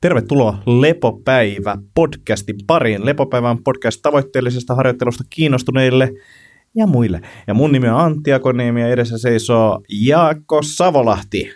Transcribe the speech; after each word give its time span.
Tervetuloa 0.00 0.62
Lepopäivä 0.66 1.76
podcastin 1.94 2.56
pariin. 2.66 3.06
Lepopäivän 3.06 3.62
podcast 3.64 4.02
tavoitteellisesta 4.02 4.74
harjoittelusta 4.74 5.24
kiinnostuneille 5.30 6.12
ja 6.74 6.86
muille. 6.86 7.20
Ja 7.46 7.54
mun 7.54 7.72
nimi 7.72 7.88
on 7.88 8.00
Antti 8.00 8.32
Akoniemi 8.32 8.80
ja 8.80 8.88
edessä 8.88 9.18
seisoo 9.18 9.80
Jaakko 9.88 10.62
Savolahti. 10.62 11.50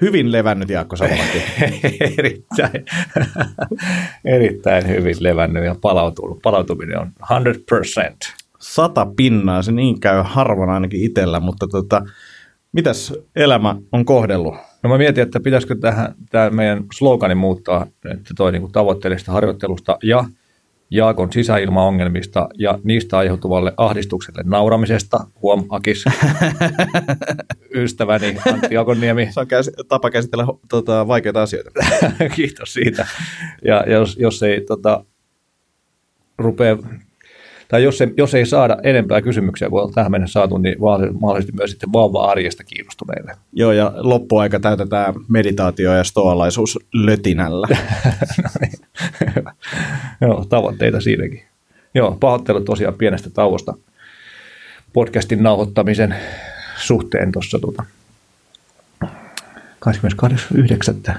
Hyvin 0.00 0.32
levännyt 0.32 0.68
Jaakko 0.68 0.96
Savolahti. 0.96 1.42
erittäin, 2.18 2.84
erittäin 4.36 4.88
hyvin 4.88 5.16
levännyt 5.20 5.64
ja 5.64 5.76
palautunut. 5.80 6.38
Palautuminen 6.42 6.98
on 6.98 7.10
100%. 7.22 8.34
Sata 8.58 9.06
pinnaa, 9.16 9.62
se 9.62 9.72
niin 9.72 10.00
käy 10.00 10.22
harvoin 10.24 10.70
ainakin 10.70 11.02
itsellä, 11.02 11.40
mutta 11.40 11.66
tota, 11.68 12.02
mitäs 12.72 13.12
elämä 13.36 13.76
on 13.92 14.04
kohdellut? 14.04 14.54
No 14.84 14.90
mä 14.90 14.98
mietin, 14.98 15.22
että 15.22 15.40
pitäisikö 15.40 15.74
tähän, 15.74 16.14
tämä 16.30 16.50
meidän 16.50 16.84
slogani 16.94 17.34
muuttaa, 17.34 17.86
että 18.04 18.34
toi 18.36 18.52
niin 18.52 18.72
tavoitteellisesta 18.72 19.32
harjoittelusta 19.32 19.98
ja 20.02 20.24
Jaakon 20.90 21.32
sisäilmaongelmista 21.32 22.48
ja 22.58 22.78
niistä 22.82 23.18
aiheutuvalle 23.18 23.72
ahdistukselle 23.76 24.42
nauramisesta. 24.44 25.26
Huom, 25.42 25.64
Akis, 25.68 26.04
ystäväni 27.74 28.36
Antti 28.52 28.76
Akoniemi. 28.76 29.28
Se 29.30 29.40
on 29.40 29.46
käs, 29.46 29.70
tapa 29.88 30.10
käsitellä 30.10 30.46
tota, 30.68 31.08
vaikeita 31.08 31.42
asioita. 31.42 31.70
Kiitos 32.36 32.72
siitä. 32.72 33.06
Ja 33.64 33.84
jos, 33.86 34.16
jos 34.16 34.42
ei 34.42 34.60
tota, 34.60 35.04
rupea 36.38 36.76
tai 37.74 37.82
jos, 37.82 37.98
se, 37.98 38.08
jos 38.16 38.34
ei 38.34 38.46
saada 38.46 38.76
enempää 38.82 39.22
kysymyksiä 39.22 39.70
kuin 39.70 39.82
on 39.82 39.92
tähän 39.92 40.10
mennessä 40.10 40.32
saatu, 40.32 40.58
niin 40.58 40.76
mahdollisesti 41.20 41.52
myös 41.56 41.70
sitten 41.70 41.92
vauva-arjesta 41.92 42.64
kiinnostuneille. 42.64 43.36
Joo, 43.52 43.72
ja 43.72 43.92
loppuaika 43.96 44.60
täytetään 44.60 45.14
meditaatio 45.28 45.94
ja 45.94 46.04
stoalaisuus 46.04 46.78
lötinällä. 46.92 47.66
no 48.42 48.48
niin. 48.60 48.72
Joo, 50.20 50.44
tavoitteita 50.48 51.00
siinäkin. 51.00 51.42
Joo, 51.94 52.16
pahoittelut 52.20 52.64
tosiaan 52.64 52.94
pienestä 52.94 53.30
tauosta 53.30 53.74
podcastin 54.92 55.42
nauhoittamisen 55.42 56.14
suhteen 56.76 57.32
tuossa 57.32 57.58
tuota, 57.58 57.84
28.9. 59.04 61.12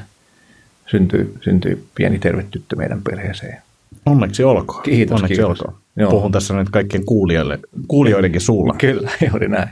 Syntyi, 0.87 1.33
syntyi 1.41 1.85
pieni 1.95 2.19
terve 2.19 2.45
tyttö 2.52 2.75
meidän 2.75 3.02
perheeseen. 3.02 3.61
Onneksi 4.05 4.43
olkoon. 4.43 4.83
Kiitos, 4.83 5.15
Onneksi 5.15 5.35
kiitos. 5.35 5.61
olkoon. 5.61 5.84
Joo. 5.95 6.11
Puhun 6.11 6.31
tässä 6.31 6.53
nyt 6.53 6.69
kaikkien 6.69 7.05
kuulijoille, 7.05 7.59
kuulijoidenkin 7.88 8.41
suulla. 8.41 8.75
Kyllä, 8.81 9.11
juuri 9.29 9.47
näin. 9.47 9.69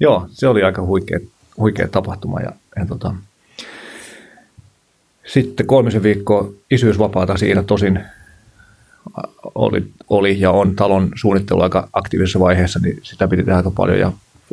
Joo, 0.00 0.26
se 0.30 0.48
oli 0.48 0.62
aika 0.62 0.82
huikea, 0.82 1.18
huikea 1.56 1.88
tapahtuma. 1.88 2.40
Ja, 2.40 2.52
ja 2.76 2.86
tota, 2.86 3.14
sitten 5.26 5.66
kolmisen 5.66 6.02
viikkoa 6.02 6.52
isyysvapaata 6.70 7.36
siinä 7.36 7.62
tosin 7.62 8.00
oli, 9.54 9.86
oli 10.08 10.40
ja 10.40 10.50
on 10.50 10.76
talon 10.76 11.08
suunnittelu 11.14 11.60
aika 11.60 11.88
aktiivisessa 11.92 12.40
vaiheessa, 12.40 12.80
niin 12.82 12.98
sitä 13.02 13.28
piti 13.28 13.42
tehdä 13.42 13.56
aika 13.56 13.70
paljon 13.70 13.98
ja 13.98 14.12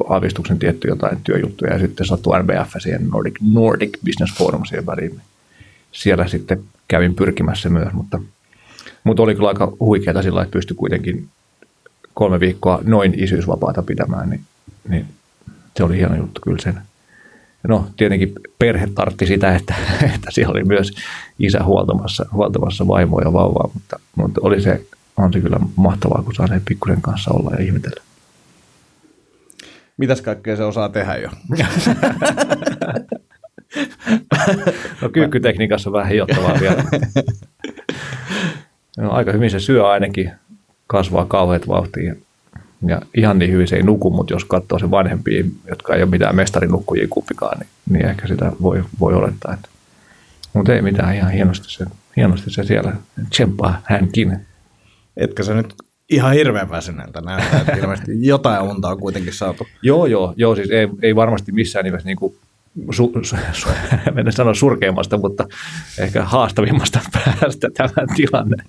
aavistuksen 0.09 0.59
tietty 0.59 0.88
jotain 0.88 1.17
työjuttuja 1.23 1.73
ja 1.73 1.80
sitten 1.80 2.05
sattui 2.05 2.44
NBF 2.44 2.71
siihen 2.77 3.09
Nordic, 3.09 3.36
Nordic 3.53 3.97
Business 4.05 4.38
Forum 4.38 4.66
siihen 4.66 4.86
väliin. 4.86 5.21
Siellä 5.92 6.27
sitten 6.27 6.64
kävin 6.88 7.16
pyrkimässä 7.16 7.69
myös, 7.69 7.94
mutta– 7.94 8.19
mutta 9.03 9.23
oli 9.23 9.35
kyllä 9.35 9.47
aika 9.47 9.73
huikeaa 9.80 10.21
sillä 10.21 10.41
että 10.41 10.52
pystyi 10.52 10.75
kuitenkin 10.75 11.30
kolme 12.13 12.39
viikkoa 12.39 12.80
noin 12.83 13.23
isyysvapaata 13.23 13.83
pitämään, 13.83 14.30
niin, 14.30 14.41
niin 14.89 15.05
se 15.77 15.83
oli 15.83 15.97
hieno 15.97 16.16
juttu 16.16 16.41
kyllä 16.41 16.61
sen. 16.61 16.81
No 17.63 17.88
tietenkin 17.97 18.33
perhe 18.59 18.88
tartti 18.95 19.27
sitä, 19.27 19.55
että, 19.55 19.75
että 20.15 20.31
siellä 20.31 20.52
oli 20.52 20.63
myös 20.63 20.91
isä 21.39 21.63
huoltamassa, 21.63 22.25
huoltamassa 22.31 22.88
vaimoa 22.88 23.21
ja 23.21 23.33
vauvaa, 23.33 23.69
mutta, 23.73 23.99
mutta 24.15 24.41
oli 24.43 24.61
se, 24.61 24.81
on 25.17 25.33
se 25.33 25.41
kyllä 25.41 25.59
mahtavaa, 25.75 26.21
kun 26.23 26.35
saa 26.35 26.47
sen 26.47 26.61
pikkusen 26.67 27.02
kanssa 27.02 27.31
olla 27.31 27.52
ja 27.58 27.63
ihmetellä. 27.63 28.03
Mitäs 29.97 30.21
kaikkea 30.21 30.55
se 30.55 30.64
osaa 30.64 30.89
tehdä 30.89 31.15
jo? 31.15 31.30
no 35.02 35.09
kyykkytekniikassa 35.09 35.92
vähän 35.92 36.11
hiottavaa 36.11 36.59
vielä. 36.59 36.83
No, 38.97 39.11
aika 39.11 39.31
hyvin 39.31 39.52
se 39.52 39.59
syö 39.59 39.87
ainakin, 39.87 40.31
kasvaa 40.87 41.25
kauheat 41.25 41.67
vauhtia. 41.67 42.15
Ja 42.87 43.02
ihan 43.17 43.39
niin 43.39 43.52
hyvin 43.52 43.67
se 43.67 43.75
ei 43.75 43.83
nuku, 43.83 44.09
mutta 44.09 44.33
jos 44.33 44.45
katsoo 44.45 44.80
se 44.80 44.91
vanhempia, 44.91 45.43
jotka 45.69 45.95
ei 45.95 46.03
ole 46.03 46.09
mitään 46.09 46.35
mestarinukkujia 46.35 47.08
kumpikaan, 47.09 47.59
niin, 47.59 47.69
niin 47.89 48.05
ehkä 48.05 48.27
sitä 48.27 48.52
voi, 48.61 48.83
voi 48.99 49.13
olettaa. 49.13 49.53
Että. 49.53 49.69
Mutta 50.53 50.75
ei 50.75 50.81
mitään, 50.81 51.15
ihan 51.15 51.31
hienosti 51.31 51.71
se, 51.71 51.85
hienosti 52.17 52.49
se 52.49 52.63
siellä 52.63 52.93
tsemppaa 53.30 53.81
hänkin. 53.83 54.39
Etkö 55.17 55.43
se 55.43 55.53
nyt 55.53 55.73
ihan 56.09 56.33
hirveän 56.33 56.69
väsyneeltä 56.69 57.21
näyttää, 57.21 57.59
että 57.59 57.75
ilmeisesti 57.75 58.11
jotain 58.27 58.61
unta 58.61 58.89
on 58.89 58.99
kuitenkin 58.99 59.33
saatu. 59.33 59.67
joo, 59.81 60.05
joo, 60.05 60.33
joo, 60.37 60.55
siis 60.55 60.69
ei, 60.69 60.87
ei 61.02 61.15
varmasti 61.15 61.52
missään 61.52 61.85
nimessä 61.85 62.08
niin 62.08 62.17
kuin 62.17 62.35
su, 62.92 63.11
su, 63.21 63.36
su, 63.54 63.70
mennä 64.15 64.32
sanoa 64.32 64.54
surkeimmasta, 64.54 65.17
mutta 65.17 65.48
ehkä 65.99 66.23
haastavimmasta 66.23 66.99
päästä 67.14 67.70
tämä 67.73 68.08
tilanne. 68.15 68.64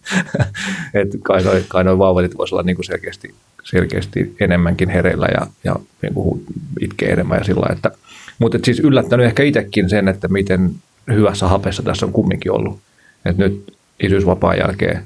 että 1.01 1.19
kai 1.23 1.43
noin 1.43 1.65
kai 1.69 1.85
noi 1.85 1.99
vauvatit 1.99 2.39
voisi 2.39 2.55
olla 2.55 2.63
niin 2.63 2.77
kuin 2.77 2.87
selkeästi, 2.87 3.35
selkeästi 3.65 4.37
enemmänkin 4.41 4.89
hereillä 4.89 5.27
ja, 5.35 5.47
ja 5.65 5.77
niin 6.03 6.15
kuin 6.15 6.45
itkee 6.81 7.09
enemmän 7.09 7.39
ja 7.39 7.45
sillä 7.45 7.73
että 7.73 7.91
mutta 8.39 8.59
siis 8.65 8.81
yllättänyt 8.81 9.27
ehkä 9.27 9.43
itsekin 9.43 9.91
sen, 9.91 10.09
että 10.09 10.29
miten 10.29 10.75
hyvässä 11.13 11.49
hapessa 11.49 11.83
tässä 11.83 12.07
on 12.07 12.13
kumminkin 12.13 12.53
ollut. 12.53 12.79
että 13.25 13.43
nyt 13.43 13.75
isyysvapaan 14.03 14.59
jälkeen, 14.59 15.03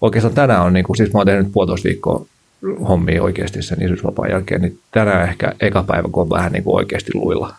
oikeastaan 0.00 0.34
tänään 0.34 0.62
on, 0.62 0.72
niin 0.72 0.84
kuin, 0.84 0.96
siis 0.96 1.12
mä 1.12 1.20
oon 1.20 1.26
tehnyt 1.26 1.52
puolitoista 1.52 1.88
viikkoa 1.88 2.26
hommia 2.88 3.22
oikeasti 3.22 3.62
sen 3.62 3.82
isyysvapaan 3.82 4.30
jälkeen, 4.30 4.60
niin 4.60 4.78
tänään 4.90 5.28
ehkä 5.28 5.52
eka 5.60 5.82
päivä, 5.82 6.08
kun 6.12 6.22
on 6.22 6.30
vähän 6.30 6.52
niin 6.52 6.64
kuin 6.64 6.76
oikeasti 6.76 7.10
luilla 7.14 7.54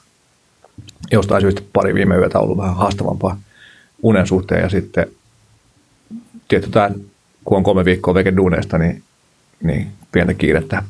jostain 1.12 1.42
syystä 1.42 1.62
pari 1.74 1.94
viime 1.94 2.16
yötä 2.16 2.40
ollut 2.40 2.58
vähän 2.58 2.76
haastavampaa 2.76 3.40
unen 4.02 4.28
suhteen 4.28 4.62
ja 4.62 4.70
sitten 4.70 5.08
tietty 6.48 6.70
tämä, 6.70 6.90
kun 7.46 7.58
on 7.58 7.64
kolme 7.64 7.86
viikkoa 7.86 8.14
veke 8.14 8.36
duuneista, 8.38 8.78
niin, 8.78 9.04
niin 9.64 9.88
pientä 10.12 10.34
kiirettä 10.34 10.84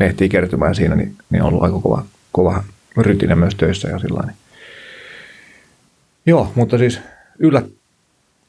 ehtii 0.00 0.28
kertymään 0.28 0.74
siinä, 0.74 0.96
niin, 0.96 1.16
niin 1.30 1.42
on 1.42 1.48
ollut 1.48 1.62
aika 1.62 1.78
kova, 1.80 2.04
kova 2.32 2.64
rytinä 2.96 3.36
myös 3.36 3.54
töissä 3.54 3.88
ja 3.88 3.98
sillä 3.98 4.22
niin. 4.26 4.36
Joo, 6.26 6.52
mutta 6.54 6.78
siis 6.78 7.00
yllät, 7.38 7.66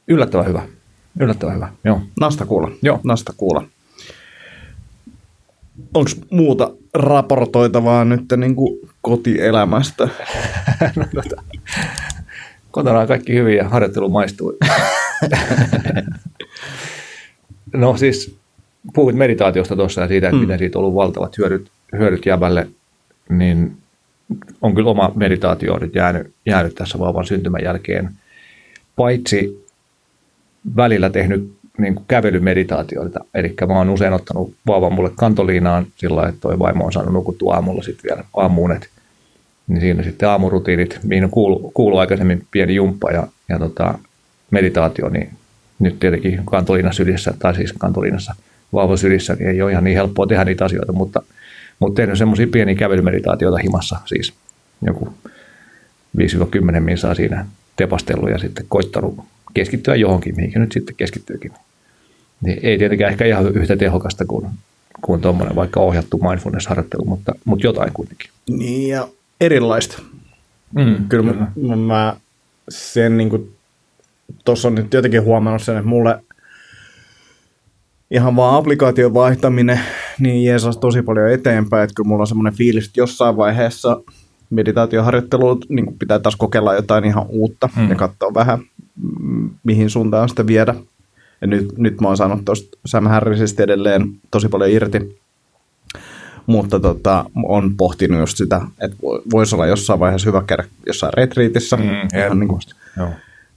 yllättävän 0.08 0.46
hyvä. 0.46 0.62
Yllättävän 1.20 1.54
hyvä, 1.54 1.68
joo. 1.84 2.02
Nasta 2.20 2.46
kuulla. 2.46 2.70
Joo. 2.82 3.00
Nasta 3.04 3.32
kuulla. 3.36 3.66
Onko 5.94 6.10
muuta 6.30 6.70
raportoitavaa 6.94 8.04
nyt 8.04 8.24
niin 8.36 8.56
kuin 8.56 8.80
kotielämästä? 9.02 10.08
no, 10.96 11.04
tota, 11.22 11.42
kotona 12.70 13.00
on 13.00 13.08
kaikki 13.08 13.34
hyvin 13.34 13.56
ja 13.56 13.68
harjoittelu 13.68 14.08
maistuu. 14.08 14.52
no 17.72 17.96
siis 17.96 18.36
puhuit 18.94 19.16
meditaatiosta 19.16 19.76
tuossa 19.76 20.00
ja 20.00 20.08
siitä, 20.08 20.26
että 20.26 20.36
mm. 20.36 20.40
miten 20.40 20.58
siitä 20.58 20.78
on 20.78 20.84
ollut 20.84 20.96
valtavat 20.96 21.38
hyödyt, 21.38 21.70
hyödyt 21.98 22.26
jäbälle, 22.26 22.68
niin 23.28 23.76
on 24.60 24.74
kyllä 24.74 24.90
oma 24.90 25.12
meditaatio 25.14 25.78
nyt 25.78 25.94
jäänyt, 25.94 26.32
jäänyt 26.46 26.74
tässä 26.74 26.98
vauvan 26.98 27.26
syntymän 27.26 27.64
jälkeen. 27.64 28.10
Paitsi 28.96 29.66
välillä 30.76 31.10
tehnyt 31.10 31.52
niin 31.78 31.94
kuin 31.94 32.04
kävelymeditaatioita. 32.08 33.20
Eli 33.34 33.54
mä 33.68 33.78
oon 33.78 33.90
usein 33.90 34.12
ottanut 34.12 34.54
vauvan 34.66 34.92
mulle 34.92 35.10
kantoliinaan 35.16 35.86
sillä 35.96 36.28
että 36.28 36.40
toi 36.40 36.58
vaimo 36.58 36.84
on 36.84 36.92
saanut 36.92 37.12
nukuttua 37.12 37.54
aamulla 37.54 37.82
sitten 37.82 38.10
vielä 38.10 38.24
aamuunet. 38.36 38.88
Niin 39.66 39.80
siinä 39.80 40.02
sitten 40.02 40.28
aamurutiinit, 40.28 40.98
mihin 41.02 41.30
kuuluu, 41.30 41.70
kuulu 41.74 41.98
aikaisemmin 41.98 42.46
pieni 42.50 42.74
jumppa 42.74 43.10
ja, 43.10 43.26
ja 43.48 43.58
tota, 43.58 43.98
meditaatio, 44.50 45.08
niin 45.08 45.30
nyt 45.78 45.98
tietenkin 45.98 46.42
kantoliina 46.44 46.92
sylissä, 46.92 47.34
tai 47.38 47.54
siis 47.54 47.72
kantoliinassa 47.72 48.34
vauvan 48.72 48.98
sylissä, 48.98 49.34
niin 49.34 49.50
ei 49.50 49.62
ole 49.62 49.70
ihan 49.70 49.84
niin 49.84 49.96
helppoa 49.96 50.26
tehdä 50.26 50.44
niitä 50.44 50.64
asioita, 50.64 50.92
mutta, 50.92 51.22
mutta 51.78 51.96
tehnyt 51.96 52.18
semmoisia 52.18 52.46
pieniä 52.46 52.74
kävelymeditaatioita 52.74 53.58
himassa, 53.62 53.96
siis 54.06 54.34
joku 54.82 55.14
5-10 56.18 56.80
min 56.80 56.98
saa 56.98 57.14
siinä 57.14 57.46
tepastellut 57.76 58.30
ja 58.30 58.38
sitten 58.38 58.66
koittanut 58.68 59.24
keskittyä 59.54 59.94
johonkin, 59.94 60.36
mihinkä 60.36 60.58
nyt 60.58 60.72
sitten 60.72 60.96
keskittyykin. 60.96 61.52
Niin 62.40 62.58
ei 62.62 62.78
tietenkään 62.78 63.10
ehkä 63.10 63.24
ihan 63.24 63.56
yhtä 63.56 63.76
tehokasta 63.76 64.24
kuin, 64.24 64.46
kuin 65.00 65.20
tuommoinen 65.20 65.56
vaikka 65.56 65.80
ohjattu 65.80 66.18
mindfulness-harjoittelu, 66.18 67.04
mutta, 67.04 67.32
mutta 67.44 67.66
jotain 67.66 67.90
kuitenkin. 67.92 68.30
Niin 68.48 68.88
ja 68.88 69.08
erilaista. 69.40 70.02
Mm, 70.74 71.08
kyllä, 71.08 71.32
kyllä. 71.32 71.46
Mä, 71.56 71.76
mä 71.76 72.16
sen 72.68 73.16
niin 73.16 73.30
kuin, 73.30 73.52
tuossa 74.44 74.68
on 74.68 74.74
nyt 74.74 74.94
jotenkin 74.94 75.22
huomannut 75.22 75.62
sen, 75.62 75.76
että 75.76 75.88
mulle 75.88 76.18
ihan 78.10 78.36
vaan 78.36 78.54
applikaation 78.54 79.14
vaihtaminen 79.14 79.80
niin 80.18 80.44
jeesas 80.44 80.76
tosi 80.76 81.02
paljon 81.02 81.30
eteenpäin, 81.30 81.84
että 81.84 81.94
kyllä 81.94 82.08
mulla 82.08 82.22
on 82.22 82.26
semmoinen 82.26 82.54
fiilis, 82.54 82.86
että 82.86 83.00
jossain 83.00 83.36
vaiheessa 83.36 84.02
meditaatioharjoittelu 84.50 85.58
niin 85.68 85.98
pitää 85.98 86.18
taas 86.18 86.36
kokeilla 86.36 86.74
jotain 86.74 87.04
ihan 87.04 87.26
uutta 87.28 87.68
mm. 87.76 87.90
ja 87.90 87.94
katsoa 87.94 88.34
vähän, 88.34 88.58
mihin 89.64 89.90
suuntaan 89.90 90.28
sitä 90.28 90.46
viedä. 90.46 90.74
Ja 91.40 91.46
nyt, 91.46 91.78
nyt 91.78 92.00
mä 92.00 92.08
oon 92.08 92.16
saanut 92.16 92.44
tuosta 92.44 92.78
Sam 92.86 93.06
Harrisista 93.06 93.62
edelleen 93.62 94.08
tosi 94.30 94.48
paljon 94.48 94.70
irti. 94.70 95.18
Mutta 96.46 96.80
tota, 96.80 97.24
on 97.44 97.76
pohtinut 97.76 98.20
just 98.20 98.36
sitä, 98.36 98.60
että 98.80 98.96
vo- 98.96 99.22
voisi 99.32 99.54
olla 99.54 99.66
jossain 99.66 100.00
vaiheessa 100.00 100.28
hyvä 100.28 100.42
käydä 100.46 100.64
jossain 100.86 101.14
retriitissä. 101.14 101.76
Mm, 101.76 102.18
ihan 102.18 102.38
niin 102.40 102.48
kuin. 102.48 102.60
Joo. 102.96 103.08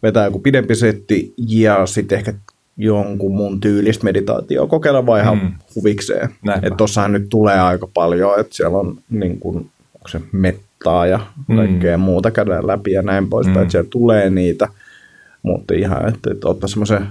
vetää 0.03 0.25
joku 0.25 0.39
pidempi 0.39 0.75
setti 0.75 1.33
ja 1.37 1.85
sitten 1.85 2.17
ehkä 2.17 2.33
jonkun 2.77 3.35
mun 3.35 3.59
tyylistä 3.59 4.03
meditaatioa 4.03 4.67
kokeilla 4.67 5.05
vai 5.05 5.21
ihan 5.21 5.37
Mm. 5.37 5.51
huvikseen. 5.75 6.29
Että 6.55 6.77
tossahan 6.77 7.11
nyt 7.11 7.29
tulee 7.29 7.59
aika 7.59 7.87
paljon, 7.93 8.39
että 8.39 8.55
siellä 8.55 8.77
on 8.77 8.97
niin 9.09 9.39
kuin, 9.39 9.55
onko 9.95 10.07
se 10.07 10.21
mettaa 10.31 11.07
ja 11.07 11.19
Mm. 11.47 11.55
kaikkea 11.55 11.97
muuta 11.97 12.31
käydään 12.31 12.67
läpi 12.67 12.91
ja 12.91 13.01
näin 13.01 13.27
poispäin, 13.29 13.57
Mm. 13.57 13.61
että 13.61 13.71
siellä 13.71 13.89
tulee 13.89 14.29
niitä, 14.29 14.67
mutta 15.45 15.73
ihan, 15.73 16.07
että, 16.09 16.31
että 16.31 16.49
ottaa 16.49 16.67
semmoisen 16.67 17.07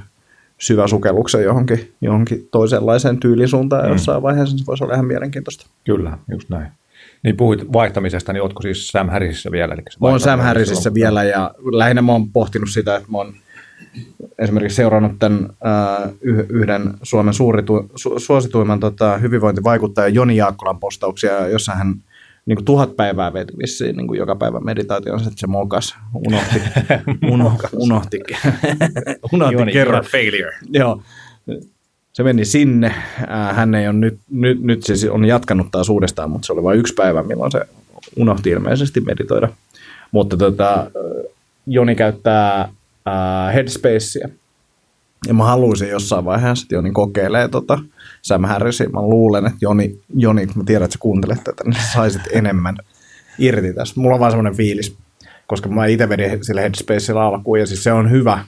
syvä 0.59 0.87
sukelluksen 0.87 1.45
johonkin, 1.45 1.93
johonkin 2.01 2.49
toisenlaiseen 2.51 3.21
tyylisuuntaan 3.21 3.85
mm. 3.85 3.93
jossain 3.93 4.23
vaiheessa, 4.23 4.59
se 4.59 4.67
voisi 4.67 4.85
olla 4.85 4.95
ihan 4.95 5.07
mielenkiintoista. 5.07 5.67
Kyllä, 5.85 6.19
just 6.31 6.49
näin. 6.49 6.69
Niin 7.23 7.37
puhuit 7.37 7.73
vaihtamisesta, 7.73 8.33
niin 8.33 8.43
ootko 8.43 8.63
siis 8.63 8.89
Sam 8.89 9.09
Harrisissa 9.09 9.51
vielä? 9.51 9.75
Eli 9.75 9.83
se 9.91 9.99
Mä 10.01 10.09
oon 10.09 10.21
Sam 10.21 10.41
Harrisissa 10.41 10.95
vielä 10.95 11.25
ja 11.25 11.51
lähinnä 11.73 12.03
mä 12.03 12.13
oon 12.13 12.33
pohtinut 12.33 12.69
sitä, 12.71 12.97
että 12.97 13.11
mä 13.11 13.19
oon 13.19 13.35
esimerkiksi 14.39 14.77
seurannut 14.77 15.13
tämän 15.19 15.49
äh, 15.67 16.11
yh- 16.21 16.47
yhden 16.49 16.95
Suomen 17.03 17.35
suuritu, 17.35 17.91
su, 17.95 18.19
suosituimman 18.19 18.81
tota, 18.81 19.19
hyvinvointivaikuttajan 19.19 20.15
Joni 20.15 20.37
Jaakkolan 20.37 20.81
postauksia, 20.81 21.49
jossa 21.49 21.75
hän 21.75 21.95
niin 22.47 22.57
kuin 22.57 22.65
tuhat 22.65 22.97
päivää 22.97 23.33
veti 23.33 23.53
vissiin 23.59 23.97
niin 23.97 24.07
kuin 24.07 24.19
joka 24.19 24.37
päivä 24.37 24.61
meditaationsa, 24.61 25.29
että 25.29 25.41
se 25.41 25.47
mokas, 25.47 25.97
unohti, 26.15 26.63
uno, 27.33 27.57
unohti, 27.77 28.21
unohti 29.33 29.55
Joni, 29.55 29.73
kerran. 29.73 30.05
failure. 30.05 30.57
Joo, 30.71 31.03
se 32.13 32.23
meni 32.23 32.45
sinne. 32.45 32.87
Äh, 32.87 33.57
Hän 33.57 33.75
ei 33.75 33.87
ole 33.89 33.97
nyt, 33.97 34.19
nyt, 34.31 34.63
nyt 34.63 34.85
siis 34.85 35.05
on 35.05 35.25
jatkanut 35.25 35.67
taas 35.71 35.89
uudestaan, 35.89 36.31
mutta 36.31 36.47
se 36.47 36.53
oli 36.53 36.63
vain 36.63 36.79
yksi 36.79 36.95
päivä, 36.95 37.23
milloin 37.23 37.53
se 37.53 37.61
unohti 38.17 38.51
ilmeisesti 38.51 39.01
meditoida. 39.01 39.49
Mutta 40.13 40.37
tota, 40.37 40.91
Joni 41.67 41.95
käyttää 41.95 42.61
äh, 42.61 43.55
Headspacea. 43.55 44.29
Ja 45.29 45.35
mä 45.35 45.45
haluaisin 45.45 45.89
jossain 45.89 46.25
vaiheessa, 46.25 46.65
että 46.65 46.75
Joni 46.75 46.91
kokeilee 46.91 47.49
tota 47.49 47.79
Sam 48.23 48.45
Harrisin. 48.45 48.93
Mä 48.93 49.03
luulen, 49.03 49.47
että 49.47 49.59
Joni, 49.61 49.99
Joni 50.17 50.47
kun 50.47 50.57
mä 50.57 50.65
tiedän, 50.65 50.85
että 50.85 50.93
sä 50.93 50.99
kuuntelet 50.99 51.45
tätä, 51.45 51.65
niin 51.65 51.75
sä 51.75 51.93
saisit 51.93 52.23
enemmän 52.33 52.77
irti 53.39 53.75
tästä. 53.75 54.01
Mulla 54.01 54.15
on 54.15 54.21
vaan 54.21 54.33
semmoinen 54.33 54.57
fiilis, 54.57 54.97
koska 55.47 55.69
mä 55.69 55.87
itse 55.87 56.09
vedin 56.09 56.45
sille 56.45 56.63
Headspacella 56.63 57.27
alkuun, 57.27 57.61
ja 57.61 57.67
siis 57.67 57.85
se 57.85 57.93
on 57.93 58.11
hyvä, 58.11 58.45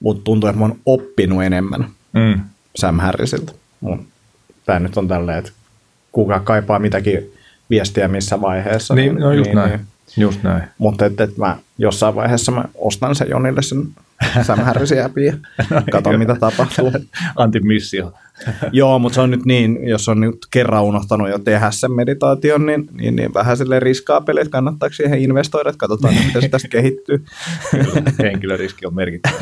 mutta 0.00 0.24
tuntuu, 0.24 0.48
että 0.48 0.58
mä 0.58 0.64
oon 0.64 0.78
oppinut 0.86 1.44
enemmän 1.44 1.86
Mm. 2.14 2.40
Sam 2.76 2.98
Harrisilta. 3.00 3.52
Tämä 4.66 4.78
nyt 4.78 4.96
on 4.96 5.08
tälleen, 5.08 5.38
että 5.38 5.52
kuka 6.12 6.40
kaipaa 6.40 6.78
mitäkin 6.78 7.32
viestiä 7.70 8.08
missä 8.08 8.40
vaiheessa. 8.40 8.94
Niin, 8.94 9.14
no 9.14 9.32
just 9.32 9.52
näin. 9.52 9.80
Just 10.16 10.42
näin. 10.42 10.62
Mutta 10.78 11.06
että 11.06 11.24
et 11.24 11.36
mä 11.36 11.56
jossain 11.78 12.14
vaiheessa 12.14 12.52
mä 12.52 12.64
ostan 12.74 13.14
sen 13.14 13.30
Jonille 13.30 13.62
sen 13.62 13.86
Appin 15.04 15.24
ja 15.24 15.32
katon 15.90 16.18
mitä 16.18 16.34
tapahtuu. 16.40 16.92
Antimissio. 17.36 18.12
Joo, 18.72 18.98
mutta 18.98 19.14
se 19.14 19.20
on 19.20 19.30
nyt 19.30 19.44
niin, 19.44 19.88
jos 19.88 20.08
on 20.08 20.20
nyt 20.20 20.36
kerran 20.50 20.84
unohtanut 20.84 21.28
jo 21.28 21.38
tehdä 21.38 21.70
sen 21.70 21.92
meditaation, 21.92 22.66
niin, 22.66 22.88
niin, 22.92 23.16
niin 23.16 23.34
vähän 23.34 23.56
sille 23.56 23.80
riskaa 23.80 24.20
peli, 24.20 24.40
että 24.40 24.50
kannattaako 24.50 24.92
siihen 24.92 25.18
investoida, 25.18 25.70
että 25.70 25.78
katsotaan, 25.78 26.14
miten 26.26 26.42
se 26.42 26.48
tästä 26.48 26.68
kehittyy. 26.68 27.24
Kyllä, 27.70 28.12
henkilöriski 28.22 28.86
on 28.86 28.94
merkittävä. 28.94 29.36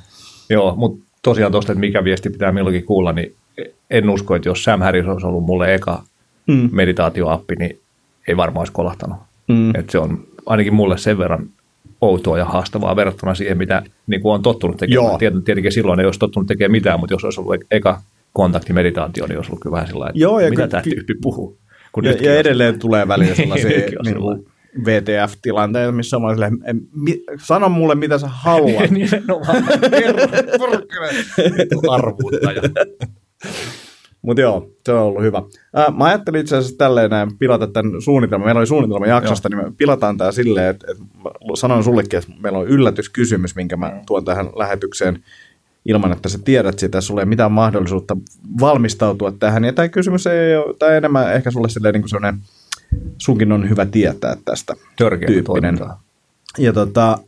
Joo, 0.50 0.74
mutta 0.76 1.06
tosiaan 1.22 1.52
tuosta, 1.52 1.72
että 1.72 1.80
mikä 1.80 2.04
viesti 2.04 2.30
pitää 2.30 2.52
milloinkin 2.52 2.84
kuulla, 2.84 3.12
niin 3.12 3.34
en 3.90 4.10
usko, 4.10 4.34
että 4.34 4.48
jos 4.48 4.64
Sam 4.64 4.80
Harris 4.80 5.06
olisi 5.06 5.26
ollut 5.26 5.44
mulle 5.44 5.74
eka 5.74 6.02
Mm. 6.46 6.68
meditaatioappi, 6.72 7.56
niin 7.56 7.80
ei 8.28 8.36
varmaan 8.36 8.60
olisi 8.60 8.72
kolahtanut. 8.72 9.18
Mm. 9.48 9.74
Et 9.74 9.90
se 9.90 9.98
on 9.98 10.24
ainakin 10.46 10.74
mulle 10.74 10.98
sen 10.98 11.18
verran 11.18 11.46
outoa 12.00 12.38
ja 12.38 12.44
haastavaa 12.44 12.96
verrattuna 12.96 13.34
siihen, 13.34 13.58
mitä 13.58 13.82
niin 14.06 14.20
kuin 14.22 14.34
on 14.34 14.42
tottunut 14.42 14.76
tekemään. 14.76 15.04
Joo. 15.04 15.18
Tiet- 15.18 15.44
Tietenkin 15.44 15.72
silloin 15.72 16.00
ei 16.00 16.06
olisi 16.06 16.18
tottunut 16.20 16.46
tekemään 16.46 16.72
mitään, 16.72 17.00
mutta 17.00 17.14
jos 17.14 17.24
olisi 17.24 17.40
ollut 17.40 17.54
e- 17.54 17.66
eka 17.76 18.00
kontaktimeditaatio, 18.32 19.26
niin 19.26 19.36
olisi 19.38 19.50
ollut 19.50 19.62
kyllä 19.62 19.74
vähän 19.74 19.86
sellainen, 19.88 20.10
että 20.10 20.22
Joo, 20.22 20.40
ja 20.40 20.50
mitä 20.50 20.68
tämä 20.68 20.82
tyyppi 20.82 21.14
puhuu. 21.22 21.58
Kun 21.92 22.04
Ja, 22.04 22.12
ja 22.12 22.32
on- 22.32 22.38
edelleen 22.38 22.78
tulee 22.78 23.08
välillä 23.08 23.34
sellaisia 23.44 23.70
on 23.98 24.04
niin 24.04 24.16
kuin 24.16 24.46
VTF-tilanteita, 24.84 25.92
missä 25.92 26.16
on 26.16 26.34
silleen, 26.34 26.58
"En- 26.64 26.80
mi- 26.94 27.22
sano 27.44 27.68
mulle 27.68 27.94
mitä 27.94 28.18
sä 28.18 28.26
haluat. 28.30 28.90
Nimenomaan. 29.00 29.64
Kerro, 29.98 30.22
Arvuuttaja. 31.90 32.62
Mutta 34.26 34.40
joo, 34.40 34.70
se 34.84 34.92
on 34.92 35.02
ollut 35.02 35.22
hyvä. 35.22 35.42
Ää, 35.74 35.90
mä 35.90 36.04
ajattelin 36.04 36.40
itse 36.40 36.56
asiassa 36.56 36.78
tälleen 36.78 37.10
näin 37.10 37.38
pilata 37.38 37.66
tämän 37.66 38.02
suunnitelman. 38.02 38.46
Meillä 38.46 38.58
oli 38.58 38.66
suunnitelma 38.66 39.06
jaksosta, 39.06 39.48
niin 39.48 39.64
me 39.64 39.72
pilataan 39.76 40.16
tämä 40.16 40.32
silleen, 40.32 40.70
että, 40.70 40.86
että 40.90 41.04
sanoin 41.54 41.84
sullekin, 41.84 42.18
että 42.18 42.32
meillä 42.40 42.58
on 42.58 42.66
yllätyskysymys, 42.66 43.56
minkä 43.56 43.76
mä 43.76 44.02
tuon 44.06 44.24
tähän 44.24 44.46
lähetykseen 44.56 45.24
ilman, 45.84 46.12
että 46.12 46.28
sä 46.28 46.38
tiedät 46.44 46.78
sitä. 46.78 47.00
Sulla 47.00 47.20
ei 47.20 47.26
mitään 47.26 47.52
mahdollisuutta 47.52 48.16
valmistautua 48.60 49.32
tähän. 49.32 49.64
Ja 49.64 49.72
tämä 49.72 49.88
kysymys 49.88 50.26
ei 50.26 50.56
ole, 50.56 50.74
tämä 50.78 50.92
enemmän 50.92 51.34
ehkä 51.34 51.50
sulle 51.50 51.68
silleen 51.68 51.92
niin 51.92 52.02
kuin 52.02 52.10
sellainen, 52.10 52.40
sunkin 53.18 53.52
on 53.52 53.68
hyvä 53.68 53.86
tietää 53.86 54.36
tästä. 54.44 54.74
Törkeä 54.96 55.26
Tyyppinen. 55.26 55.62
toimintaa. 55.62 56.02
Ja 56.58 56.72
tota, 56.72 57.18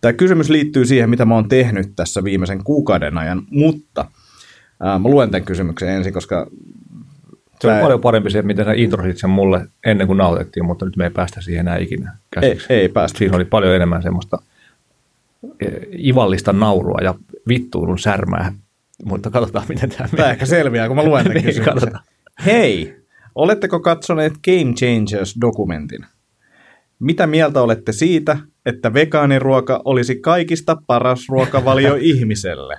tämä 0.00 0.12
kysymys 0.12 0.50
liittyy 0.50 0.84
siihen, 0.86 1.10
mitä 1.10 1.24
mä 1.24 1.34
oon 1.34 1.48
tehnyt 1.48 1.92
tässä 1.96 2.24
viimeisen 2.24 2.64
kuukauden 2.64 3.18
ajan, 3.18 3.42
mutta 3.50 4.04
ää, 4.80 4.98
mä 4.98 5.08
luen 5.08 5.30
tämän 5.30 5.44
kysymyksen 5.44 5.88
ensin, 5.88 6.12
koska 6.12 6.46
Se 7.60 7.66
on 7.68 7.72
tää- 7.72 7.82
paljon 7.82 8.00
parempi 8.00 8.30
se, 8.30 8.42
miten 8.42 8.64
sä 8.64 8.72
introsit 8.72 9.18
sen 9.18 9.30
mulle 9.30 9.66
ennen 9.86 10.06
kuin 10.06 10.16
nautettiin, 10.16 10.64
mutta 10.64 10.84
nyt 10.84 10.96
me 10.96 11.04
ei 11.04 11.10
päästä 11.10 11.40
siihen 11.40 11.60
enää 11.60 11.76
ikinä 11.78 12.10
ei, 12.10 12.16
käsiksi. 12.30 12.72
ei 12.72 12.88
päästä. 12.88 13.18
Siinä 13.18 13.36
oli 13.36 13.44
paljon 13.44 13.74
enemmän 13.74 14.02
semmoista 14.02 14.38
eh, 15.60 15.72
ivallista 16.06 16.52
naurua 16.52 16.98
ja 17.02 17.14
vittuilun 17.48 17.98
särmää, 17.98 18.52
mutta 19.04 19.30
katsotaan 19.30 19.66
miten 19.68 19.90
tämä 19.90 20.08
Tämä 20.16 20.30
ehkä 20.30 20.46
selviää, 20.46 20.86
kun 20.86 20.96
mä 20.96 21.04
luen 21.04 21.24
tämän 21.26 21.42
Niin, 21.44 21.62
katsotaan. 21.64 22.04
Hei, 22.46 22.96
oletteko 23.34 23.80
katsoneet 23.80 24.32
Game 24.32 24.72
Changers-dokumentin? 24.74 26.06
Mitä 27.00 27.26
mieltä 27.26 27.62
olette 27.62 27.92
siitä, 27.92 28.36
että 28.66 28.94
vegaaniruoka 28.94 29.82
olisi 29.84 30.16
kaikista 30.16 30.76
paras 30.86 31.28
ruokavalio 31.28 31.96
ihmiselle? 32.12 32.78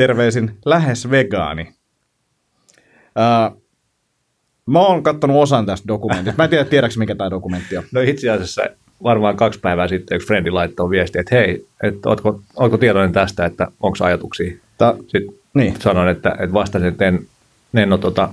Terveisin 0.00 0.50
lähes 0.64 1.10
vegaani. 1.10 1.62
Uh, 1.62 3.62
mä 4.66 4.78
oon 4.78 5.02
kattonut 5.02 5.42
osan 5.42 5.66
tästä 5.66 5.88
dokumentista. 5.88 6.34
Mä 6.38 6.44
en 6.44 6.50
tiedä, 6.50 6.64
tiedätkö 6.64 6.98
mikä 6.98 7.14
tämä 7.14 7.30
dokumentti 7.30 7.76
on. 7.76 7.84
No 7.92 8.00
itse 8.00 8.30
asiassa 8.30 8.62
varmaan 9.02 9.36
kaksi 9.36 9.60
päivää 9.60 9.88
sitten 9.88 10.16
yksi 10.16 10.28
frendi 10.28 10.50
laittoi 10.50 10.90
viesti, 10.90 11.18
että 11.18 11.34
hei, 11.34 11.66
että 11.82 12.08
ootko, 12.08 12.40
ootko 12.56 12.78
tietoinen 12.78 13.12
tästä, 13.12 13.46
että 13.46 13.68
onko 13.80 13.98
ajatuksia? 14.00 14.56
Tää, 14.78 14.94
Sitten 14.94 15.34
niin. 15.54 15.74
sanoin, 15.80 16.08
että, 16.08 16.30
että 16.30 16.52
vastasin, 16.52 16.88
että 16.88 17.08
en, 17.08 17.26
en 17.74 17.92
ole 17.92 18.00
tota 18.00 18.28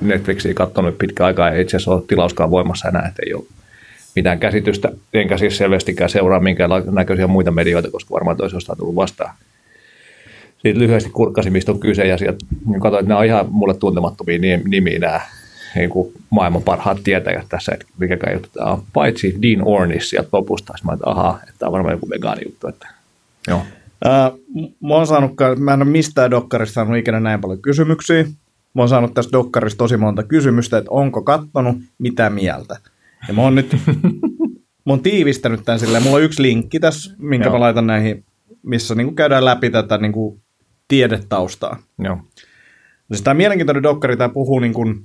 Netflixiä 0.00 0.54
katsonut 0.54 0.98
pitkä 0.98 1.26
aikaa, 1.26 1.50
ei 1.50 1.62
itse 1.62 1.76
asiassa 1.76 1.90
ole 1.90 2.02
tilauskaan 2.06 2.50
voimassa 2.50 2.88
enää, 2.88 3.08
että 3.08 3.22
ei 3.26 3.34
ole 3.34 3.44
mitään 4.16 4.38
käsitystä, 4.38 4.92
enkä 5.14 5.38
siis 5.38 5.56
selvästikään 5.56 6.10
seuraa 6.10 6.40
minkään 6.40 6.70
näköisiä 6.90 7.26
muita 7.26 7.50
medioita, 7.50 7.90
koska 7.90 8.14
varmaan 8.14 8.36
toisi 8.36 8.56
jostain 8.56 8.78
tullut 8.78 8.94
vastaan. 8.94 9.34
Sitten 10.66 10.82
lyhyesti 10.82 11.10
kurkkasin, 11.10 11.52
mistä 11.52 11.72
on 11.72 11.80
kyse, 11.80 12.06
ja 12.06 12.18
sieltä 12.18 12.38
niin 12.66 12.80
katsoin, 12.80 13.00
että 13.00 13.08
nämä 13.08 13.20
on 13.20 13.26
ihan 13.26 13.46
mulle 13.50 13.74
tuntemattomia 13.74 14.38
ni- 14.38 14.62
nimiä 14.68 14.98
nämä 14.98 15.20
niin 15.74 15.90
kuin 15.90 16.12
maailman 16.30 16.62
parhaat 16.62 16.98
tietäjät 17.04 17.46
tässä, 17.48 17.72
että 17.72 17.86
mikäkään 17.98 18.32
juttu 18.32 18.48
tämä 18.52 18.70
on. 18.70 18.82
Paitsi 18.92 19.38
Dean 19.42 19.62
Ornish 19.64 20.06
sieltä 20.06 20.28
lopusta, 20.32 20.74
mä 20.84 20.92
että 20.92 21.10
ahaa, 21.10 21.40
että 21.42 21.54
tämä 21.58 21.68
on 21.68 21.72
varmaan 21.72 21.94
joku 21.94 22.10
vegaani 22.10 22.42
juttu. 22.44 22.68
Että, 22.68 22.88
joo. 23.48 23.62
Ää, 24.04 24.32
mä, 24.80 24.94
oon 24.94 25.06
saanut, 25.06 25.32
mä 25.58 25.74
en 25.74 25.82
ole 25.82 25.90
mistään 25.90 26.30
dokkarista 26.30 26.74
saanut 26.74 26.96
ikinä 26.96 27.20
näin 27.20 27.40
paljon 27.40 27.62
kysymyksiä. 27.62 28.24
Mä 28.74 28.82
oon 28.82 28.88
saanut 28.88 29.14
tästä 29.14 29.32
dokkarista 29.32 29.78
tosi 29.78 29.96
monta 29.96 30.22
kysymystä, 30.22 30.78
että 30.78 30.90
onko 30.90 31.22
kattonut, 31.22 31.76
mitä 31.98 32.30
mieltä. 32.30 32.76
Ja 33.28 33.34
mä 33.34 33.42
oon 33.42 33.54
nyt 33.54 33.76
mä 34.86 34.92
oon 34.92 35.00
tiivistänyt 35.00 35.60
tämän 35.64 35.80
silleen, 35.80 36.02
mulla 36.02 36.16
on 36.16 36.22
yksi 36.22 36.42
linkki 36.42 36.80
tässä, 36.80 37.14
minkä 37.18 37.46
Joo. 37.46 37.52
mä 37.52 37.60
laitan 37.60 37.86
näihin, 37.86 38.24
missä 38.62 38.94
niin 38.94 39.14
käydään 39.14 39.44
läpi 39.44 39.70
tätä 39.70 39.98
niin 39.98 40.12
kuin 40.12 40.40
tiedetaustaa. 40.88 41.78
joo. 41.98 42.18
Siis 43.08 43.22
tämä 43.22 43.34
mielenkiintoinen 43.34 43.82
dokkari, 43.82 44.16
tämä 44.16 44.28
puhuu 44.28 44.58
niin 44.58 44.74
kuin, 44.74 45.04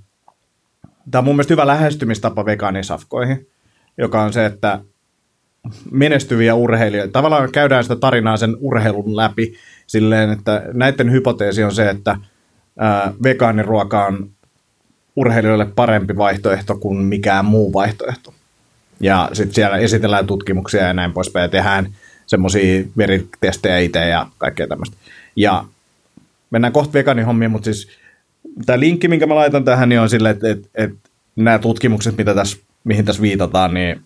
tämä 1.11 1.19
on 1.19 1.25
mun 1.25 1.35
mielestä 1.35 1.53
hyvä 1.53 1.67
lähestymistapa 1.67 2.45
vegaanisafkoihin, 2.45 3.47
joka 3.97 4.21
on 4.21 4.33
se, 4.33 4.45
että 4.45 4.79
menestyviä 5.91 6.55
urheilijoita, 6.55 7.11
tavallaan 7.11 7.51
käydään 7.51 7.83
sitä 7.83 7.95
tarinaa 7.95 8.38
sen 8.38 8.55
urheilun 8.59 9.15
läpi 9.15 9.53
silleen, 9.88 10.29
että 10.29 10.63
näiden 10.73 11.11
hypoteesi 11.11 11.63
on 11.63 11.75
se, 11.75 11.89
että 11.89 12.17
ää, 12.79 13.13
vegaaniruoka 13.23 14.05
on 14.05 14.29
urheilijoille 15.15 15.65
parempi 15.65 16.17
vaihtoehto 16.17 16.77
kuin 16.77 16.97
mikään 16.97 17.45
muu 17.45 17.73
vaihtoehto. 17.73 18.33
Ja 19.00 19.29
sitten 19.33 19.55
siellä 19.55 19.77
esitellään 19.77 20.27
tutkimuksia 20.27 20.88
ja 20.88 20.93
näin 20.93 21.13
poispäin 21.13 21.43
ja 21.43 21.50
tehdään 21.50 21.95
semmoisia 22.25 22.83
veritestejä 22.97 23.79
itse 23.79 24.07
ja 24.07 24.27
kaikkea 24.38 24.67
tämmöistä. 24.67 24.97
Ja 25.35 25.65
mennään 26.50 26.73
kohta 26.73 26.93
veganihommiin, 26.93 27.51
mutta 27.51 27.65
siis 27.65 27.89
tämä 28.65 28.79
linkki, 28.79 29.07
minkä 29.07 29.27
mä 29.27 29.35
laitan 29.35 29.63
tähän, 29.63 29.89
niin 29.89 30.01
on 30.01 30.09
sille, 30.09 30.29
että, 30.29 30.50
että, 30.50 30.69
että 30.73 31.09
nämä 31.35 31.59
tutkimukset, 31.59 32.17
mitä 32.17 32.35
tässä, 32.35 32.57
mihin 32.83 33.05
tässä 33.05 33.21
viitataan, 33.21 33.73
niin 33.73 34.01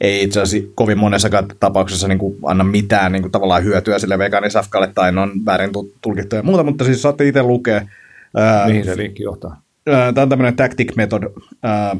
ei 0.00 0.22
itse 0.22 0.40
asiassa 0.40 0.68
kovin 0.74 0.98
monessakaan 0.98 1.48
tapauksessa 1.60 2.08
niin 2.08 2.18
kuin 2.18 2.38
anna 2.44 2.64
mitään 2.64 3.12
niin 3.12 3.22
kuin 3.22 3.32
tavallaan 3.32 3.64
hyötyä 3.64 3.98
sille 3.98 4.18
vegaanisafkalle 4.18 4.90
tai 4.94 5.18
on 5.18 5.32
väärin 5.46 5.70
tulkittu 6.00 6.36
ja 6.36 6.42
muuta, 6.42 6.62
mutta 6.62 6.84
siis 6.84 7.02
saatte 7.02 7.28
itse 7.28 7.42
lukea. 7.42 7.88
Ää, 8.36 8.66
Mihin 8.66 8.84
se 8.84 8.96
linkki 8.96 9.22
johtaa? 9.22 9.62
Tämä 9.84 10.22
on 10.22 10.28
tämmöinen 10.28 10.56
Tactic 10.56 10.96
Method 10.96 11.22
ää, 11.62 11.96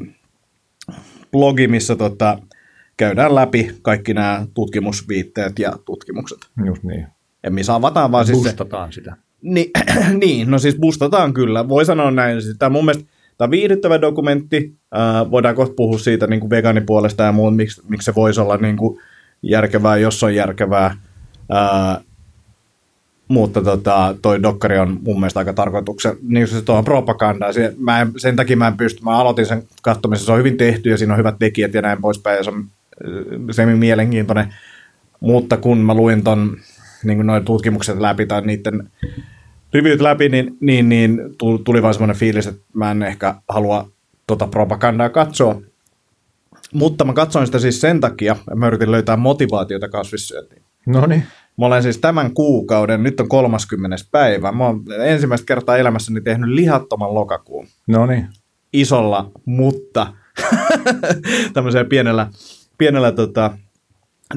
blogi, 1.33 1.68
missä 1.68 1.97
tota, 1.97 2.38
käydään 2.97 3.35
läpi 3.35 3.76
kaikki 3.83 4.14
nämä 4.14 4.47
tutkimusviitteet 4.54 5.59
ja 5.59 5.73
tutkimukset. 5.85 6.38
Just 6.66 6.83
niin. 6.83 7.06
Ja 7.47 7.50
missä 7.50 7.75
avataan 7.75 8.12
vaan 8.12 8.26
siis 8.26 8.43
se, 8.43 8.55
sitä. 8.91 9.17
Niin, 9.43 9.71
niin, 10.25 10.50
no 10.50 10.59
siis 10.59 10.76
bustataan 10.76 11.35
kyllä. 11.35 11.69
Voi 11.69 11.85
sanoa 11.85 12.11
näin. 12.11 12.43
Siis 12.43 12.57
tämä 12.59 12.71
mun 12.71 12.85
mielestä 12.85 13.09
Tämä 13.38 13.47
on 13.47 13.50
viihdyttävä 13.50 14.00
dokumentti. 14.00 14.76
Äh, 14.97 15.31
voidaan 15.31 15.55
kohta 15.55 15.75
puhua 15.75 15.99
siitä 15.99 16.26
niin 16.26 16.41
kuin 16.41 16.50
vegaanipuolesta 16.50 17.23
ja 17.23 17.33
muun, 17.33 17.55
miksi, 17.55 17.83
miksi 17.88 18.05
se 18.05 18.15
voisi 18.15 18.41
olla 18.41 18.57
niin 18.57 18.76
kuin 18.76 19.00
järkevää, 19.43 19.97
jos 19.97 20.23
on 20.23 20.35
järkevää. 20.35 20.97
Äh, 21.55 22.05
mutta 23.29 23.62
tota, 23.62 24.15
toi 24.23 24.43
dokkari 24.43 24.79
on 24.79 24.99
mun 25.03 25.21
mielestä 25.21 25.41
aika 25.41 25.53
tarkoituksen, 25.53 26.17
niin 26.23 26.49
se 26.49 26.62
tuohon 26.62 26.85
propagandaa. 26.85 27.50
Mä 27.79 28.00
en, 28.00 28.12
sen 28.17 28.37
takia 28.37 28.57
mä 28.57 28.67
en 28.67 28.76
pysty, 28.76 29.05
mä 29.05 29.19
aloitin 29.19 29.47
sen 29.47 29.62
katsomisen, 29.83 30.26
se 30.26 30.33
on 30.33 30.38
hyvin 30.38 30.57
tehty 30.57 30.91
ja 30.91 30.99
siinä 30.99 31.15
on 31.15 31.19
hyvät 31.19 31.38
tekijät 31.38 31.75
ja 31.75 31.83
näin 31.83 32.00
poispäin 32.00 32.37
ja 32.37 32.45
se 32.45 32.50
on 32.50 32.67
semi 33.50 33.75
mielenkiintoinen. 33.75 34.55
Mutta 35.21 35.57
kun 35.57 35.79
mä 35.79 35.95
luin 35.95 36.25
ton 36.25 36.57
niin 37.07 37.27
noin 37.27 37.45
tutkimukset 37.45 37.99
läpi 37.99 38.27
tai 38.27 38.43
niiden 38.43 38.91
reviewt 39.73 40.01
läpi, 40.01 40.29
niin, 40.29 40.57
niin, 40.61 40.89
niin 40.89 41.21
tuli 41.65 41.83
vain 41.83 41.95
semmoinen 41.95 42.17
fiilis, 42.17 42.47
että 42.47 42.63
mä 42.73 42.91
en 42.91 43.03
ehkä 43.03 43.35
halua 43.49 43.89
tota 44.27 44.47
propagandaa 44.47 45.09
katsoa. 45.09 45.61
Mutta 46.73 47.05
mä 47.05 47.13
katsoin 47.13 47.47
sitä 47.47 47.59
siis 47.59 47.81
sen 47.81 48.01
takia, 48.01 48.33
että 48.33 48.55
mä 48.55 48.67
yritin 48.67 48.91
löytää 48.91 49.17
motivaatiota 49.17 49.89
kasvissyöntiin. 49.89 50.63
No 50.87 51.07
niin. 51.07 51.23
Mä 51.59 51.67
olen 51.67 51.83
siis 51.83 51.99
tämän 51.99 52.35
kuukauden, 52.35 53.03
nyt 53.03 53.21
on 53.21 53.29
30. 53.29 53.97
päivä, 54.11 54.53
mä 54.53 54.65
oon 54.65 54.83
ensimmäistä 55.05 55.47
kertaa 55.47 55.77
elämässäni 55.77 56.21
tehnyt 56.21 56.51
lihattoman 56.51 57.15
lokakuun. 57.15 57.67
No 57.87 58.07
niin. 58.07 58.29
Isolla, 58.73 59.31
mutta 59.45 60.07
tämmöisellä 61.55 61.85
pienellä, 61.85 62.27
pienellä 62.79 63.13
tota, 63.13 63.59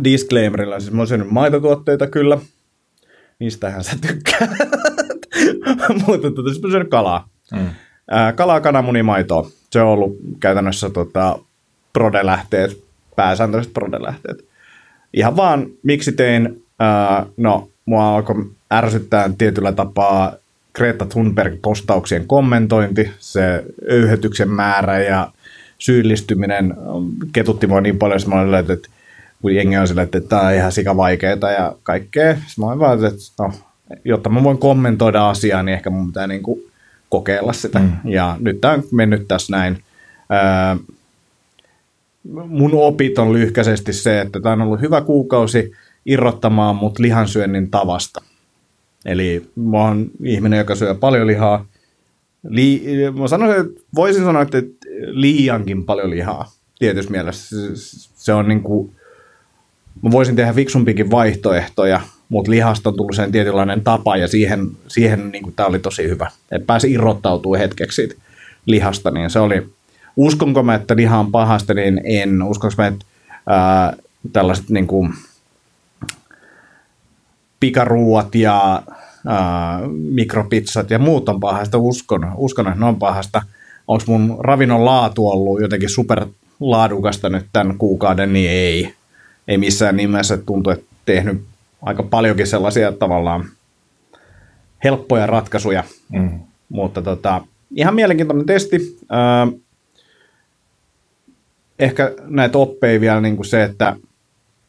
disclaimerilla. 0.03 0.79
Siis 0.79 0.91
mä 0.91 0.99
oon 0.99 1.07
syönyt 1.07 1.31
maitotuotteita 1.31 2.07
kyllä, 2.07 2.37
niistähän 3.39 3.83
sä 3.83 3.91
tykkää. 4.07 4.47
mutta 6.07 6.31
tota, 6.31 6.49
siis 6.49 6.71
syönyt 6.71 6.89
kalaa. 6.89 7.29
Mm. 7.51 7.69
Ää, 8.11 8.33
kalaa, 8.33 8.61
kananmuni, 8.61 9.03
maitoa. 9.03 9.49
Se 9.71 9.81
on 9.81 9.87
ollut 9.87 10.17
käytännössä 10.39 10.89
tota, 10.89 11.39
prodelähteet, 11.93 12.83
pääsääntöiset 13.15 13.73
prodelähteet. 13.73 14.45
Ihan 15.13 15.35
vaan, 15.35 15.67
miksi 15.83 16.11
tein, 16.11 16.63
ää, 16.79 17.25
no, 17.37 17.69
mua 17.85 18.15
alkoi 18.15 18.51
ärsyttää 18.73 19.29
tietyllä 19.37 19.71
tapaa 19.71 20.33
Greta 20.75 21.05
Thunberg-postauksien 21.05 22.27
kommentointi, 22.27 23.11
se 23.19 23.63
öyhetyksen 23.89 24.49
määrä 24.49 24.99
ja 24.99 25.31
syyllistyminen 25.79 26.73
ketutti 27.33 27.67
mua 27.67 27.81
niin 27.81 27.97
paljon, 27.97 28.17
että 28.17 28.29
mä 28.29 28.41
olin, 28.41 28.71
että 28.71 28.89
kun 29.41 29.55
jengi 29.55 29.77
on 29.77 29.87
sille, 29.87 30.01
että 30.01 30.21
tämä 30.21 30.41
on 30.41 30.53
ihan 30.53 30.71
sika 30.71 30.97
vaikeaa 30.97 31.51
ja 31.57 31.75
kaikkea. 31.83 32.33
Sitten 32.33 32.53
mä 32.57 32.65
olin 32.65 32.79
vaan, 32.79 33.05
että 33.05 33.19
no, 33.39 33.51
jotta 34.05 34.29
mä 34.29 34.43
voin 34.43 34.57
kommentoida 34.57 35.29
asiaa, 35.29 35.63
niin 35.63 35.73
ehkä 35.73 35.89
mun 35.89 36.07
pitää 36.07 36.27
niin 36.27 36.43
kuin 36.43 36.59
kokeilla 37.09 37.53
sitä. 37.53 37.79
Mm. 37.79 37.91
Ja 38.03 38.37
nyt 38.39 38.61
tämä 38.61 38.73
on 38.73 38.83
mennyt 38.91 39.27
tässä 39.27 39.57
näin. 39.57 39.83
Ää, 40.29 40.77
mun 42.47 42.71
opit 42.73 43.19
on 43.19 43.33
lyhkäisesti 43.33 43.93
se, 43.93 44.21
että 44.21 44.39
tämä 44.39 44.53
on 44.53 44.61
ollut 44.61 44.81
hyvä 44.81 45.01
kuukausi 45.01 45.71
irrottamaan 46.05 46.75
mut 46.75 46.99
lihansyönnin 46.99 47.71
tavasta. 47.71 48.21
Eli 49.05 49.49
mä 49.55 49.77
oon 49.77 50.11
ihminen, 50.23 50.57
joka 50.57 50.75
syö 50.75 50.95
paljon 50.95 51.27
lihaa. 51.27 51.65
Li- 52.49 52.83
mä 53.19 53.27
sanoisin, 53.27 53.65
että 53.65 53.81
voisin 53.95 54.23
sanoa, 54.23 54.41
että 54.41 54.57
liiankin 55.01 55.85
paljon 55.85 56.09
lihaa 56.09 56.51
tietyssä 56.79 57.11
mielessä. 57.11 57.55
Se 58.15 58.33
on 58.33 58.47
niin 58.47 58.63
kuin, 58.63 58.95
mä 60.01 60.11
voisin 60.11 60.35
tehdä 60.35 60.53
fiksumpikin 60.53 61.11
vaihtoehtoja, 61.11 62.01
mutta 62.29 62.51
lihasta 62.51 62.89
on 62.89 62.97
tullut 62.97 63.15
sen 63.15 63.31
tietynlainen 63.31 63.81
tapa 63.81 64.17
ja 64.17 64.27
siihen, 64.27 64.67
siihen 64.87 65.31
niin 65.31 65.53
tämä 65.55 65.67
oli 65.67 65.79
tosi 65.79 66.03
hyvä. 66.03 66.31
Että 66.51 66.65
pääsi 66.65 66.91
irrottautumaan 66.91 67.59
hetkeksi 67.59 67.95
siitä 67.95 68.15
lihasta, 68.65 69.11
niin 69.11 69.29
se 69.29 69.39
oli, 69.39 69.69
uskonko 70.15 70.63
mä, 70.63 70.75
että 70.75 70.95
liha 70.95 71.19
on 71.19 71.31
pahasta, 71.31 71.73
niin 71.73 72.01
en. 72.03 72.43
Uskonko 72.43 72.73
mä, 72.77 72.87
että 72.87 73.05
ää, 73.47 73.93
tällaiset 74.33 74.69
niin 74.69 74.87
kuin, 74.87 75.13
pikaruuat 77.59 78.35
ja 78.35 78.81
ää, 79.27 79.79
mikropizzat 79.91 80.91
ja 80.91 80.99
muut 80.99 81.29
on 81.29 81.39
pahasta, 81.39 81.77
uskon, 81.77 82.31
uskon 82.35 82.67
että 82.67 82.79
ne 82.79 82.85
on 82.85 82.99
pahasta. 82.99 83.41
Onko 83.87 84.03
mun 84.07 84.37
ravinnon 84.39 84.85
laatu 84.85 85.29
ollut 85.29 85.61
jotenkin 85.61 85.89
super 85.89 86.25
laadukasta 86.59 87.29
nyt 87.29 87.45
tämän 87.53 87.77
kuukauden, 87.77 88.33
niin 88.33 88.49
ei. 88.49 88.98
Ei 89.49 89.57
missään 89.57 89.95
nimessä 89.95 90.37
tuntuu, 90.37 90.73
että 90.73 90.85
tehnyt 91.05 91.41
aika 91.81 92.03
paljonkin 92.03 92.47
sellaisia 92.47 92.91
tavallaan 92.91 93.45
helppoja 94.83 95.27
ratkaisuja, 95.27 95.83
mm. 96.09 96.39
mutta 96.69 97.01
tota, 97.01 97.41
ihan 97.75 97.95
mielenkiintoinen 97.95 98.45
testi. 98.45 98.97
Öö, 99.11 99.59
ehkä 101.79 102.11
näitä 102.25 102.57
oppeja 102.57 103.01
vielä 103.01 103.21
niin 103.21 103.35
kuin 103.35 103.45
se, 103.45 103.63
että 103.63 103.95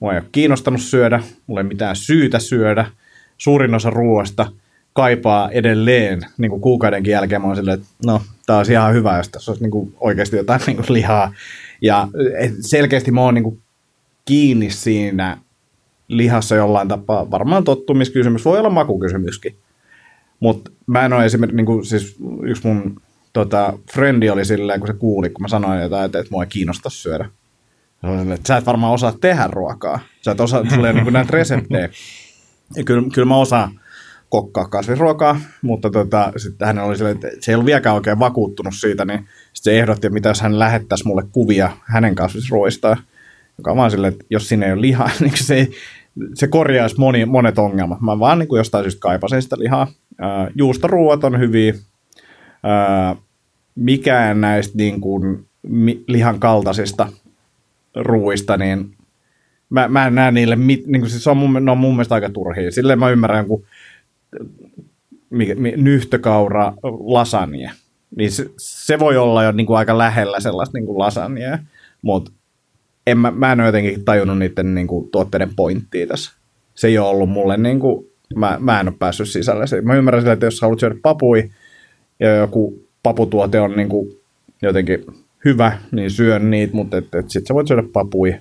mua 0.01 0.13
ei 0.13 0.19
ole 0.19 0.27
kiinnostanut 0.33 0.81
syödä, 0.81 1.23
mulla 1.47 1.61
ei 1.61 1.69
mitään 1.69 1.97
syytä 1.97 2.39
syödä. 2.39 2.87
Suurin 3.39 3.75
osa 3.75 3.91
ruoasta 3.91 4.53
kaipaa 4.93 5.51
edelleen 5.51 6.21
niin 6.39 6.51
kuin 6.51 6.61
kuukaudenkin 6.61 7.13
jälkeen. 7.13 7.41
Mä 7.41 7.47
oon 7.47 7.57
silleen, 7.57 7.81
että 7.81 7.89
no, 8.07 8.23
tää 8.47 8.57
olisi 8.57 8.73
ihan 8.73 8.95
hyvä, 8.95 9.17
jos 9.17 9.29
tässä 9.29 9.51
olisi 9.51 9.65
niin 9.65 9.71
kuin 9.71 9.95
oikeasti 10.01 10.37
jotain 10.37 10.61
niin 10.67 10.77
kuin 10.77 10.87
lihaa. 10.89 11.33
Ja 11.83 12.09
selkeästi 12.61 13.11
mä 13.11 13.21
oon 13.21 13.35
niin 13.35 13.45
kuin 13.45 13.59
kiinni 14.31 14.71
siinä 14.71 15.39
lihassa 16.09 16.57
jollain 16.57 16.89
tapaa. 16.89 17.31
Varmaan 17.31 17.65
tottumiskysymys, 17.65 18.45
voi 18.45 18.59
olla 18.59 18.71
makukysymyskin. 18.71 19.57
Mutta 20.41 20.71
mä 20.87 21.05
en 21.05 21.13
ole 21.13 21.25
esimerkiksi, 21.25 21.57
niin 21.57 21.67
kuin, 21.67 21.85
siis 21.85 22.17
yksi 22.43 22.67
mun 22.67 23.01
tota, 23.33 23.79
frendi 23.93 24.31
oli 24.31 24.45
silleen, 24.45 24.81
kun 24.81 24.87
se 24.87 24.93
kuuli, 24.93 25.31
kun 25.31 25.43
mä 25.43 25.49
sanoin 25.49 25.81
jotain, 25.81 26.05
että, 26.05 26.19
että 26.19 26.31
mua 26.31 26.43
ei 26.43 26.49
kiinnosta 26.49 26.91
syödä. 26.91 27.29
Silleen, 28.01 28.33
että 28.33 28.49
sä 28.49 28.57
et 28.57 28.67
varmaan 28.67 28.93
osaa 28.93 29.13
tehdä 29.21 29.49
ruokaa. 29.53 30.01
Sä 30.23 30.31
et 30.31 30.41
osaa 30.41 30.71
silleen, 30.71 30.97
niin 30.97 31.13
näitä 31.13 31.33
reseptejä. 31.33 31.89
Ja 32.77 32.85
kyllä, 32.85 33.09
kyllä 33.15 33.29
mä 33.29 33.37
osaan 33.37 33.81
kokkaa 34.29 34.69
kasvisruokaa, 34.69 35.41
mutta 35.63 35.91
tota, 35.91 36.33
sitten 36.37 36.67
hän 36.67 36.79
oli 36.79 36.97
silleen, 36.97 37.15
että 37.17 37.29
se 37.41 37.53
ei 37.53 37.55
ollut 37.55 37.67
vieläkään 37.67 37.95
oikein 37.97 38.19
vakuuttunut 38.19 38.75
siitä, 38.75 39.05
niin 39.05 39.19
sitten 39.53 39.73
se 39.73 39.79
ehdotti, 39.81 40.07
että 40.07 40.15
mitä 40.15 40.29
jos 40.29 40.41
hän 40.41 40.59
lähettäisi 40.59 41.07
mulle 41.07 41.23
kuvia 41.33 41.71
hänen 41.85 42.15
kasvisruoistaan, 42.15 42.97
joka 43.61 43.77
vaan 43.77 43.91
silleen, 43.91 44.13
että 44.13 44.25
jos 44.31 44.49
siinä 44.49 44.67
ei 44.67 44.73
ole 44.73 44.81
lihaa, 44.81 45.11
niin 45.21 45.33
se 45.37 45.55
ei, 45.55 45.71
se 46.35 46.47
korjaisi 46.47 46.99
moni, 46.99 47.27
monet 47.27 47.59
ongelmat. 47.59 48.01
Mä 48.01 48.19
vaan 48.19 48.39
niin 48.39 48.49
jostain 48.57 48.85
syystä 48.85 49.01
kaipasin 49.01 49.43
sitä 49.43 49.57
lihaa. 49.59 49.87
Ää, 50.19 50.51
juustoruuat 50.55 51.25
on 51.25 51.39
hyviä. 51.39 51.75
Ää, 52.63 53.17
mikään 53.75 54.41
näistä 54.41 54.79
niin 54.79 55.01
kuin, 55.01 55.47
mi, 55.63 56.05
lihan 56.07 56.41
kaltaisista 56.41 57.09
ruuista, 57.97 58.57
niin 58.57 58.95
mä, 59.71 59.89
mä 59.89 60.07
en 60.07 60.15
näe 60.15 60.31
niille, 60.31 60.57
mit, 60.57 60.87
niin 60.87 61.01
kuin, 61.01 61.11
siis 61.11 61.27
on 61.27 61.37
mun, 61.37 61.65
ne 61.65 61.71
on 61.71 61.79
mun 61.79 61.95
mielestä 61.95 62.15
aika 62.15 62.31
turhia. 62.31 62.71
Silleen 62.71 62.99
mä 62.99 63.11
ymmärrän, 63.11 63.47
kun 63.47 63.65
mikä, 65.31 65.55
mi, 65.55 65.73
nyhtökaura 65.77 66.73
lasagne, 67.01 67.71
niin 68.17 68.33
se, 68.33 68.51
se 68.59 68.99
voi 68.99 69.17
olla 69.17 69.43
jo 69.43 69.53
niin 69.53 69.67
kuin 69.67 69.79
aika 69.79 69.99
lähellä 69.99 70.41
sellaista 70.41 70.79
niin 70.79 70.87
kuin 70.87 70.99
lasagnea, 70.99 71.59
mutta 72.03 72.33
en 73.07 73.19
mä, 73.19 73.31
mä 73.31 73.53
en 73.53 73.61
ole 73.61 73.69
jotenkin 73.69 74.05
tajunnut 74.05 74.39
niiden 74.39 74.75
niin 74.75 74.87
kuin, 74.87 75.11
tuotteiden 75.11 75.51
pointtia 75.57 76.07
tässä. 76.07 76.33
Se 76.75 76.87
ei 76.87 76.99
ole 76.99 77.09
ollut 77.09 77.31
mulle, 77.31 77.57
niin 77.57 77.81
kuin, 77.81 78.07
mä, 78.37 78.57
mä 78.61 78.81
en 78.81 78.89
ole 78.89 78.97
päässyt 78.99 79.29
sisälle. 79.29 79.65
Mä 79.83 79.97
ymmärrän 79.97 80.23
sillä, 80.23 80.33
että 80.33 80.47
jos 80.47 80.61
haluat 80.61 80.81
syödä 80.81 80.95
papui 81.03 81.51
ja 82.21 82.37
joku 82.37 82.87
paputuote 83.03 83.61
on 83.61 83.77
niin 83.77 83.89
kuin, 83.89 84.21
jotenkin 84.63 85.07
hyvä, 85.45 85.79
niin 85.93 86.11
syön 86.11 86.51
niitä, 86.51 86.75
mutta 86.75 86.97
et, 86.97 87.15
et 87.15 87.31
sit 87.31 87.47
sä 87.47 87.55
voit 87.55 87.69
syödä 87.69 87.83
papui. 87.93 88.35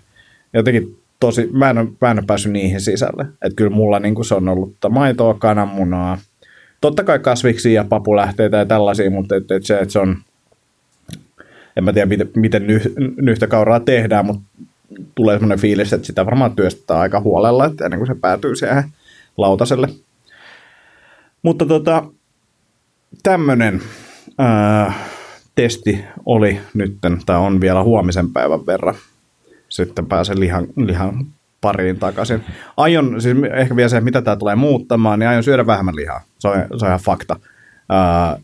Jotenkin 0.53 0.97
tosi, 1.19 1.49
mä 1.53 1.69
en 1.69 1.75
mä 2.01 2.11
en 2.11 2.19
ole 2.19 2.25
päässyt 2.27 2.51
niihin 2.51 2.81
sisälle. 2.81 3.25
Että 3.41 3.55
kyllä 3.55 3.71
mulla 3.75 3.99
niin 3.99 4.15
kuin 4.15 4.25
se 4.25 4.35
on 4.35 4.49
ollut 4.49 4.75
maitoa, 4.89 5.33
kananmunaa, 5.33 6.17
totta 6.81 7.03
kai 7.03 7.19
kasviksi 7.19 7.73
ja 7.73 7.83
papulähteitä 7.83 8.57
ja 8.57 8.65
tällaisia, 8.65 9.11
mutta 9.11 9.35
et, 9.35 9.51
et 9.51 9.65
se, 9.65 9.79
että 9.79 9.91
se 9.91 9.99
on 9.99 10.17
en 11.79 11.83
mä 11.83 11.93
tiedä, 11.93 12.05
miten, 12.05 12.29
miten 12.35 12.67
nyh, 12.67 12.81
nyhtökauraa 13.21 13.79
tehdään, 13.79 14.25
mutta 14.25 14.43
tulee 15.15 15.35
sellainen 15.35 15.59
fiilis, 15.59 15.93
että 15.93 16.07
sitä 16.07 16.25
varmaan 16.25 16.55
työstetään 16.55 16.99
aika 16.99 17.19
huolella, 17.19 17.65
että 17.65 17.85
ennen 17.85 17.99
kuin 17.99 18.07
se 18.07 18.15
päätyy 18.15 18.55
siihen 18.55 18.83
lautaselle. 19.37 19.89
Mutta 21.41 21.65
tota, 21.65 22.03
tämmöinen 23.23 23.81
testi 25.55 26.05
oli 26.25 26.59
nytten, 26.73 27.17
tai 27.25 27.37
on 27.37 27.61
vielä 27.61 27.83
huomisen 27.83 28.33
päivän 28.33 28.65
verran. 28.65 28.95
Sitten 29.69 30.05
pääsen 30.05 30.39
lihan, 30.39 30.67
lihan 30.75 31.25
pariin 31.61 31.99
takaisin. 31.99 32.43
Aion, 32.77 33.21
siis 33.21 33.37
ehkä 33.53 33.75
vielä 33.75 33.89
se, 33.89 34.01
mitä 34.01 34.21
tämä 34.21 34.35
tulee 34.35 34.55
muuttamaan, 34.55 35.19
niin 35.19 35.29
aion 35.29 35.43
syödä 35.43 35.67
vähemmän 35.67 35.95
lihaa. 35.95 36.21
Se 36.39 36.47
on, 36.47 36.55
se 36.55 36.85
on 36.85 36.89
ihan 36.89 36.99
fakta. 36.99 37.39
Ää, 37.89 38.39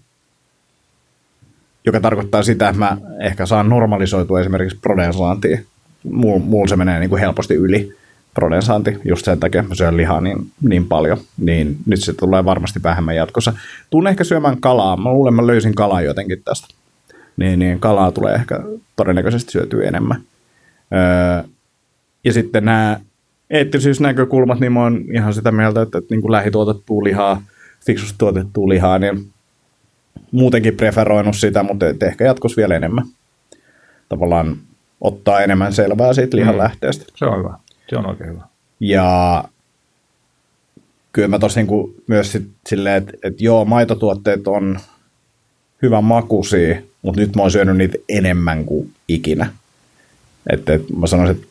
joka 1.86 2.00
tarkoittaa 2.00 2.44
sitä, 2.44 2.70
että 2.70 2.80
mä 2.80 2.98
ehkä 3.20 3.46
saan 3.46 3.70
normalisoitua 3.70 4.39
esimerkiksi 4.39 4.80
prodensaantia. 4.82 5.58
Mulla 6.04 6.68
se 6.68 6.75
menee 6.75 7.00
niin 7.00 7.10
kuin 7.10 7.20
helposti 7.20 7.54
yli 7.54 7.94
prodensaanti, 8.34 8.98
just 9.06 9.25
sen 9.25 9.39
takia, 9.39 9.63
mä 9.63 9.75
syön 9.75 9.98
lihaa 9.98 10.22
niin, 10.22 10.51
niin 10.62 10.86
paljon, 10.86 11.18
niin 11.38 11.77
nyt 11.86 12.00
se 12.00 12.13
tulee 12.13 12.46
varmasti 12.46 12.84
vähemmän 12.84 13.15
jatkossa. 13.15 13.54
Tuun 13.89 14.08
ehkä 14.08 14.24
syömään 14.24 14.62
kalaa, 14.62 14.98
mä 14.98 15.13
luulen, 15.13 15.34
mä 15.34 15.48
löysin 15.48 15.75
kalaa 15.75 16.01
jotenkin 16.01 16.42
tästä. 16.46 16.68
Niin, 17.38 17.60
niin 17.60 17.80
kalaa 17.80 18.12
tulee 18.12 18.34
ehkä 18.34 18.60
todennäköisesti 18.96 19.51
syötyä 19.51 19.88
enemmän. 19.88 20.22
Öö, 20.94 21.50
ja 22.24 22.34
sitten 22.34 22.65
nämä 22.65 23.00
eettisyysnäkökulmat, 23.50 24.60
niin 24.60 24.74
mä 24.74 24.84
oon 24.84 25.04
ihan 25.13 25.34
sitä 25.34 25.51
mieltä, 25.51 25.82
että, 25.82 25.98
että 25.98 26.13
niin 26.13 26.22
kuin 26.22 26.32
lähituotettua 26.32 27.04
lihaa, 27.04 27.42
fiksusti 27.86 28.15
tuotettua 28.18 28.70
lihaa, 28.70 29.00
niin 29.00 29.27
muutenkin 30.32 30.78
preferoinut 30.78 31.36
sitä, 31.36 31.64
mutta 31.64 31.88
et 31.88 32.04
ehkä 32.04 32.26
jatkossa 32.26 32.58
vielä 32.58 32.76
enemmän. 32.76 33.06
Tavallaan 34.10 34.58
ottaa 35.02 35.42
enemmän 35.42 35.74
selvää 35.74 36.14
siitä 36.14 36.38
lihan 36.38 36.56
mm. 36.56 36.60
lähteestä. 36.60 37.06
Se 37.16 37.26
on 37.26 37.40
hyvä. 37.40 37.58
Se 37.90 37.98
on 37.98 38.10
oikein 38.10 38.30
hyvä. 38.30 38.42
Ja 38.80 39.44
kyllä 41.12 41.28
mä 41.28 41.40
tosin 41.40 41.68
kun 41.68 41.96
myös 42.08 42.32
sit 42.32 42.48
silleen, 42.68 42.98
että, 42.98 43.14
että 43.24 43.44
joo, 43.44 43.66
maitotuotteet 43.66 44.48
on 44.48 44.80
hyvän 45.82 46.04
makuisia, 46.04 46.82
mutta 47.02 47.22
nyt 47.22 47.36
mä 47.36 47.42
oon 47.42 47.52
syönyt 47.52 47.78
niitä 47.78 47.98
enemmän 48.10 48.66
kuin 48.66 48.94
ikinä. 49.08 49.54
Että, 50.50 50.74
että 50.74 50.94
mä 50.94 51.08
sanoisin, 51.08 51.36
että 51.36 51.48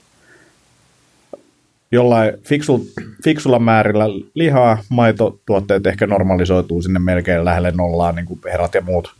jollain 1.92 2.32
fiksul, 2.42 2.78
fiksulla 3.24 3.58
määrillä 3.58 4.04
lihaa, 4.34 4.78
maitotuotteet 4.88 5.86
ehkä 5.86 6.06
normalisoituu 6.06 6.82
sinne 6.82 6.98
melkein 6.98 7.44
lähelle 7.44 7.70
nollaa, 7.70 8.12
niin 8.12 8.26
kuin 8.26 8.40
herrat 8.44 8.74
ja 8.74 8.80
muut 8.80 9.14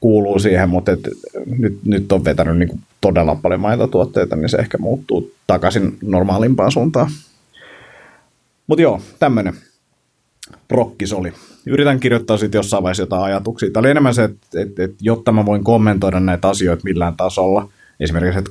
kuuluu 0.00 0.38
siihen, 0.38 0.68
mutta 0.68 0.92
et, 0.92 1.00
nyt, 1.58 1.78
nyt 1.84 2.12
on 2.12 2.24
vetänyt 2.24 2.58
niin 2.58 2.68
kuin 2.68 2.80
todella 3.00 3.34
paljon 3.34 3.60
maitotuotteita, 3.60 4.36
niin 4.36 4.48
se 4.48 4.56
ehkä 4.56 4.78
muuttuu 4.78 5.32
takaisin 5.46 5.98
normaalimpaan 6.02 6.72
suuntaan. 6.72 7.10
Mutta 8.66 8.82
joo, 8.82 9.00
tämmöinen 9.18 9.54
prokkis 10.68 11.12
oli. 11.12 11.32
Yritän 11.66 12.00
kirjoittaa 12.00 12.36
sitten 12.36 12.58
jossain 12.58 12.82
vaiheessa 12.82 13.02
jotain 13.02 13.22
ajatuksia. 13.22 13.70
Tämä 13.70 13.80
oli 13.80 13.90
enemmän 13.90 14.14
se, 14.14 14.24
että, 14.24 14.60
että, 14.60 14.84
että 14.84 14.96
jotta 15.00 15.32
mä 15.32 15.46
voin 15.46 15.64
kommentoida 15.64 16.20
näitä 16.20 16.48
asioita 16.48 16.84
millään 16.84 17.16
tasolla, 17.16 17.68
esimerkiksi, 18.00 18.38
että 18.38 18.50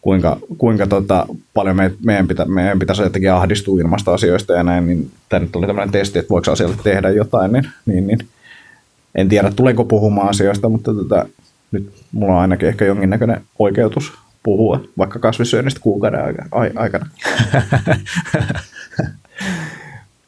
kuinka, 0.00 0.36
kuinka 0.58 0.86
tota, 0.86 1.26
paljon 1.54 1.76
me, 1.76 1.92
meidän, 2.04 2.28
pitä, 2.28 2.44
meidän 2.44 2.78
pitäisi 2.78 3.02
jotenkin 3.02 3.32
ahdistua 3.32 3.80
ilmastoasioista 3.80 4.52
ja 4.52 4.62
näin, 4.62 4.86
niin 4.86 5.10
tämä 5.28 5.40
nyt 5.40 5.56
oli 5.56 5.66
tämmöinen 5.66 5.92
testi, 5.92 6.18
että 6.18 6.30
voiko 6.30 6.52
asialle 6.52 6.76
tehdä 6.82 7.10
jotain, 7.10 7.52
niin, 7.52 7.68
niin, 7.86 8.06
niin 8.06 8.18
en 9.14 9.28
tiedä 9.28 9.52
tulenko 9.56 9.84
puhumaan 9.84 10.28
asioista, 10.28 10.68
mutta 10.68 10.94
tota, 10.94 11.26
nyt 11.72 11.90
mulla 12.12 12.34
on 12.34 12.40
ainakin 12.40 12.68
ehkä 12.68 12.84
jonkinnäköinen 12.84 13.40
oikeutus 13.58 14.12
puhua 14.42 14.80
vaikka 14.98 15.18
kasvissyönnistä 15.18 15.80
kuukauden 15.80 16.20
aikana. 16.76 17.06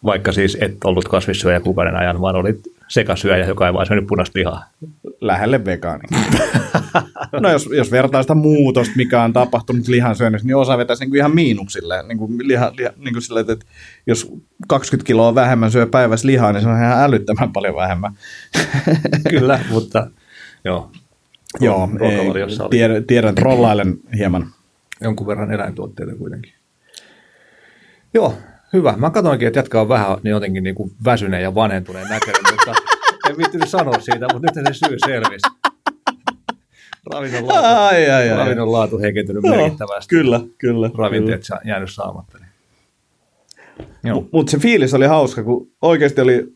Vaikka 0.05 0.33
siis 0.33 0.59
et 0.61 0.85
ollut 0.85 1.09
kasvissyöjä 1.09 1.61
kuukauden 1.61 1.97
ajan, 1.97 2.21
vaan 2.21 2.37
olit 2.37 2.61
sekasyöjä, 2.93 3.47
joka 3.47 3.67
ei 3.67 3.75
vaan 3.75 3.87
syönyt 3.87 4.07
punaista 4.07 4.39
lihaa. 4.39 4.65
Lähelle 5.21 5.65
vegaani. 5.65 6.05
no 7.41 7.51
jos, 7.51 7.69
jos 7.73 7.91
vertaa 7.91 8.23
sitä 8.23 8.35
muutosta, 8.35 8.93
mikä 8.97 9.23
on 9.23 9.33
tapahtunut 9.33 9.89
lihansyönnissä, 9.89 10.47
niin 10.47 10.57
osa 10.57 10.79
vetäisi 10.79 11.05
niin 11.05 11.17
ihan 11.17 11.35
miinuksille. 11.35 12.03
Niin 12.03 12.19
kuin 12.19 12.49
liha, 12.49 12.73
liha, 12.79 12.91
niin 12.97 13.15
kuin 13.15 13.23
sille, 13.23 13.41
että 13.41 13.57
jos 14.07 14.33
20 14.69 15.07
kiloa 15.07 15.35
vähemmän 15.35 15.71
syö 15.71 15.87
päivässä 15.87 16.27
lihaa, 16.27 16.53
niin 16.53 16.63
se 16.63 16.69
on 16.69 16.77
ihan 16.77 17.03
älyttömän 17.03 17.53
paljon 17.53 17.77
vähemmän. 17.77 18.13
Kyllä, 19.31 19.61
mutta 19.71 20.11
joo. 20.65 20.91
Joo, 21.61 21.89
ei, 22.01 22.69
tiedän, 22.71 23.05
tiedän, 23.05 23.39
rollailen 23.39 23.99
hieman. 24.17 24.47
Jonkun 25.01 25.27
verran 25.27 25.53
eläintuotteita 25.53 26.17
kuitenkin. 26.17 26.53
Joo, 28.15 28.39
hyvä. 28.73 28.95
Mä 28.97 29.11
katsoinkin, 29.11 29.49
että 29.49 29.59
jatka 29.59 29.81
on 29.81 29.89
vähän 29.89 30.17
niin 30.23 30.31
jotenkin 30.31 30.65
niin 30.65 30.75
kuin 30.75 30.93
väsyneen 31.05 31.43
ja 31.43 31.55
vanhentuneen 31.55 32.09
näköinen, 32.09 32.43
mutta 32.51 32.83
en 33.31 33.37
viittynyt 33.37 33.69
sanoa 33.69 34.01
siitä, 34.01 34.27
mutta 34.33 34.49
nyt 34.61 34.67
se 34.67 34.87
syy 34.87 34.97
selvisi. 35.07 35.49
Ravinnon 37.13 37.49
laatu, 37.49 37.67
ai, 37.67 38.11
ai, 38.11 38.31
ai. 38.31 38.37
Ravinnon 38.37 38.73
laatu 38.73 38.99
heikentynyt 38.99 39.43
Joo, 39.45 39.57
merkittävästi. 39.57 40.15
Kyllä, 40.15 40.41
kyllä. 40.59 40.91
Ravinteet 40.99 41.43
kyllä. 41.49 41.61
jäänyt 41.65 41.91
saamatta. 41.93 42.39
Niin. 44.03 44.29
Mutta 44.33 44.51
se 44.51 44.59
fiilis 44.59 44.95
oli 44.95 45.07
hauska, 45.07 45.43
kun 45.43 45.71
oikeasti 45.83 46.21
oli 46.21 46.53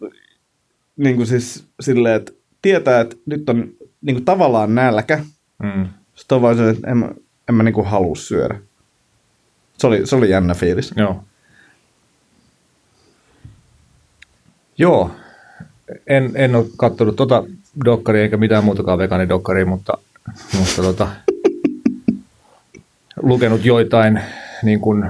niin 0.96 1.16
kuin 1.16 1.26
siis 1.26 1.64
silleen, 1.80 2.14
että 2.14 2.32
tietää, 2.62 3.00
että 3.00 3.16
nyt 3.26 3.48
on 3.48 3.68
niin 4.00 4.16
kuin 4.16 4.24
tavallaan 4.24 4.74
nälkä. 4.74 5.24
Mm. 5.62 5.88
Sitten 6.14 6.36
on 6.36 6.42
vaan 6.42 6.56
se, 6.56 6.70
että 6.70 6.90
en 6.90 6.96
mä, 6.96 7.08
en 7.48 7.54
mä 7.54 7.62
niin 7.62 7.74
kuin 7.74 7.86
halua 7.86 8.16
syödä. 8.16 8.60
Se 9.78 9.86
oli, 9.86 10.06
se 10.06 10.16
oli 10.16 10.30
jännä 10.30 10.54
fiilis. 10.54 10.94
Joo. 10.96 11.24
Joo, 14.78 15.10
en, 16.06 16.32
en 16.34 16.54
ole 16.54 16.66
katsonut 16.76 17.16
tota 17.16 17.44
dokkaria 17.84 18.22
eikä 18.22 18.36
mitään 18.36 18.64
muutakaan 18.64 18.98
vegaanidokkaria, 18.98 19.66
mutta, 19.66 19.98
mutta 20.58 20.82
tota, 20.82 21.08
lukenut 23.22 23.64
joitain 23.64 24.20
niin 24.62 24.80
kuin 24.80 25.08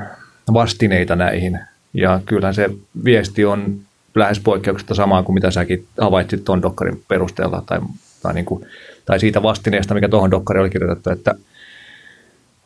vastineita 0.53 1.17
näihin. 1.17 1.61
Ja 1.95 2.21
kyllähän 2.27 2.55
se 2.55 2.71
viesti 3.05 3.45
on 3.45 3.81
lähes 4.15 4.41
poikkeuksetta 4.41 4.95
samaa 4.95 5.23
kuin 5.23 5.35
mitä 5.35 5.51
säkin 5.51 5.87
havaitsit 6.01 6.45
tuon 6.45 6.63
dokkarin 6.63 7.03
perusteella 7.09 7.63
tai, 7.67 7.81
tai, 8.23 8.35
niin 8.35 8.45
kuin, 8.45 8.67
tai 9.05 9.21
siitä 9.21 9.43
vastineesta, 9.43 9.95
mikä 9.95 10.09
tuohon 10.09 10.31
dokkariin 10.31 10.61
oli 10.61 10.71
kirjoitettu, 10.71 11.11
että 11.11 11.35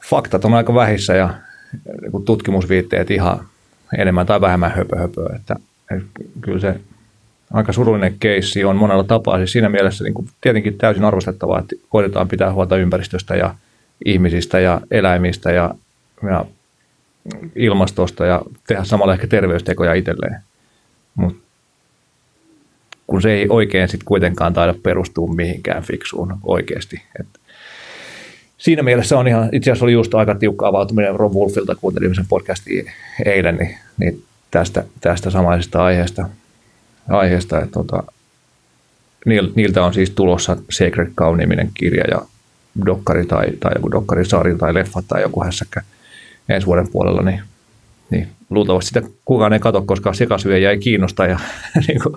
faktat 0.05 0.45
on 0.45 0.55
aika 0.55 0.75
vähissä 0.75 1.15
ja 1.15 1.35
niin 2.01 2.25
tutkimusviitteet 2.25 3.11
ihan 3.11 3.45
enemmän 3.99 4.27
tai 4.27 4.41
vähemmän 4.41 4.73
höpö, 4.77 4.99
höpö 4.99 5.37
että, 5.37 5.57
että 5.97 6.07
kyllä 6.41 6.61
se 6.61 6.81
aika 7.53 7.73
surullinen 7.73 8.17
keissi 8.21 8.65
on 8.65 8.77
monella 8.77 9.05
tapaa. 9.05 9.37
Siis 9.37 9.53
siinä 9.53 9.69
mielessä 9.69 10.05
niin 10.05 10.15
kuin 10.15 10.29
tietenkin 10.41 10.79
täysin 10.79 11.05
arvostettavaa, 11.05 11.59
että 11.59 11.77
koitetaan 11.89 12.29
pitää 12.29 12.53
huolta 12.53 12.77
ympäristöstä 12.77 13.37
ja 13.37 13.55
ihmisistä 14.05 14.61
ja 14.61 14.81
eläimistä 14.91 15.53
ja, 15.53 15.75
ja 16.23 16.45
ilmastosta 17.57 18.27
ja 18.27 18.43
tehdä 18.67 18.85
samalla 18.85 19.13
ehkä 19.13 19.27
terveystekoja 19.27 19.95
itselleen. 19.95 20.37
Mutta 21.15 21.43
kun 23.07 23.23
se 23.23 23.33
ei 23.33 23.47
oikein 23.49 23.89
sitten 23.89 24.05
kuitenkaan 24.05 24.53
taida 24.53 24.75
perustua 24.83 25.35
mihinkään 25.35 25.83
fiksuun 25.83 26.35
oikeasti. 26.45 27.03
Et 27.21 27.27
siinä 28.59 28.83
mielessä 28.83 29.19
on 29.19 29.29
ihan, 29.29 29.49
itse 29.53 29.71
asiassa 29.71 29.85
oli 29.85 29.93
just 29.93 30.15
aika 30.15 30.35
tiukka 30.35 30.69
avautuminen 30.69 31.17
Rob 31.17 31.33
Wolfilta, 31.33 31.75
kuuntelin 31.75 32.15
sen 32.15 32.27
podcastin 32.29 32.93
eilen, 33.25 33.57
niin, 33.57 33.79
niin 33.99 34.23
tästä, 34.51 34.85
tästä 35.01 35.31
samaisesta 35.31 35.85
aiheesta– 35.85 36.29
aiheesta. 37.11 37.59
Että 37.59 37.73
tota, 37.73 38.03
niiltä 39.55 39.85
on 39.85 39.95
siis 39.95 40.11
tulossa 40.11 40.57
Sacred 40.71 41.13
Cow-niminen 41.17 41.71
kirja 41.75 42.05
ja 42.11 42.23
dokkari 42.87 43.27
tai, 43.27 43.47
tai 43.61 43.73
joku 43.77 43.91
dokkarisarja 43.91 44.59
tai 44.59 44.75
leffa 44.75 45.03
tai 45.09 45.23
joku 45.23 45.45
hässäkkä 45.45 45.83
ensi 46.49 46.67
vuoden 46.67 46.89
puolella, 46.93 47.23
niin, 47.23 47.41
niin 48.11 48.29
luultavasti 48.51 48.89
sitä 48.89 49.03
kukaan 49.25 49.53
ei 49.53 49.59
katso, 49.59 49.83
koska 49.83 50.13
sekasyöjä 50.13 50.71
ei 50.71 50.79
kiinnosta 50.79 51.27
ja 51.27 51.39
niin 51.89 52.03
kuin, 52.03 52.17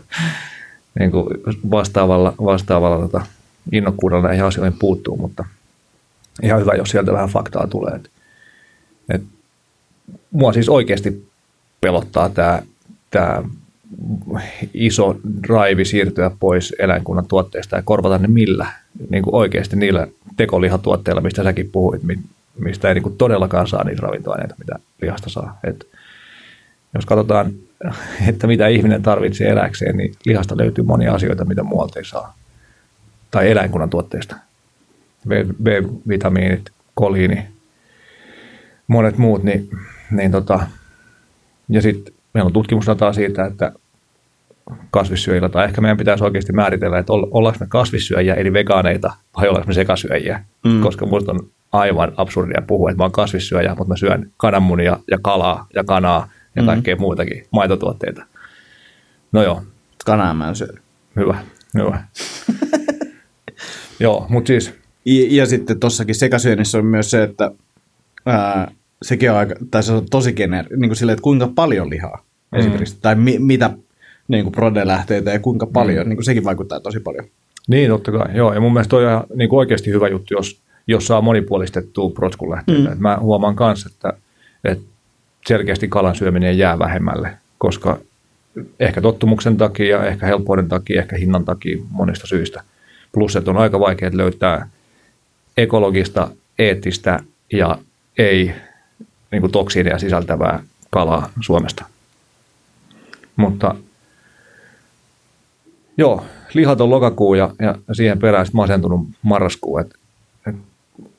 niin 1.00 1.12
kuin 1.12 1.28
vastaavalla, 1.72 2.34
vastaavalla 2.44 3.00
tota, 3.08 3.26
innokkuudella 3.72 4.28
näihin 4.28 4.46
asioihin 4.46 4.80
puuttuu, 4.80 5.18
mutta 5.18 5.46
ihan 6.44 6.62
hyvä, 6.62 6.74
jos 6.74 6.90
sieltä 6.90 7.14
vähän 7.14 7.30
faktaa 7.30 7.68
tulee. 7.68 7.96
Et, 7.96 8.10
et, 9.10 9.22
mua 10.32 10.54
siis 10.54 10.70
oikeasti 10.70 11.28
pelottaa 11.82 12.30
tämä 13.10 13.44
iso 14.74 15.16
drive 15.44 15.86
siirtyä 15.86 16.32
pois 16.40 16.76
eläinkunnan 16.80 17.28
tuotteista 17.28 17.76
ja 17.76 17.82
korvata 17.82 18.18
ne 18.18 18.28
millä, 18.28 18.68
niin 19.10 19.24
kuin 19.24 19.36
oikeasti 19.36 19.76
niillä 19.76 20.08
tekolihatuotteilla, 20.38 21.22
mistä 21.22 21.44
säkin 21.44 21.70
puhuit, 21.72 22.02
mistä 22.60 22.88
ei 22.88 22.94
niin 22.94 23.04
kuin 23.04 23.18
todellakaan 23.18 23.68
saa 23.68 23.84
niitä 23.84 24.02
ravintoaineita, 24.02 24.56
mitä 24.58 24.80
lihasta 25.02 25.30
saa. 25.30 25.60
Et 25.64 25.88
jos 26.94 27.06
katsotaan, 27.06 27.52
että 28.28 28.48
mitä 28.48 28.68
ihminen 28.68 29.04
tarvitsee 29.04 29.50
eläkseen, 29.50 29.98
niin 29.98 30.14
lihasta 30.26 30.58
löytyy 30.58 30.84
monia 30.84 31.14
asioita, 31.14 31.46
mitä 31.46 31.64
muualta 31.64 32.00
ei 32.00 32.06
saa. 32.06 32.36
Tai 33.32 33.52
eläinkunnan 33.52 33.90
tuotteista. 33.90 34.36
B-vitamiinit, 35.64 36.70
koliini, 36.94 37.48
monet 38.88 39.18
muut, 39.18 39.44
niin, 39.44 39.70
niin 40.12 40.32
tota, 40.32 40.68
ja 41.70 41.82
sitten 41.82 42.14
meillä 42.34 42.48
on 42.48 42.54
tutkimusdataa 42.54 43.14
siitä, 43.14 43.46
että 43.46 43.72
kasvissyöjillä, 44.92 45.50
tai 45.50 45.66
ehkä 45.66 45.82
meidän 45.82 45.98
pitäisi 45.98 46.24
oikeasti 46.24 46.54
määritellä, 46.54 47.00
että 47.00 47.14
ollaanko 47.14 47.60
me 47.60 47.68
kasvissyöjiä, 47.70 48.34
eli 48.34 48.54
vegaaneita, 48.54 49.14
vai 49.38 49.48
ollaanko 49.48 49.68
me 49.68 49.74
sekasyöjiä, 49.74 50.44
mm. 50.66 50.82
koska 50.82 51.06
minusta 51.06 51.32
on 51.32 51.50
aivan 51.72 52.14
absurdia 52.18 52.64
puhua, 52.68 52.90
että 52.90 52.98
mä 52.98 53.04
oon 53.04 53.12
kasvissyöjä, 53.12 53.76
mutta 53.76 53.94
mä 53.94 53.98
syön 53.98 54.32
kananmunia 54.38 55.00
ja 55.12 55.18
kalaa 55.22 55.68
ja 55.76 55.84
kanaa 55.84 56.30
ja 56.56 56.62
mm. 56.62 56.66
kaikkea 56.66 56.96
muutakin, 56.96 57.46
maitotuotteita. 57.52 58.26
No 59.32 59.44
joo. 59.44 59.62
Kanaa 60.06 60.34
mä 60.34 60.50
en 60.50 60.56
syö. 60.56 60.74
Hyvä, 61.16 61.38
hyvä. 61.78 62.04
joo, 64.00 64.26
mutta 64.30 64.48
siis... 64.48 64.74
Ja, 65.06 65.26
ja 65.30 65.46
sitten 65.46 65.80
tuossakin 65.80 66.16
sekasyönnissä 66.16 66.78
on 66.78 66.86
myös 66.86 67.12
se, 67.12 67.24
että 67.24 67.52
ää, 68.26 68.72
sekin 69.02 69.32
on 69.32 69.38
aika, 69.38 69.56
tai 69.72 69.84
se 69.84 69.94
on 69.94 70.06
tosi 70.12 70.34
gener, 70.34 70.66
niin 70.70 70.90
kuin 70.90 70.96
silleen, 70.96 71.14
että 71.14 71.24
kuinka 71.24 71.48
paljon 71.56 71.90
lihaa 71.90 72.24
mm. 72.52 72.60
esimerkiksi, 72.60 72.98
tai 73.02 73.16
mi, 73.16 73.40
mitä 73.40 73.70
niin 74.28 74.44
kuin 74.44 74.52
prode-lähteitä 74.52 75.32
ja 75.32 75.40
kuinka 75.40 75.68
paljon, 75.68 76.06
mm. 76.06 76.10
niin 76.10 76.18
kuin 76.18 76.26
sekin 76.26 76.44
vaikuttaa 76.44 76.80
tosi 76.80 77.00
paljon. 77.00 77.26
Niin, 77.68 77.90
totta 77.90 78.12
kai. 78.12 78.36
Joo, 78.36 78.54
ja 78.54 78.62
mun 78.62 78.74
mielestä 78.74 78.90
toi 78.90 79.14
on 79.14 79.24
niin 79.36 79.50
kuin 79.50 79.60
oikeasti 79.60 79.92
hyvä 79.92 80.08
juttu, 80.08 80.34
jos, 80.34 80.62
jos 80.88 81.08
saa 81.08 81.22
monipuolistettua 81.22 82.10
protskun 82.10 82.52
lähteitä. 82.52 82.90
Mm. 82.90 83.02
mä 83.02 83.18
huomaan 83.22 83.56
myös, 83.60 83.86
että, 83.86 84.14
että 84.64 84.86
selkeästi 85.48 85.88
kalan 85.88 86.16
syöminen 86.16 86.58
jää 86.58 86.80
vähemmälle, 86.80 87.38
koska 87.58 88.00
ehkä 88.80 89.02
tottumuksen 89.02 89.58
takia, 89.58 90.06
ehkä 90.06 90.26
helppouden 90.26 90.70
takia, 90.70 91.02
ehkä 91.02 91.18
hinnan 91.18 91.46
takia 91.46 91.78
monista 91.90 92.28
syistä. 92.28 92.64
Plus, 93.12 93.36
että 93.36 93.52
on 93.52 93.58
aika 93.58 93.80
vaikea 93.80 94.10
löytää 94.14 94.70
ekologista, 95.58 96.28
eettistä 96.60 97.20
ja 97.52 97.78
ei 98.18 98.52
niin 99.32 99.42
kuin 99.42 99.52
toksiineja 99.52 100.00
sisältävää 100.00 100.64
kalaa 100.90 101.30
Suomesta. 101.42 101.86
Mutta 103.36 103.76
joo, 105.98 106.26
lihaton 106.54 106.90
lokakuu 106.90 107.34
ja, 107.34 107.50
ja 107.60 107.76
siihen 107.94 108.20
perään 108.20 108.46
sitten 108.46 108.58
masentunut 108.58 109.08
marraskuu. 109.22 109.78
Et, 109.78 109.94
et 110.48 110.56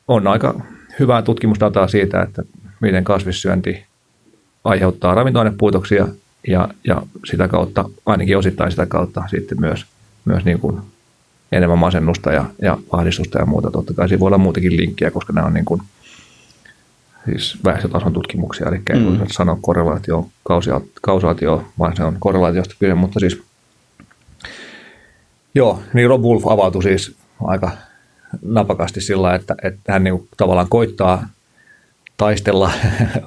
on 0.08 0.26
aika 0.26 0.60
hyvää 1.00 1.22
tutkimusdataa 1.22 1.88
siitä, 1.88 2.22
että 2.22 2.42
miten 2.80 3.04
kasvissyönti 3.04 3.84
aiheuttaa 4.64 5.14
ravintoainepuutoksia 5.14 6.08
ja, 6.48 6.68
ja 6.84 7.02
sitä 7.24 7.48
kautta, 7.48 7.90
ainakin 8.06 8.38
osittain 8.38 8.70
sitä 8.70 8.86
kautta 8.86 9.22
sitten 9.30 9.60
myös, 9.60 9.86
myös 10.24 10.44
niin 10.44 10.58
kuin 10.58 10.80
enemmän 11.52 11.78
masennusta 11.78 12.32
ja, 12.32 12.44
ja 12.62 12.78
ahdistusta 12.92 13.38
ja 13.38 13.46
muuta. 13.46 13.70
Totta 13.70 13.94
kai 13.94 14.08
siinä 14.08 14.20
voi 14.20 14.26
olla 14.26 14.38
muutakin 14.38 14.76
linkkiä, 14.76 15.10
koska 15.10 15.32
nämä 15.32 15.46
on 15.46 15.54
niin 15.54 15.64
kuin, 15.64 15.82
siis 17.24 17.58
väestötason 17.64 18.12
tutkimuksia, 18.12 18.68
eli 18.68 18.82
ei 18.90 19.00
mm. 19.00 19.18
voi 19.18 19.30
sanoa 19.30 19.58
korrelaatio, 19.60 20.28
kausaatio, 21.02 21.64
vaan 21.78 21.96
se 21.96 22.04
on 22.04 22.16
korrelaatiosta 22.18 22.74
kyse, 22.78 22.94
mutta 22.94 23.20
siis 23.20 23.42
joo, 25.54 25.82
niin 25.92 26.08
Rob 26.08 26.22
Wolf 26.22 26.46
avautui 26.46 26.82
siis 26.82 27.16
aika 27.44 27.70
napakasti 28.42 29.00
sillä, 29.00 29.34
että, 29.34 29.54
että 29.62 29.92
hän 29.92 30.04
niin 30.04 30.28
tavallaan 30.36 30.68
koittaa 30.68 31.28
taistella 32.16 32.70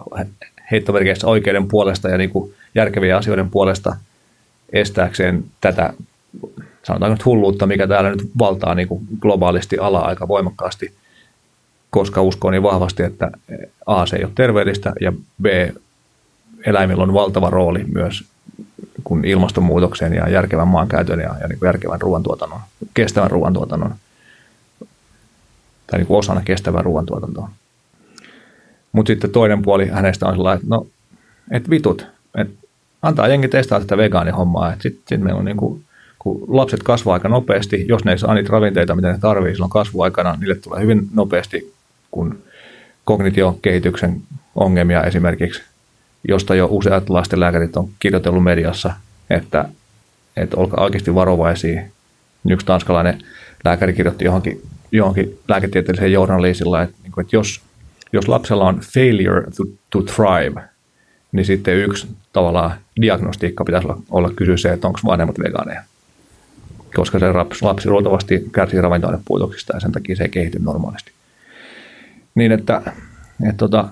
heittomerkeissä 0.72 1.28
oikeuden 1.28 1.68
puolesta 1.68 2.10
ja 2.10 2.18
niin 2.18 2.30
kuin 2.30 2.54
järkevien 2.76 3.18
asioiden 3.18 3.50
puolesta 3.50 3.96
estääkseen 4.74 5.44
tätä 5.62 5.94
sanotaanko 6.84 7.14
nyt 7.14 7.26
hulluutta, 7.26 7.68
mikä 7.68 7.88
täällä 7.88 8.10
nyt 8.10 8.30
valtaa 8.40 8.76
niin 8.76 8.88
kuin 8.88 9.08
globaalisti 9.20 9.78
ala 9.78 10.00
aika 10.00 10.28
voimakkaasti, 10.28 10.94
koska 11.90 12.22
uskoo 12.22 12.52
niin 12.52 12.64
vahvasti, 12.64 13.04
että 13.04 13.32
A, 13.86 14.06
se 14.06 14.16
ei 14.16 14.24
ole 14.24 14.32
terveellistä 14.36 14.94
ja 15.02 15.12
B, 15.42 15.46
eläimillä 16.68 17.04
on 17.04 17.14
valtava 17.14 17.50
rooli 17.50 17.84
myös 17.94 18.24
kun 19.04 19.26
ilmastonmuutoksen 19.26 20.14
ja 20.14 20.30
järkevän 20.30 20.68
maankäytön 20.68 21.20
ja, 21.20 21.36
ja 21.42 21.48
niin 21.48 21.60
kuin 21.60 21.68
järkevän 21.68 22.02
ruoantuotannon, 22.02 22.60
kestävän 22.94 23.32
ruoantuotannon 23.32 23.96
tai 25.88 26.00
niin 26.00 26.08
kuin 26.08 26.18
osana 26.18 26.42
kestävää 26.42 26.82
ruoantuotantoa. 26.82 27.50
Mutta 28.92 29.08
sitten 29.08 29.30
toinen 29.30 29.62
puoli 29.62 29.88
hänestä 29.88 30.26
on 30.26 30.34
sellainen, 30.36 30.64
että 30.64 30.76
no, 30.76 30.88
et 31.52 31.70
vitut, 31.70 32.06
et 32.38 32.50
antaa 33.02 33.28
jengi 33.28 33.48
testaa 33.48 33.80
tätä 33.80 33.98
vegaanihommaa. 33.98 34.74
Sitten 34.80 35.04
sit 35.08 35.22
meillä 35.22 35.40
on 35.40 35.46
niin 35.46 35.58
kuin, 35.58 35.84
kun 36.20 36.46
lapset 36.48 36.84
kasvaa 36.84 37.14
aika 37.14 37.30
nopeasti, 37.30 37.86
jos 37.88 38.06
ne 38.06 38.12
ei 38.12 38.18
saa 38.18 38.34
niitä 38.34 38.52
ravinteita, 38.52 38.96
mitä 38.96 39.12
ne 39.12 39.18
tarvii 39.20 39.54
silloin 39.54 39.70
kasvuaikana, 39.70 40.38
niille 40.40 40.56
tulee 40.56 40.82
hyvin 40.82 41.08
nopeasti, 41.14 41.74
kun 42.12 42.40
kognitiokehityksen 43.04 44.22
ongelmia 44.56 45.04
esimerkiksi, 45.04 45.64
josta 46.28 46.56
jo 46.56 46.68
useat 46.72 47.10
lastenlääkärit 47.10 47.78
on 47.78 47.90
kirjoitellut 48.00 48.44
mediassa, 48.44 48.94
että, 49.30 49.70
että 50.38 50.58
olkaa 50.58 50.84
oikeasti 50.84 51.16
varovaisia. 51.16 51.82
Yksi 52.50 52.66
tanskalainen 52.66 53.22
lääkäri 53.66 53.94
kirjoitti 53.94 54.26
johonkin, 54.26 54.62
johonkin 54.92 55.40
lääketieteelliseen 55.48 56.12
journalisilla, 56.12 56.82
että, 56.82 56.96
niin 57.04 57.22
että 57.22 57.36
jos 57.36 57.62
jos 58.14 58.28
lapsella 58.28 58.68
on 58.68 58.80
failure 58.94 59.44
to, 59.44 59.64
to 59.90 60.02
thrive, 60.02 60.62
niin 61.32 61.46
sitten 61.46 61.78
yksi 61.78 62.08
tavallaan 62.34 62.72
diagnostiikka 63.02 63.66
pitäisi 63.66 63.88
olla, 63.88 64.02
olla 64.10 64.32
kysyä 64.36 64.58
se, 64.58 64.74
että 64.74 64.88
onko 64.88 65.00
vanhemmat 65.06 65.40
vegaaneja. 65.40 65.84
Koska 66.96 67.20
se 67.20 67.32
lapsi, 67.32 67.66
lapsi 67.66 67.90
luultavasti 67.90 68.50
kärsii 68.52 68.82
ravintoainepuutoksista 68.82 69.76
ja 69.76 69.80
sen 69.80 69.92
takia 69.92 70.16
se 70.16 70.24
ei 70.24 70.30
kehity 70.30 70.60
normaalisti. 70.60 71.12
Niin 72.36 72.52
että, 72.52 72.82
että, 73.44 73.58
tota, 73.58 73.88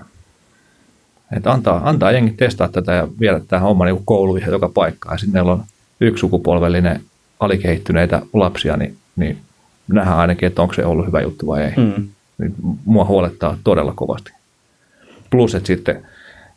että 1.32 1.52
antaa, 1.52 1.90
antaa 1.90 2.12
jengi 2.12 2.32
testaa 2.32 2.68
tätä 2.68 2.94
ja 2.94 3.08
viedä 3.20 3.42
tämä 3.48 3.60
homma 3.60 3.86
niin 3.86 4.06
kouluihin 4.06 4.52
joka 4.52 4.70
paikkaan. 4.70 5.20
Sitten 5.20 5.34
meillä 5.34 5.52
on 5.52 5.64
yksi 6.00 6.20
sukupolvellinen 6.22 7.02
alikehittyneitä 7.40 8.22
lapsia, 8.34 8.78
niin, 8.78 8.98
niin 9.16 9.38
nähdään 9.88 10.18
ainakin, 10.18 10.48
että 10.48 10.62
onko 10.62 10.74
se 10.74 10.86
ollut 10.86 11.08
hyvä 11.08 11.22
juttu 11.22 11.48
vai 11.48 11.64
ei. 11.64 11.74
Mm 11.78 12.08
niin 12.38 12.56
mua 12.86 13.06
huolettaa 13.06 13.58
todella 13.64 13.94
kovasti. 13.96 14.32
Plus, 15.30 15.56
että 15.56 15.68
sitten 15.68 16.06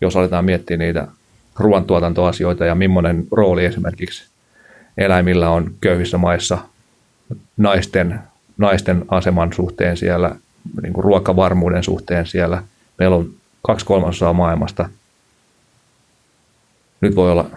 jos 0.00 0.16
aletaan 0.16 0.44
miettiä 0.44 0.76
niitä 0.76 1.08
ruoantuotantoasioita 1.56 2.64
ja 2.64 2.74
millainen 2.74 3.26
rooli 3.30 3.64
esimerkiksi 3.64 4.24
eläimillä 4.98 5.50
on 5.50 5.74
köyhissä 5.80 6.18
maissa 6.18 6.58
naisten, 7.56 8.20
naisten 8.58 9.04
aseman 9.08 9.52
suhteen 9.52 9.96
siellä, 9.96 10.36
niin 10.82 10.92
kuin 10.92 11.04
ruokavarmuuden 11.04 11.84
suhteen 11.84 12.26
siellä. 12.26 12.62
Meillä 12.98 13.16
on 13.16 13.30
kaksi 13.62 13.86
kolmasosaa 13.86 14.32
maailmasta. 14.32 14.88
Nyt 17.00 17.16
voi 17.16 17.32
olla 17.32 17.50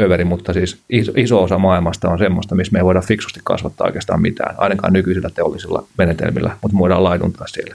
överi, 0.00 0.24
mutta 0.24 0.52
siis 0.52 0.78
iso, 0.90 1.12
iso 1.16 1.42
osa 1.42 1.58
maailmasta 1.58 2.10
on 2.10 2.18
semmoista, 2.18 2.54
missä 2.54 2.72
me 2.72 2.78
ei 2.78 2.84
voida 2.84 3.00
fiksusti 3.00 3.40
kasvattaa 3.44 3.86
oikeastaan 3.86 4.22
mitään, 4.22 4.54
ainakaan 4.58 4.92
nykyisillä 4.92 5.30
teollisilla 5.30 5.86
menetelmillä, 5.98 6.56
mutta 6.62 6.74
me 6.74 6.78
voidaan 6.78 7.04
laiduntaa 7.04 7.46
siellä. 7.46 7.74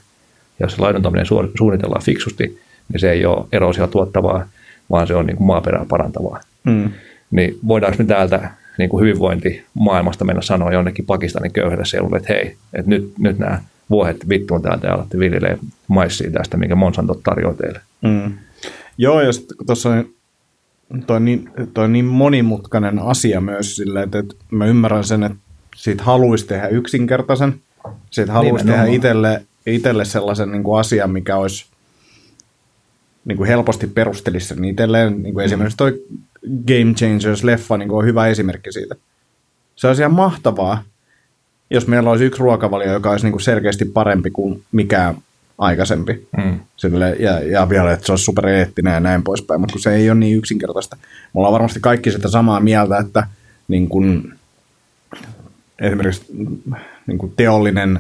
Ja 0.60 0.66
jos 0.66 0.74
se 0.74 0.82
laiduntaminen 0.82 1.26
suunnitellaan 1.58 2.04
fiksusti, 2.04 2.62
niin 2.90 3.00
se 3.00 3.12
ei 3.12 3.26
ole 3.26 3.46
erosia 3.52 3.88
tuottavaa, 3.88 4.48
vaan 4.92 5.08
se 5.08 5.16
on 5.16 5.26
niin 5.26 5.38
kuin 5.38 5.48
maaperää 5.48 5.86
parantavaa. 5.90 6.42
Mm. 6.64 6.90
Niin 7.32 7.60
voidaanko 7.68 7.98
me 8.04 8.06
täältä 8.06 8.52
niin 8.82 8.90
kuin 8.90 9.02
hyvinvointimaailmasta 9.02 10.26
mennä 10.26 10.42
sanoa 10.42 10.72
jonnekin 10.72 11.06
Pakistanin 11.06 11.52
köyhälle 11.52 11.86
seudulle, 11.86 12.18
että 12.18 12.34
hei, 12.34 12.56
että 12.74 12.90
nyt, 12.90 13.14
nyt 13.18 13.40
nämä 13.40 13.62
vuohet 13.90 14.30
vittuun 14.30 14.62
täältä 14.62 14.88
ja 14.88 14.94
alatte 14.94 15.20
viljelee 15.20 15.58
maissia 15.88 16.32
tästä, 16.32 16.58
minkä 16.58 16.76
Monsanto 16.76 17.14
tarjoaa 17.24 17.54
teille. 17.54 17.82
Mm. 18.02 18.34
Joo, 18.98 19.22
ja 19.22 19.34
sitten 19.34 19.58
tuossa 19.66 19.90
toi 21.08 21.16
on, 21.16 21.26
niin, 21.26 21.50
toi 21.74 21.86
on 21.86 21.94
niin 21.94 22.06
monimutkainen 22.06 23.00
asia 23.00 23.42
myös 23.42 23.76
silleen, 23.76 24.04
että, 24.04 24.20
että 24.20 24.36
mä 24.52 24.66
ymmärrän 24.66 25.04
sen, 25.04 25.24
että 25.24 25.38
siitä 25.76 26.04
haluaisi 26.04 26.48
tehdä 26.48 26.68
yksinkertaisen. 26.68 27.62
Siitä 28.12 28.34
haluaisi 28.34 28.66
tehdä 28.66 28.86
itselle, 28.86 29.46
itselle 29.66 30.06
sellaisen 30.06 30.52
niin 30.52 30.64
kuin 30.64 30.80
asian, 30.80 31.12
mikä 31.12 31.38
olisi 31.38 31.66
niin 33.26 33.38
kuin 33.38 33.48
helposti 33.48 33.88
perustelisi 33.88 34.48
sen 34.48 34.66
itselleen. 34.66 35.24
Niin 35.24 35.34
kuin 35.34 35.44
mm. 35.44 35.46
Esimerkiksi 35.46 35.78
toi 35.78 36.04
Game 36.48 36.94
Changers-leffa 36.94 37.78
niin 37.78 37.90
kuin 37.90 38.00
on 38.00 38.06
hyvä 38.06 38.28
esimerkki 38.28 38.72
siitä. 38.72 38.96
Se 39.76 39.88
olisi 39.88 40.02
ihan 40.02 40.14
mahtavaa, 40.14 40.84
jos 41.70 41.88
meillä 41.88 42.10
olisi 42.10 42.26
yksi 42.26 42.40
ruokavalio, 42.40 42.94
joka 42.94 43.12
olisi 43.12 43.26
niin 43.26 43.32
kuin 43.32 43.42
selkeästi 43.42 43.86
parempi 43.86 44.32
kuin 44.32 44.64
mikään 44.72 45.16
aikaisempi. 45.58 46.28
Mm. 46.38 46.60
Sille, 46.78 47.16
ja, 47.20 47.40
ja 47.40 47.70
vielä, 47.70 47.94
että 47.94 48.06
se 48.06 48.12
olisi 48.12 48.24
supereettinen 48.24 48.94
ja 48.94 49.00
näin 49.00 49.24
poispäin, 49.24 49.62
mutta 49.62 49.74
kun 49.74 49.82
se 49.82 49.96
ei 49.96 50.10
ole 50.10 50.20
niin 50.20 50.38
yksinkertaista. 50.38 50.98
Me 51.02 51.30
ollaan 51.36 51.54
varmasti 51.54 51.80
kaikki 51.80 52.12
sitä 52.12 52.28
samaa 52.28 52.60
mieltä, 52.60 52.98
että 52.98 53.28
niin 53.68 53.90
kun, 53.90 54.34
esimerkiksi 55.80 56.26
niin 57.08 57.18
kun 57.18 57.34
teollinen 57.36 58.00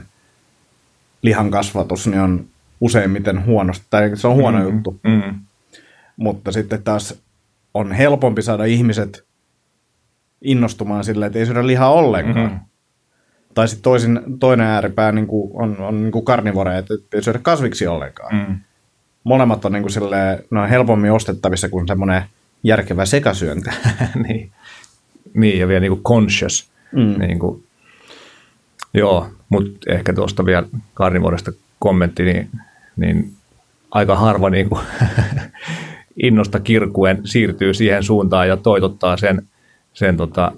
lihan 1.21 1.51
kasvatus 1.51 2.07
niin 2.07 2.21
on 2.21 2.45
useimmiten 2.81 3.45
huonosti, 3.45 3.85
tai 3.89 4.11
se 4.17 4.27
on 4.27 4.35
huono 4.35 4.59
mm, 4.59 4.63
juttu. 4.63 4.99
Mm. 5.03 5.39
Mutta 6.17 6.51
sitten 6.51 6.83
taas 6.83 7.15
on 7.73 7.91
helpompi 7.91 8.41
saada 8.41 8.65
ihmiset 8.65 9.25
innostumaan 10.41 11.03
sille, 11.03 11.25
että 11.25 11.39
ei 11.39 11.45
syödä 11.45 11.67
lihaa 11.67 11.91
ollenkaan. 11.91 12.45
Mm-hmm. 12.45 12.65
Tai 13.53 13.67
sitten 13.67 13.83
toisin, 13.83 14.19
toinen 14.39 14.67
ääripää 14.67 15.11
niin 15.11 15.27
kuin 15.27 15.51
on, 15.53 15.77
on 15.79 16.03
niin 16.03 16.11
kuin 16.11 16.25
karnivore, 16.25 16.77
että 16.77 16.93
ei 17.13 17.23
syödä 17.23 17.39
kasviksi 17.41 17.87
ollenkaan. 17.87 18.35
Mm. 18.35 18.59
molemmat 19.23 19.65
on, 19.65 19.71
niin 19.71 19.83
kuin 19.83 19.91
silleen, 19.91 20.43
ne 20.51 20.59
on 20.59 20.69
helpommin 20.69 21.11
ostettavissa 21.11 21.69
kuin 21.69 21.87
semmoinen 21.87 22.23
järkevä 22.63 23.05
sekasyönti. 23.05 23.69
niin. 24.27 24.51
niin, 25.33 25.59
ja 25.59 25.67
vielä 25.67 25.79
niin 25.79 25.91
kuin 25.91 26.03
conscious. 26.03 26.71
Mm. 26.91 27.19
Niin 27.19 27.39
kuin, 27.39 27.63
joo, 28.93 29.29
mutta 29.49 29.93
ehkä 29.93 30.13
tuosta 30.13 30.45
vielä 30.45 30.67
karnivuodesta 30.93 31.51
kommentti, 31.79 32.23
niin, 32.23 32.49
niin 32.95 33.33
aika 33.91 34.15
harva 34.15 34.49
niin 34.49 34.69
kuin 34.69 34.81
innosta 36.23 36.59
kirkuen 36.59 37.21
siirtyy 37.25 37.73
siihen 37.73 38.03
suuntaan 38.03 38.47
ja 38.47 38.57
toitottaa 38.57 39.17
sen, 39.17 39.41
sen 39.93 40.17
tota, 40.17 40.51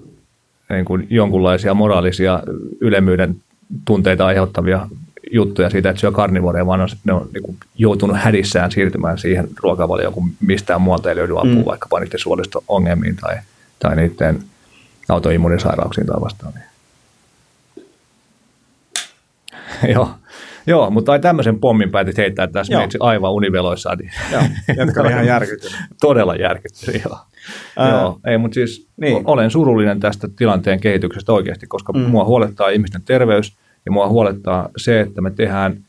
niin 0.70 0.84
kuin 0.84 1.06
jonkunlaisia 1.10 1.74
moraalisia 1.74 2.42
ylemmyyden 2.80 3.36
tunteita 3.84 4.26
aiheuttavia 4.26 4.86
juttuja 5.32 5.70
siitä, 5.70 5.90
että 5.90 6.00
syö 6.00 6.12
karnivoreja, 6.12 6.66
vaan 6.66 6.80
on, 6.80 6.88
ne 7.04 7.12
on 7.12 7.28
niin 7.32 7.42
kuin 7.42 7.56
joutunut 7.78 8.16
hädissään 8.16 8.70
siirtymään 8.70 9.18
siihen 9.18 9.48
ruokavalioon, 9.62 10.14
kun 10.14 10.30
mistään 10.40 10.80
muualta 10.80 11.10
ei 11.10 11.16
löydy 11.16 11.38
apua, 11.38 11.54
mm. 11.54 11.64
vaikkapa 11.64 12.00
niiden 12.00 12.18
suolisto-ongelmiin 12.18 13.16
tai, 13.16 13.36
tai 13.78 13.96
niiden 13.96 14.44
autoimmunisairauksiin 15.08 16.06
tai 16.06 16.20
vastaavaan. 16.20 16.64
Joo. 19.94 20.10
Joo, 20.66 20.90
mutta 20.90 21.12
ai 21.12 21.20
tämmöisen 21.20 21.60
pommin 21.60 21.90
päätit 21.90 22.16
heittää 22.16 22.46
tässä 22.46 22.72
Joo. 22.72 22.80
meitsi 22.80 22.98
aivan 23.00 23.32
univeloissaan. 23.32 23.98
Niin 23.98 24.10
joo, 24.32 24.42
jotka 24.76 25.08
ihan 25.08 25.26
järkyttynyt. 25.26 25.78
Todella 26.00 26.36
järkyttynyt, 26.36 27.02
joo. 27.04 27.18
Ää, 27.76 27.90
joo, 27.90 28.20
ei, 28.26 28.38
mutta 28.38 28.54
siis 28.54 28.88
niin. 28.96 29.22
olen 29.24 29.50
surullinen 29.50 30.00
tästä 30.00 30.28
tilanteen 30.36 30.80
kehityksestä 30.80 31.32
oikeasti, 31.32 31.66
koska 31.66 31.92
mm. 31.92 32.00
mua 32.00 32.24
huolettaa 32.24 32.68
ihmisten 32.68 33.02
terveys 33.02 33.56
ja 33.86 33.92
mua 33.92 34.08
huolettaa 34.08 34.68
se, 34.76 35.00
että 35.00 35.20
me 35.20 35.30
tehdään 35.30 35.84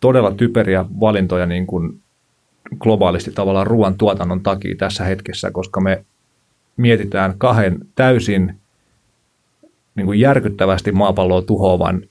todella 0.00 0.32
typeriä 0.32 0.84
valintoja 1.00 1.46
niin 1.46 1.66
kuin 1.66 2.00
globaalisti 2.78 3.32
tavallaan 3.32 3.66
ruoan 3.66 3.98
tuotannon 3.98 4.40
takia 4.40 4.74
tässä 4.78 5.04
hetkessä, 5.04 5.50
koska 5.50 5.80
me 5.80 6.04
mietitään 6.76 7.34
kahden 7.38 7.78
täysin 7.94 8.54
niin 9.94 10.06
kuin 10.06 10.20
järkyttävästi 10.20 10.92
maapalloa 10.92 11.42
tuhoavan 11.42 12.02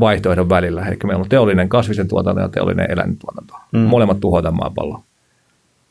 vaihtoehdon 0.00 0.48
välillä. 0.48 0.86
Eli 0.86 0.96
meillä 1.04 1.22
on 1.22 1.28
teollinen 1.28 1.68
kasvisen 1.68 2.08
tuotanto 2.08 2.40
ja 2.40 2.48
teollinen 2.48 2.90
eläintuotanto. 2.90 3.54
Mm. 3.72 3.78
Molemmat 3.78 4.20
tuhoavat 4.20 4.54
maapalloa. 4.54 5.02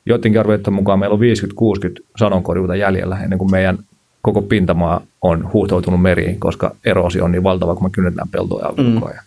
Joidenkin 0.05 0.39
arvioiden 0.39 0.73
mukaan 0.73 0.99
meillä 0.99 1.13
on 1.13 1.19
50-60 1.19 2.03
sanonkorjuuta 2.17 2.75
jäljellä 2.75 3.19
ennen 3.23 3.39
kuin 3.39 3.51
meidän 3.51 3.77
koko 4.21 4.41
pintamaa 4.41 5.01
on 5.21 5.53
huuhtoutunut 5.53 6.01
meriin, 6.01 6.39
koska 6.39 6.75
eroosi 6.85 7.21
on 7.21 7.31
niin 7.31 7.43
valtava, 7.43 7.75
kun 7.75 7.83
me 7.83 7.89
kynnetään 7.89 8.29
peltoja 8.29 8.69
mm. 8.77 8.93
koko 8.93 9.07
ajan. 9.07 9.23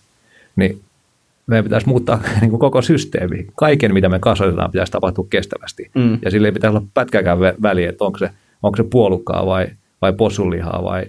Niin 0.56 0.80
meidän 1.46 1.64
pitäisi 1.64 1.88
muuttaa 1.88 2.20
niin 2.40 2.50
kuin 2.50 2.60
koko 2.60 2.82
systeemi. 2.82 3.46
Kaiken, 3.56 3.94
mitä 3.94 4.08
me 4.08 4.18
kasvatetaan, 4.18 4.70
pitäisi 4.70 4.92
tapahtua 4.92 5.26
kestävästi. 5.30 5.90
Mm. 5.94 6.18
Ja 6.22 6.30
sille 6.30 6.48
ei 6.48 6.52
pitäisi 6.52 6.76
olla 6.76 6.86
pätkäkään 6.94 7.38
väliä, 7.40 7.88
että 7.88 8.04
onko 8.04 8.18
se, 8.18 8.30
onko 8.62 8.76
se 8.76 8.82
puolukkaa 8.82 9.46
vai, 9.46 9.66
vai 10.02 10.12
possulihaa 10.12 10.84
vai, 10.84 11.04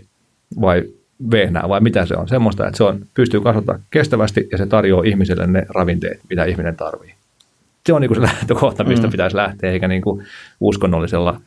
vai 0.62 0.84
vehnää 1.32 1.70
vai 1.70 1.82
mitä 1.82 2.06
se 2.06 2.16
on. 2.16 2.28
Semmoista, 2.28 2.68
että 2.68 2.78
se 2.78 2.84
on, 2.84 3.06
pystyy 3.14 3.42
kasvattamaan 3.42 3.84
kestävästi 3.92 4.48
ja 4.52 4.58
se 4.58 4.66
tarjoaa 4.66 5.04
ihmiselle 5.04 5.48
ne 5.48 5.66
ravinteet, 5.70 6.20
mitä 6.30 6.46
ihminen 6.46 6.76
tarvii. 6.76 7.14
Se 7.86 7.94
on 7.94 8.02
niin 8.02 8.10
kuin 8.10 8.18
se 8.18 8.22
lähtökohta, 8.34 8.84
mistä 8.84 9.08
mm. 9.08 9.12
pitäisi 9.12 9.36
lähteä, 9.36 9.72
eikä 9.72 9.88
niin 9.88 10.02
kuin 10.02 10.26
uskonnollisella 10.60 11.42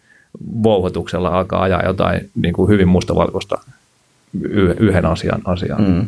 vouhotuksella 0.63 1.29
alkaa 1.29 1.63
ajaa 1.63 1.87
jotain 1.87 2.31
niin 2.35 2.55
kuin 2.55 2.69
hyvin 2.69 2.89
mustavalkoista 2.89 3.59
yhden 4.79 5.07
asian. 5.07 5.43
asian. 5.45 5.83
Mm. 5.83 6.07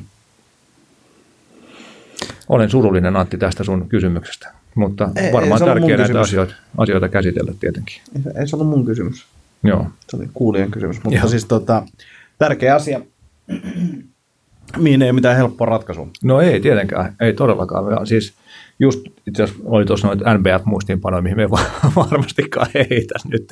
Olen 2.49 2.71
surullinen 2.71 3.17
Antti 3.17 3.39
tästä 3.39 3.65
sun 3.65 3.89
kysymyksestä, 3.89 4.53
mutta 4.75 5.11
ei, 5.17 5.33
varmaan 5.33 5.63
ei 5.63 5.69
tärkeää 5.69 5.99
näitä 5.99 6.21
asioita, 6.21 6.55
asioita 6.79 7.09
käsitellä 7.09 7.53
tietenkin. 7.61 8.03
Ei, 8.17 8.41
ei 8.41 8.49
se 8.49 8.57
ollut 8.57 8.69
mun 8.69 8.85
kysymys. 8.85 9.27
Joo. 9.63 9.87
Se 10.09 10.17
oli 10.17 10.29
kuulijan 10.35 10.71
kysymys, 10.71 11.05
mutta 11.05 11.19
Joo. 11.19 11.29
siis 11.29 11.45
tota, 11.45 11.83
tärkeä 12.39 12.75
asia, 12.75 13.01
mihin 14.77 15.03
ei 15.03 15.13
mitään 15.13 15.37
helppoa 15.37 15.67
ratkaisua. 15.67 16.09
No 16.25 16.41
ei 16.41 16.61
tietenkään, 16.61 17.15
ei 17.21 17.33
todellakaan. 17.33 18.07
Siis 18.07 18.35
just 18.79 19.01
itse 19.27 19.43
asiassa 19.43 19.63
oli 19.65 19.85
tuossa 19.85 20.07
noita 20.07 20.35
NBA-muistiinpanoja, 20.35 21.23
mihin 21.23 21.37
me 21.37 21.51
varmastikaan 21.97 22.67
heitä 22.75 23.15
nyt 23.29 23.49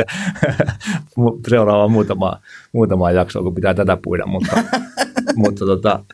seuraavaan 1.51 1.91
muutamaa, 1.91 2.41
muutamaa 2.73 3.11
jaksoa, 3.11 3.43
kun 3.43 3.55
pitää 3.55 3.75
tätä 3.75 3.99
puida, 4.05 4.27
mutta, 4.27 4.63
mutta, 5.37 5.67
tota, 5.67 6.05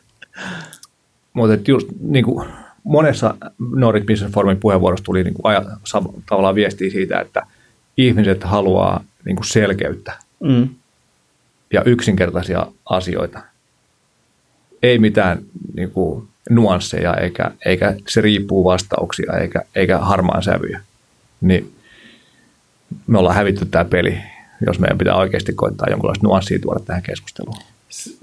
mutta 1.33 1.71
just 1.71 1.87
niin 1.99 2.25
kuin 2.25 2.47
monessa 2.83 3.35
Nordic 3.75 4.05
Business 4.05 4.33
Forumin 4.33 4.59
puheenvuorossa 4.59 5.05
tuli 5.05 5.23
niin 5.23 5.33
kuin 5.33 5.45
aja, 5.45 5.65
tavallaan 6.29 6.55
viestiä 6.55 6.89
siitä, 6.89 7.19
että 7.19 7.41
ihmiset 7.97 8.43
haluaa 8.43 9.03
niin 9.25 9.35
kuin 9.35 9.45
selkeyttä 9.45 10.13
mm. 10.43 10.69
ja 11.73 11.83
yksinkertaisia 11.83 12.67
asioita– 12.85 13.41
ei 14.87 14.97
mitään 14.97 15.37
niin 15.75 15.91
kuin, 15.91 16.27
nuansseja 16.49 17.13
eikä, 17.13 17.51
eikä 17.65 17.95
se 18.07 18.21
riippuu 18.21 18.63
vastauksia 18.63 19.33
eikä, 19.33 19.61
eikä 19.75 19.97
harmaan 19.97 20.43
sävyjä. 20.43 20.79
Niin 21.41 21.73
me 23.07 23.17
ollaan 23.17 23.35
hävitty 23.35 23.65
tämä 23.65 23.85
peli, 23.85 24.17
jos 24.65 24.79
meidän 24.79 24.97
pitää 24.97 25.15
oikeasti 25.15 25.53
koittaa 25.53 25.87
jonkinlaista 25.89 26.27
nuanssia 26.27 26.59
tuoda 26.59 26.79
tähän 26.79 27.03
keskusteluun. 27.03 27.57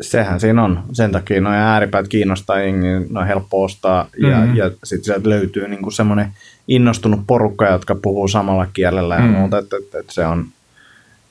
Sehän 0.00 0.40
siinä 0.40 0.64
on. 0.64 0.84
Sen 0.92 1.12
takia 1.12 1.40
noin 1.40 1.56
ääripäät 1.56 2.08
kiinnostaa, 2.08 2.56
niin 2.56 2.80
ne 3.10 3.20
on 3.20 3.26
helppo 3.26 3.62
ostaa 3.62 4.08
ja, 4.18 4.36
mm-hmm. 4.36 4.56
ja 4.56 4.70
sitten 4.84 5.04
sieltä 5.04 5.28
löytyy 5.28 5.68
niinku 5.68 5.90
semmoinen 5.90 6.32
innostunut 6.68 7.20
porukka, 7.26 7.66
jotka 7.66 7.94
puhuu 7.94 8.28
samalla 8.28 8.66
kielellä 8.72 9.14
ja 9.14 9.20
mm-hmm. 9.20 9.36
muuta, 9.36 9.58
että, 9.58 9.76
että, 9.76 9.98
että 9.98 10.12
se 10.12 10.26
on 10.26 10.46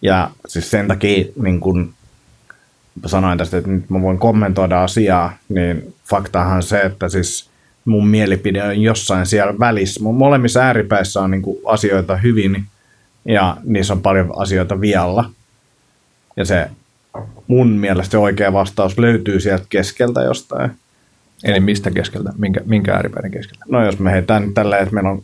ja 0.01 0.29
siis 0.47 0.71
sen 0.71 0.87
takia 0.87 1.25
niin 1.41 1.59
kun 1.59 1.93
sanoin 3.05 3.37
tästä, 3.37 3.57
että 3.57 3.69
nyt 3.69 3.89
mä 3.89 4.01
voin 4.01 4.19
kommentoida 4.19 4.83
asiaa, 4.83 5.37
niin 5.49 5.93
faktahan 6.09 6.63
se, 6.63 6.81
että 6.81 7.09
siis 7.09 7.49
mun 7.85 8.07
mielipide 8.07 8.63
on 8.63 8.81
jossain 8.81 9.25
siellä 9.25 9.59
välissä. 9.59 10.03
Mun 10.03 10.15
molemmissa 10.15 10.59
ääripäissä 10.59 11.21
on 11.21 11.31
niin 11.31 11.43
asioita 11.65 12.15
hyvin 12.15 12.65
ja 13.25 13.57
niissä 13.63 13.93
on 13.93 14.01
paljon 14.01 14.33
asioita 14.37 14.81
vialla. 14.81 15.29
Ja 16.37 16.45
se 16.45 16.69
mun 17.47 17.69
mielestä 17.69 18.11
se 18.11 18.17
oikea 18.17 18.53
vastaus 18.53 18.97
löytyy 18.97 19.39
sieltä 19.39 19.65
keskeltä 19.69 20.21
jostain. 20.21 20.71
Eli 21.43 21.59
mistä 21.59 21.91
keskeltä? 21.91 22.33
Minkä, 22.37 22.61
minkä 22.65 22.93
ääripäiden 22.93 23.31
keskeltä? 23.31 23.65
No 23.69 23.85
jos 23.85 23.99
me 23.99 24.11
heitään 24.11 24.53
tälleen, 24.53 24.83
että 24.83 24.93
meillä 24.95 25.09
on 25.09 25.23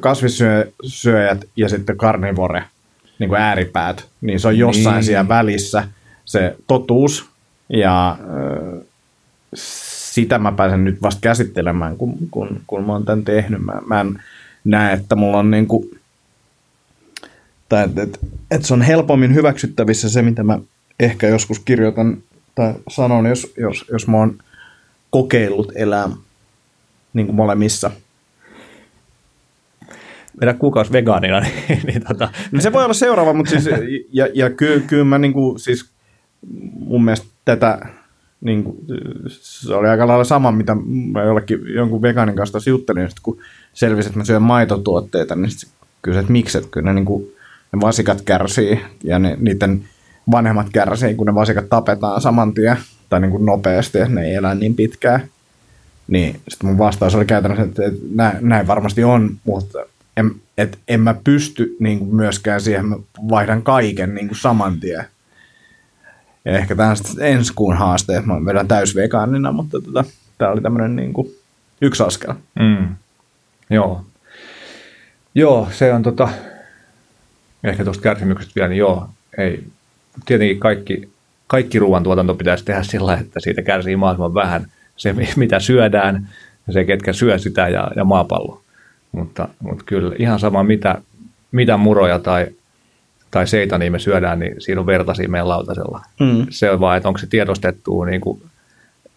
kasvissyöjät 0.00 1.44
ja 1.56 1.68
sitten 1.68 1.96
karnivore, 1.96 2.64
niin 3.18 3.28
kuin 3.28 3.40
ääripäät, 3.40 4.08
niin 4.20 4.40
se 4.40 4.48
on 4.48 4.58
jossain 4.58 4.94
niin. 4.94 5.04
siellä 5.04 5.28
välissä– 5.28 5.84
se 6.28 6.56
totuus 6.66 7.26
ja 7.68 8.18
äh, 8.20 8.84
sitä 9.54 10.38
mä 10.38 10.52
pääsen 10.52 10.84
nyt 10.84 11.02
vasta 11.02 11.20
käsittelemään, 11.20 11.96
kun, 11.96 12.16
kun, 12.30 12.60
kun 12.66 12.84
mä 12.84 12.92
oon 12.92 13.04
tämän 13.04 13.24
tehnyt. 13.24 13.64
Mä, 13.64 13.72
mä 13.86 14.00
en 14.00 14.22
näe, 14.64 14.92
että 14.92 15.16
mulla 15.16 15.38
on 15.38 15.50
niinku, 15.50 15.90
tai 17.68 17.84
että 17.84 18.02
et, 18.02 18.18
et 18.50 18.64
se 18.64 18.74
on 18.74 18.82
helpommin 18.82 19.34
hyväksyttävissä 19.34 20.10
se, 20.10 20.22
mitä 20.22 20.42
mä 20.42 20.58
ehkä 21.00 21.28
joskus 21.28 21.58
kirjoitan 21.58 22.22
tai 22.54 22.74
sanon, 22.88 23.26
jos, 23.26 23.52
jos, 23.56 23.84
jos 23.92 24.08
mä 24.08 24.16
oon 24.16 24.38
kokeillut 25.10 25.72
elää 25.74 26.08
niin 27.12 27.26
kuin 27.26 27.36
molemmissa 27.36 27.90
vedä 30.40 30.54
kuukausi 30.54 30.92
vegaanina, 30.92 31.40
niin, 31.40 31.80
niin 31.86 32.04
tota. 32.08 32.30
No 32.52 32.60
se 32.60 32.72
voi 32.72 32.84
olla 32.84 32.94
seuraava, 32.94 33.32
mutta 33.32 33.50
siis, 33.50 33.64
ja, 34.12 34.28
ja 34.34 34.50
kyllä, 34.50 34.80
kyllä 34.80 35.04
mä 35.04 35.18
niin 35.18 35.32
kuin, 35.32 35.58
siis 35.58 35.90
mun 36.78 37.04
mielestä 37.04 37.26
tätä, 37.44 37.78
niin 38.40 38.64
kuin, 38.64 38.76
se 39.28 39.74
oli 39.74 39.88
aika 39.88 40.06
lailla 40.06 40.24
sama, 40.24 40.52
mitä 40.52 40.76
mä 41.12 41.22
jollekin 41.22 41.74
jonkun 41.74 42.02
vegaanin 42.02 42.36
kanssa 42.36 42.58
juttelin, 42.66 43.08
sit 43.08 43.20
kun 43.22 43.38
selvisi, 43.74 44.08
että 44.08 44.18
mä 44.18 44.24
syön 44.24 44.42
maitotuotteita, 44.42 45.34
niin 45.34 45.50
sitten 45.50 45.70
kysyt, 46.02 46.20
että 46.20 46.32
miksi, 46.32 46.58
että 46.58 46.70
kyllä 46.70 46.84
ne, 46.84 46.94
niin 46.94 47.04
kuin, 47.04 47.32
ne 47.72 47.80
vasikat 47.80 48.22
kärsii 48.22 48.80
ja 49.04 49.18
ne, 49.18 49.36
niiden 49.40 49.84
vanhemmat 50.30 50.66
kärsii, 50.72 51.14
kun 51.14 51.26
ne 51.26 51.34
vasikat 51.34 51.68
tapetaan 51.68 52.20
saman 52.20 52.54
tien 52.54 52.76
tai 53.08 53.20
niin 53.20 53.30
kuin 53.30 53.46
nopeasti, 53.46 53.98
että 53.98 54.14
ne 54.14 54.26
ei 54.26 54.34
elä 54.34 54.54
niin 54.54 54.74
pitkään. 54.74 55.20
Niin 56.08 56.40
sitten 56.48 56.68
mun 56.68 56.78
vastaus 56.78 57.14
oli 57.14 57.24
käytännössä, 57.24 57.64
että, 57.64 57.86
että 57.86 58.00
näin, 58.14 58.36
näin 58.40 58.66
varmasti 58.66 59.04
on, 59.04 59.36
mutta 59.44 59.78
en, 60.16 60.30
et 60.58 60.78
en 60.88 61.00
mä 61.00 61.14
pysty 61.24 61.76
niin 61.80 61.98
kuin 61.98 62.14
myöskään 62.14 62.60
siihen, 62.60 62.86
mä 62.86 62.96
vaihdan 63.30 63.62
kaiken 63.62 64.14
niin 64.14 64.28
kuin 64.28 64.38
saman 64.38 64.80
tien. 64.80 65.04
Ja 66.48 66.58
ehkä 66.58 66.76
tämä 66.76 66.90
on 66.90 66.96
ensi 67.20 67.52
kuun 67.56 67.76
haaste, 67.76 68.16
että 68.16 68.26
mä 68.26 68.44
vedän 68.44 68.68
täysvegaanina, 68.68 69.52
mutta 69.52 69.80
tota, 69.80 70.04
tämä 70.38 70.50
oli 70.50 70.60
tämmöinen 70.60 70.96
niin 70.96 71.12
kuin 71.12 71.28
yksi 71.80 72.02
askel. 72.02 72.34
Mm. 72.60 72.88
Joo. 73.70 74.04
Joo, 75.34 75.68
se 75.72 75.92
on 75.92 76.02
tota, 76.02 76.28
ehkä 77.64 77.84
tuosta 77.84 78.02
kärsimyksestä 78.02 78.52
vielä, 78.54 78.68
niin 78.68 78.78
joo, 78.78 79.08
ei, 79.38 79.64
tietenkin 80.26 80.60
kaikki, 80.60 81.08
kaikki 81.46 81.78
ruoantuotanto 81.78 82.34
pitäisi 82.34 82.64
tehdä 82.64 82.82
sillä, 82.82 83.14
että 83.14 83.40
siitä 83.40 83.62
kärsii 83.62 83.96
mahdollisimman 83.96 84.34
vähän 84.34 84.66
se, 84.96 85.14
mitä 85.36 85.60
syödään, 85.60 86.28
ja 86.66 86.72
se, 86.72 86.84
ketkä 86.84 87.12
syö 87.12 87.38
sitä 87.38 87.68
ja, 87.68 87.90
ja 87.96 88.04
maapallo. 88.04 88.62
Mutta, 89.12 89.48
mutta 89.60 89.84
kyllä 89.86 90.14
ihan 90.18 90.40
sama 90.40 90.62
mitä, 90.62 91.02
mitä 91.52 91.76
muroja 91.76 92.18
tai, 92.18 92.46
tai 93.30 93.46
seitania 93.46 93.90
me 93.90 93.98
syödään, 93.98 94.38
niin 94.38 94.54
siinä 94.58 94.80
on 94.80 94.86
vertaisia 94.86 95.28
meidän 95.28 95.48
lautasella. 95.48 96.00
Mm. 96.20 96.46
Se 96.50 96.70
on 96.70 96.80
vaan, 96.80 96.96
että 96.96 97.08
onko 97.08 97.18
se 97.18 97.26
tiedostettu, 97.26 98.04
niin 98.04 98.20
kuin, 98.20 98.42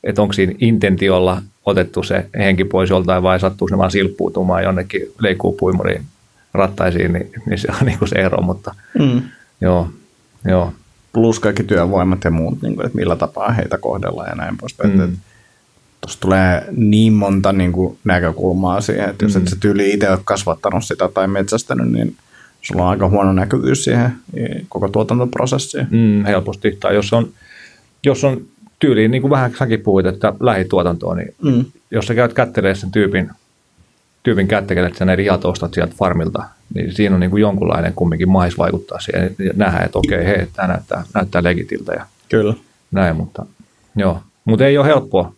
että 0.03 0.21
onko 0.21 0.33
siinä 0.33 0.53
intentiolla 0.59 1.41
otettu 1.65 2.03
se 2.03 2.25
henki 2.37 2.63
pois 2.63 2.89
joltain 2.89 3.23
vai 3.23 3.39
sattuu 3.39 3.67
se 3.67 3.77
vaan 3.77 3.91
silppuutumaan 3.91 4.63
jonnekin 4.63 5.01
leikkuupuimuriin 5.19 6.05
rattaisiin, 6.53 7.13
niin, 7.13 7.29
niin 7.45 7.59
se 7.59 7.67
on 7.81 7.85
niin 7.85 7.99
kuin 7.99 8.09
se 8.09 8.15
ero, 8.15 8.41
mutta 8.41 8.75
Mm. 8.99 9.21
joo, 9.61 9.89
joo. 10.45 10.73
Plus 11.13 11.39
kaikki 11.39 11.63
työvoimat 11.63 12.23
ja 12.23 12.31
muut, 12.31 12.61
niin 12.61 12.75
kuin, 12.75 12.85
että 12.85 12.95
millä 12.97 13.15
tapaa 13.15 13.51
heitä 13.51 13.77
kohdellaan 13.77 14.29
ja 14.29 14.35
näin 14.35 14.57
poispäin. 14.57 14.91
Mm. 14.97 15.01
Mm. 15.01 15.17
Tuossa 16.01 16.19
tulee 16.19 16.65
niin 16.71 17.13
monta 17.13 17.53
niin 17.53 17.71
kuin, 17.71 17.97
näkökulmaa 18.03 18.81
siihen, 18.81 19.09
että 19.09 19.25
jos 19.25 19.35
Mm. 19.35 19.41
et 19.41 19.47
sä 19.47 19.55
tyyli 19.59 19.91
itse 19.93 20.09
ole 20.09 20.19
kasvattanut 20.23 20.83
sitä 20.85 21.09
tai 21.13 21.27
metsästänyt, 21.27 21.91
niin 21.91 22.15
sulla 22.61 22.83
on 22.83 22.89
aika 22.89 23.09
huono 23.09 23.33
näkyvyys 23.33 23.83
siihen 23.83 24.11
eh, 24.33 24.65
koko 24.69 24.87
tuotantoprosessiin. 24.89 25.87
Mm, 25.91 26.25
helposti. 26.25 26.77
Tai 26.79 26.95
jos 26.95 27.13
on, 27.13 27.29
jos 28.05 28.23
on 28.23 28.41
tyyliin, 28.79 29.11
niin 29.11 29.21
kuin 29.21 29.31
vähän 29.31 29.53
säkin 29.59 29.81
puhuit, 29.81 30.05
että 30.05 30.33
lähituotantoa, 30.39 31.15
niin 31.15 31.35
Mm. 31.43 31.65
jos 31.91 32.05
sä 32.07 32.15
käyt 32.15 32.33
kättelemään 32.33 32.75
sen 32.75 32.91
tyypin, 32.91 33.29
tyypin 34.23 34.47
kättekelet, 34.47 34.87
että 34.87 34.99
sä 34.99 35.05
ne 35.05 35.15
rihat 35.15 35.45
ostat 35.45 35.73
sieltä 35.73 35.93
farmilta, 35.97 36.43
niin 36.73 36.95
siinä 36.95 37.15
on 37.15 37.19
niin 37.19 37.31
kuin 37.31 37.41
jonkunlainen 37.41 37.93
kumminkin 37.93 38.29
mais 38.29 38.57
vaikuttaa 38.57 38.99
siihen 38.99 39.35
ja 39.39 39.51
nähdä, 39.55 39.79
että 39.79 39.99
okei, 39.99 40.25
hei, 40.25 40.47
tämä 40.53 40.67
näyttää, 40.67 41.03
näyttää 41.13 41.43
legitiltä 41.43 41.93
ja 41.93 42.05
Kyllä. 42.29 42.53
näin, 42.91 43.15
mutta 43.15 43.45
joo. 43.95 44.21
Mutta 44.45 44.65
ei 44.65 44.77
ole 44.77 44.85
helppoa 44.87 45.33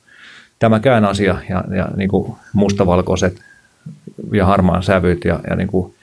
tämäkään 0.60 1.06
asia 1.06 1.38
ja, 1.50 1.64
ja 1.76 1.90
niin 1.96 2.10
kuin 2.10 2.36
mustavalkoiset 2.54 3.42
ja 4.32 4.46
harmaan 4.46 4.84
sävyt 4.84 5.26
ja, 5.26 5.40
ja 5.50 5.56
niin 5.56 5.68
kuin 5.68 5.94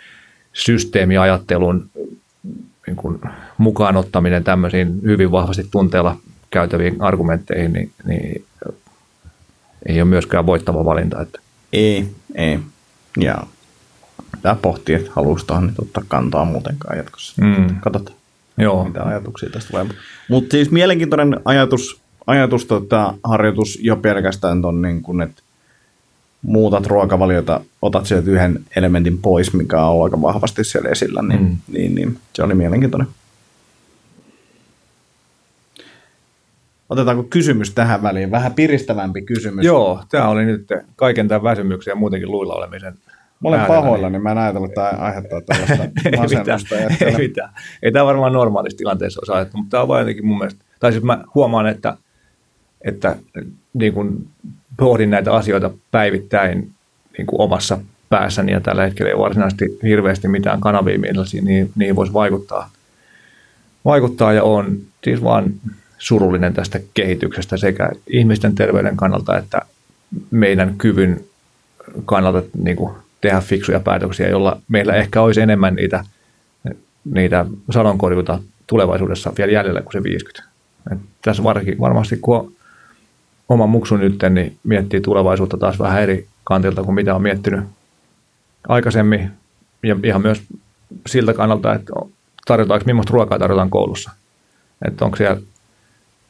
systeemiajattelun 0.52 1.90
niin 2.86 2.96
kuin 2.96 3.20
mukaan 3.58 3.96
ottaminen 3.96 4.44
tämmöisiin 4.44 5.02
hyvin 5.02 5.32
vahvasti 5.32 5.66
tunteella 5.70 6.16
käytäviin 6.50 7.02
argumentteihin, 7.02 7.72
niin, 7.72 7.92
niin 8.04 8.44
ei 9.86 10.00
ole 10.00 10.08
myöskään 10.08 10.46
voittava 10.46 10.84
valinta. 10.84 11.22
Että, 11.22 11.38
Ei, 11.72 12.08
ei. 12.34 12.58
Ja 13.18 13.38
pitää 14.32 14.54
pohtia, 14.54 14.98
että 14.98 15.10
haluaisi 15.14 15.46
tuohon 15.46 15.66
nyt 15.66 15.78
ottaa 15.78 16.04
kantaa 16.08 16.44
muutenkaan 16.44 16.98
jatkossa. 16.98 17.42
Mm. 17.42 17.80
Katsotaan, 17.80 18.16
joo, 18.58 18.84
mitä 18.84 19.02
ajatuksia 19.02 19.50
tästä 19.50 19.70
tulee. 19.70 19.86
Mutta 20.28 20.50
siis 20.52 20.70
mielenkiintoinen 20.70 21.40
ajatus, 21.44 22.00
ajatus 22.26 22.66
tota, 22.66 23.14
harjoitus 23.24 23.78
jo 23.82 23.96
pelkästään 23.96 24.62
ton, 24.62 24.82
niin 24.82 25.02
kun, 25.02 25.22
että 25.22 25.42
muutat 26.42 26.87
ruokavaliota, 26.87 27.61
otat 27.83 28.07
sieltä 28.07 28.31
yhden 28.31 28.61
elementin 28.76 29.18
pois, 29.18 29.53
mikä 29.55 29.83
on 29.85 30.05
aika 30.05 30.22
vahvasti 30.22 30.64
siellä 30.64 30.88
esillä, 30.90 31.22
niin, 31.22 31.40
Mm. 31.40 31.57
niin, 31.72 31.94
niin 31.94 32.18
se 32.35 32.42
oli 32.42 32.55
mielenkiintoinen. 32.55 33.09
Otetaanko 36.88 37.22
kysymys 37.22 37.70
tähän 37.74 38.03
väliin? 38.03 38.31
Vähän 38.31 38.55
piristävämpi 38.55 39.22
kysymys. 39.22 39.64
joo 39.64 40.03
tämä 40.11 40.29
oli 40.29 40.44
nyt 40.44 40.66
kaiken 40.96 41.29
tämän 41.29 41.42
väsymyksen 41.42 41.92
ja 41.92 41.96
muutenkin 41.96 42.31
luilla 42.31 42.55
olemisen. 42.55 42.94
Mä 43.42 43.48
olen 43.48 43.61
pahoilla, 43.61 44.11
niin 44.11 44.22
mä 44.22 44.33
en 44.33 44.38
ajatellut, 44.38 44.70
että 44.70 44.90
tämä 44.90 45.03
aiheuttaa 45.07 45.40
tällaista 45.40 45.85
ei 45.85 45.90
mitään, 46.05 46.20
masennusta. 46.22 46.76
ei 46.76 46.87
Ei 47.00 47.16
mitään. 47.16 47.50
Ei 47.83 47.92
tämä 47.92 48.05
varmaan 48.05 48.33
normaalissa 48.33 48.79
tilanteessa 48.79 49.20
olisi 49.20 49.33
ajettu, 49.33 49.57
mutta 49.57 49.70
tämä 49.70 49.83
on 49.83 49.88
vain 49.88 50.00
jotenkin 50.00 50.26
mun 50.26 50.38
mielestä, 50.38 50.64
tai 50.81 50.92
siis 50.92 51.05
mä 51.05 51.24
huomaan, 51.35 51.66
että, 51.66 51.96
että 52.84 53.16
niin 53.74 53.92
kuin 53.92 54.28
pohdin 54.76 55.10
näitä 55.10 55.34
asioita 55.34 55.70
päivittäin 55.90 56.70
niin 57.18 57.26
kuin 57.26 57.40
omassa 57.40 57.78
päässäni 58.08 58.52
ja 58.52 58.60
tällä 58.60 58.82
hetkellä 58.82 59.10
ei 59.10 59.18
varsinaisesti 59.18 59.78
hirveästi 59.82 60.28
mitään 60.28 60.60
kanavia, 60.60 60.98
millä 60.98 61.24
niin, 61.42 61.70
niihin 61.76 61.96
voisi 61.96 62.12
vaikuttaa. 62.12 62.70
vaikuttaa 63.84 64.32
ja 64.32 64.42
on 64.42 64.78
siis 65.04 65.22
vaan 65.22 65.54
surullinen 65.98 66.54
tästä 66.54 66.80
kehityksestä 66.94 67.56
sekä 67.56 67.90
ihmisten 68.06 68.54
terveyden 68.54 68.96
kannalta 68.96 69.38
että 69.38 69.60
meidän 70.30 70.74
kyvyn 70.78 71.20
kannalta 72.04 72.42
niin 72.62 72.76
kuin 72.76 72.94
tehdä 73.20 73.40
fiksuja 73.40 73.80
päätöksiä, 73.80 74.28
jolla 74.28 74.60
meillä 74.68 74.94
ehkä 74.94 75.22
olisi 75.22 75.40
enemmän 75.40 75.74
niitä, 75.74 76.04
niitä 77.04 77.46
sadonkorjuuta 77.70 78.38
tulevaisuudessa 78.66 79.32
vielä 79.38 79.52
jäljellä 79.52 79.82
kuin 79.82 79.92
se 79.92 80.02
50. 80.02 80.50
Et 80.92 80.98
tässä 81.22 81.42
varmasti 81.80 82.16
kun 82.16 82.36
on 82.36 82.52
oma 83.50 83.66
muksu 83.66 83.96
nyt, 83.96 84.18
niin 84.30 84.58
miettii 84.64 85.00
tulevaisuutta 85.00 85.56
taas 85.56 85.78
vähän 85.78 86.02
eri 86.02 86.26
kantilta 86.44 86.82
kuin 86.82 86.94
mitä 86.94 87.14
on 87.14 87.22
miettinyt 87.22 87.64
aikaisemmin. 88.68 89.30
Ja 89.82 89.96
ihan 90.04 90.22
myös 90.22 90.42
siltä 91.06 91.34
kannalta, 91.34 91.74
että 91.74 91.92
tarjotaanko, 92.46 92.84
millaista 92.86 93.12
ruokaa 93.12 93.38
tarjotaan 93.38 93.70
koulussa. 93.70 94.10
Että 94.88 95.04
onko 95.04 95.16
siellä 95.16 95.40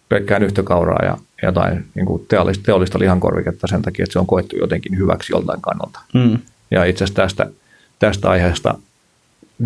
pelkkää 0.08 0.38
nyhtökauraa 0.38 1.04
ja 1.04 1.18
jotain 1.42 1.84
niin 1.94 2.06
kuin 2.06 2.26
teollista, 2.28 2.64
teollista 2.64 2.98
lihankorviketta 2.98 3.66
sen 3.66 3.82
takia, 3.82 4.02
että 4.02 4.12
se 4.12 4.18
on 4.18 4.26
koettu 4.26 4.56
jotenkin 4.56 4.98
hyväksi 4.98 5.32
joltain 5.32 5.60
kannalta. 5.60 6.00
Mm. 6.14 6.38
Ja 6.70 6.84
itse 6.84 7.04
asiassa 7.04 7.22
tästä, 7.22 7.50
tästä 7.98 8.30
aiheesta 8.30 8.78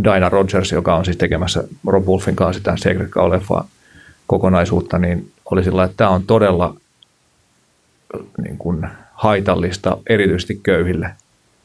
Dinah 0.04 0.32
Rogers, 0.32 0.72
joka 0.72 0.96
on 0.96 1.04
siis 1.04 1.16
tekemässä 1.16 1.64
Rob 1.86 2.06
Wolfin 2.06 2.36
kanssa 2.36 2.58
sitä 2.58 2.76
Secret 2.76 3.10
kokonaisuutta, 4.26 4.98
niin 4.98 5.32
oli 5.50 5.64
sillä, 5.64 5.84
että 5.84 5.96
tämä 5.96 6.10
on 6.10 6.22
todella 6.22 6.74
niin 8.44 8.58
kuin 8.58 8.86
haitallista 9.14 9.98
erityisesti 10.08 10.60
köyhille. 10.62 11.10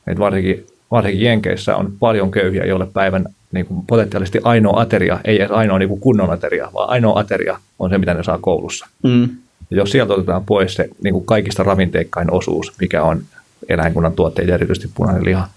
Et 0.08 0.20
varsinkin, 0.20 0.68
varsinkin 0.92 1.26
Jenkeissä 1.26 1.76
on 1.76 1.94
paljon 2.00 2.32
köyhiä, 2.32 2.66
joille 2.66 2.88
päivän 2.94 3.26
niin 3.52 3.66
kuin 3.66 3.86
potentiaalisesti 3.88 4.40
ainoa 4.44 4.82
ateria, 4.82 5.20
ei 5.26 5.36
edes 5.36 5.52
ainoa 5.52 5.80
niin 5.80 5.90
kuin 5.90 6.02
kunnon 6.02 6.32
ateria, 6.32 6.70
vaan 6.74 6.90
ainoa 6.90 7.20
ateria 7.20 7.60
on 7.80 7.90
se, 7.90 7.98
mitä 7.98 8.14
ne 8.14 8.24
saa 8.24 8.38
koulussa. 8.42 8.88
Mm. 9.04 9.30
Ja 9.70 9.78
jos 9.78 9.92
sieltä 9.92 10.14
otetaan 10.14 10.46
pois 10.46 10.74
se 10.74 10.90
niin 11.04 11.14
kuin 11.14 11.26
kaikista 11.26 11.64
ravinteikkain 11.64 12.32
osuus, 12.32 12.74
mikä 12.82 13.04
on 13.04 13.22
eläinkunnan 13.70 14.14
tuotteita, 14.14 14.54
erityisesti 14.54 14.92
punainen 14.96 15.26
liha, 15.26 15.48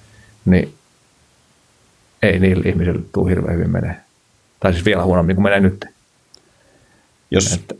niin 0.44 0.74
ei 2.22 2.38
niillä 2.38 2.68
ihmisillä 2.68 3.00
tule 3.12 3.30
hirveän 3.30 3.56
hyvin 3.56 3.70
menee. 3.70 3.96
Tai 4.60 4.72
siis 4.72 4.84
vielä 4.84 5.04
huonommin 5.04 5.36
kuin 5.36 5.42
menee 5.42 5.60
nyt. 5.60 5.84
Jos, 7.30 7.52
Että, 7.52 7.74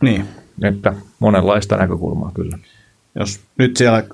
niin. 0.00 0.28
Että 0.62 0.94
monenlaista 1.18 1.76
näkökulmaa 1.76 2.32
kyllä. 2.34 2.58
Jos 3.20 3.40
nyt 3.58 3.76
siellä 3.76 4.04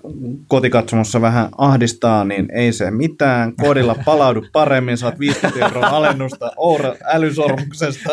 kotikatsomossa 0.49 1.21
vähän 1.21 1.49
ahdistaa, 1.59 2.25
niin 2.25 2.49
ei 2.53 2.73
se 2.73 2.91
mitään. 2.91 3.57
Kodilla 3.57 3.97
palaudu 4.05 4.47
paremmin, 4.53 4.99
saat 4.99 5.19
50 5.19 5.67
euroa 5.67 5.87
alennusta 5.87 6.53
Oura 6.57 6.95
älysormuksesta. 7.05 8.11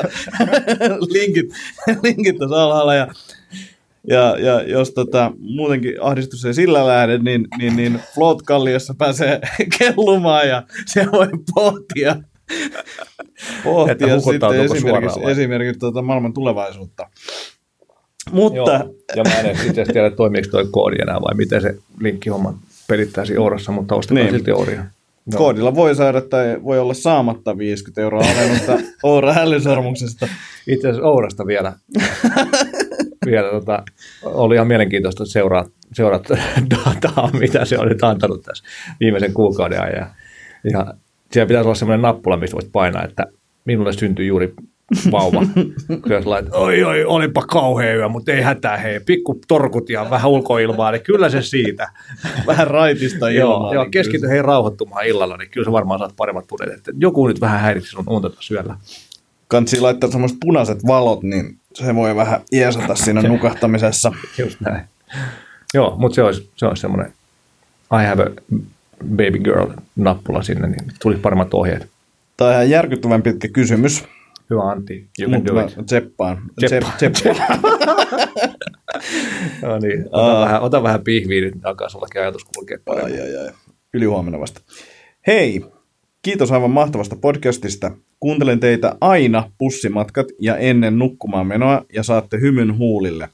linkit, 1.14 1.46
linkit 2.04 2.38
tässä 2.38 2.64
alhaalla. 2.64 2.96
Ja, 2.96 3.08
ja, 4.08 4.38
ja 4.40 4.62
jos 4.62 4.92
tota, 4.92 5.32
muutenkin 5.40 5.94
ahdistus 6.02 6.46
ei 6.46 6.54
sillä 6.54 6.88
lähde, 6.88 7.18
niin, 7.18 7.48
niin, 7.58 7.76
niin 7.76 8.00
Float 8.14 8.42
pääsee 8.98 9.40
kellumaan 9.80 10.48
ja 10.48 10.64
se 10.86 11.08
voi 11.12 11.28
pohtia, 11.56 12.16
pohtia 13.64 14.20
sitten 14.20 14.62
esimerkiksi, 14.62 15.20
esimerkiksi 15.24 15.80
tota 15.80 16.02
maailman 16.02 16.34
tulevaisuutta. 16.34 17.10
Mutta 18.32 18.72
Joo, 18.72 18.94
ja 19.16 19.24
mä 19.24 19.40
en 19.40 19.52
itse 19.52 19.70
asiassa 19.70 19.94
tiedä, 19.94 20.10
toimiiko 20.12 20.48
toi 20.52 20.68
koodi 20.72 20.96
enää 21.02 21.22
vai 21.22 21.36
miten 21.36 21.62
se 21.62 21.76
linkkihomma 22.00 22.60
pelittäisi 22.88 23.38
Ourassa, 23.38 23.72
mutta 23.72 23.96
ostetaan 23.96 24.26
Niin. 24.26 24.36
silti 24.36 24.52
Ouria. 24.52 24.76
Joo. 25.32 25.38
Koodilla 25.38 25.76
voi 25.76 25.96
saada 25.96 26.22
tai 26.22 26.58
voi 26.64 26.80
olla 26.80 26.94
saamatta 26.94 27.58
50 27.58 28.02
euroa 28.02 28.24
alennusta 28.36 28.78
Oura 29.04 29.34
älysormuksesta. 29.38 30.28
Itse 30.68 30.88
asiassa 30.90 31.08
Ourasta 31.10 31.48
vielä, 31.48 31.74
vielä 33.26 33.50
tota, 33.50 33.84
oli 34.24 34.56
ihan 34.56 34.68
mielenkiintoista 34.68 35.26
seuraa, 35.26 35.66
seurata 35.94 36.38
dataa, 36.72 37.30
mitä 37.40 37.66
se 37.66 37.78
on 37.80 37.88
nyt 37.88 38.04
antanut 38.04 38.42
tässä 38.44 38.64
viimeisen 39.00 39.34
kuukauden 39.34 39.82
ajan. 39.82 40.10
Ja, 40.72 40.94
siellä 41.32 41.48
pitäisi 41.48 41.66
olla 41.68 41.76
semmoinen 41.76 42.02
nappula, 42.02 42.38
mistä 42.38 42.56
voit 42.56 42.72
painaa, 42.72 43.04
että 43.04 43.26
minulle 43.66 43.94
syntyi 43.94 44.28
juuri 44.28 44.54
vauva. 45.12 45.42
Kyllä 46.04 46.22
laitat, 46.26 46.54
oi 46.54 46.84
oi, 46.84 47.06
olipa 47.06 47.42
kauhea 47.42 47.96
yö, 47.96 48.10
mutta 48.10 48.32
ei 48.32 48.42
hätää 48.42 48.78
hei, 48.78 49.00
pikku 49.00 49.40
torkut 49.48 49.90
ja 49.90 50.10
vähän 50.10 50.32
ulkoilmaa, 50.32 50.92
niin 50.92 51.02
kyllä 51.04 51.30
se 51.30 51.42
siitä. 51.42 51.90
Vähän 52.48 52.68
raitista 52.68 53.30
Joo, 53.30 53.54
ilmaa. 53.56 53.74
joo 53.74 53.84
niin 53.84 53.92
keskity 53.92 54.28
hei 54.30 54.42
rauhoittumaan 54.42 55.06
illalla, 55.06 55.38
niin 55.38 55.50
kyllä 55.50 55.66
sä 55.66 55.72
varmaan 55.72 56.00
saat 56.00 56.14
paremmat 56.18 56.46
pudet. 56.48 56.74
Että 56.74 56.92
joku 57.00 57.28
nyt 57.28 57.42
vähän 57.42 57.60
häiritsi 57.60 57.90
sun 57.90 58.04
unta 58.10 58.30
tuossa 58.30 58.54
yöllä. 58.54 58.76
se- 58.84 59.08
Kansi 59.48 59.80
laittaa 59.80 60.12
semmoiset 60.12 60.38
punaiset 60.42 60.80
valot, 60.88 61.24
niin 61.24 61.58
se 61.74 61.96
voi 61.96 62.16
vähän 62.16 62.42
iesata 62.54 62.96
siinä 62.96 63.22
nukahtamisessa. 63.28 64.12
Just 64.38 64.62
näin. 64.62 64.82
Joo, 65.74 65.96
mutta 65.98 66.16
se 66.16 66.24
olisi, 66.24 66.50
se 66.56 66.66
olisi 66.66 66.82
semmoinen 66.82 67.14
I 68.02 68.06
have 68.08 68.24
a 68.24 68.30
baby 69.06 69.40
girl 69.44 69.68
nappula 69.96 70.44
sinne, 70.44 70.68
niin 70.68 70.92
tulisi 71.02 71.22
paremmat 71.22 71.54
ohjeet. 71.54 71.88
Tämä 72.38 72.48
on 72.50 72.54
ihan 72.54 72.70
järkyttävän 72.70 73.22
pitkä 73.22 73.48
kysymys, 73.48 74.04
Hyvä 74.50 74.62
Antti, 74.72 75.10
you 75.20 75.32
can 75.32 75.46
do 75.46 75.60
it. 75.62 75.86
tseppaan. 75.86 76.42
Tseppaa. 76.66 76.94
Tsep- 76.98 77.12
tseppaan. 77.12 77.60
No 79.62 79.80
niin, 79.80 80.06
ota, 80.12 80.26
Aa. 80.38 80.46
vähän, 80.46 80.62
ota 80.62 80.84
vähän 80.84 81.04
pihviä 81.04 81.42
nyt, 81.42 81.54
alkaa 81.64 81.90
sullakin 81.90 82.22
ajatus 82.22 82.44
kulkea 82.44 82.78
paremmin. 82.86 83.22
ai, 83.22 83.36
ai, 83.38 83.46
ai. 83.48 83.54
Ylihuomenna 83.94 84.40
vasta. 84.40 84.62
Hei, 85.28 85.66
kiitos 86.22 86.52
aivan 86.52 86.72
mahtavasta 86.72 87.16
podcastista. 87.16 87.92
Kuuntelen 88.20 88.60
teitä 88.60 88.96
aina 89.02 89.52
pussimatkat 89.58 90.28
ja 90.40 90.58
ennen 90.58 91.00
nukkumaan 91.00 91.48
menoa 91.48 91.86
ja 91.94 92.04
saatte 92.04 92.40
hymyn 92.40 92.78
huulille. 92.78 93.30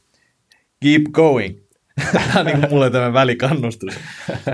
Keep 0.84 1.02
going. 1.12 1.56
Tämä 2.14 2.40
on 2.40 2.46
niin 2.46 2.70
mulle 2.70 2.90
tämä 2.90 3.14
välikannustus. 3.14 3.94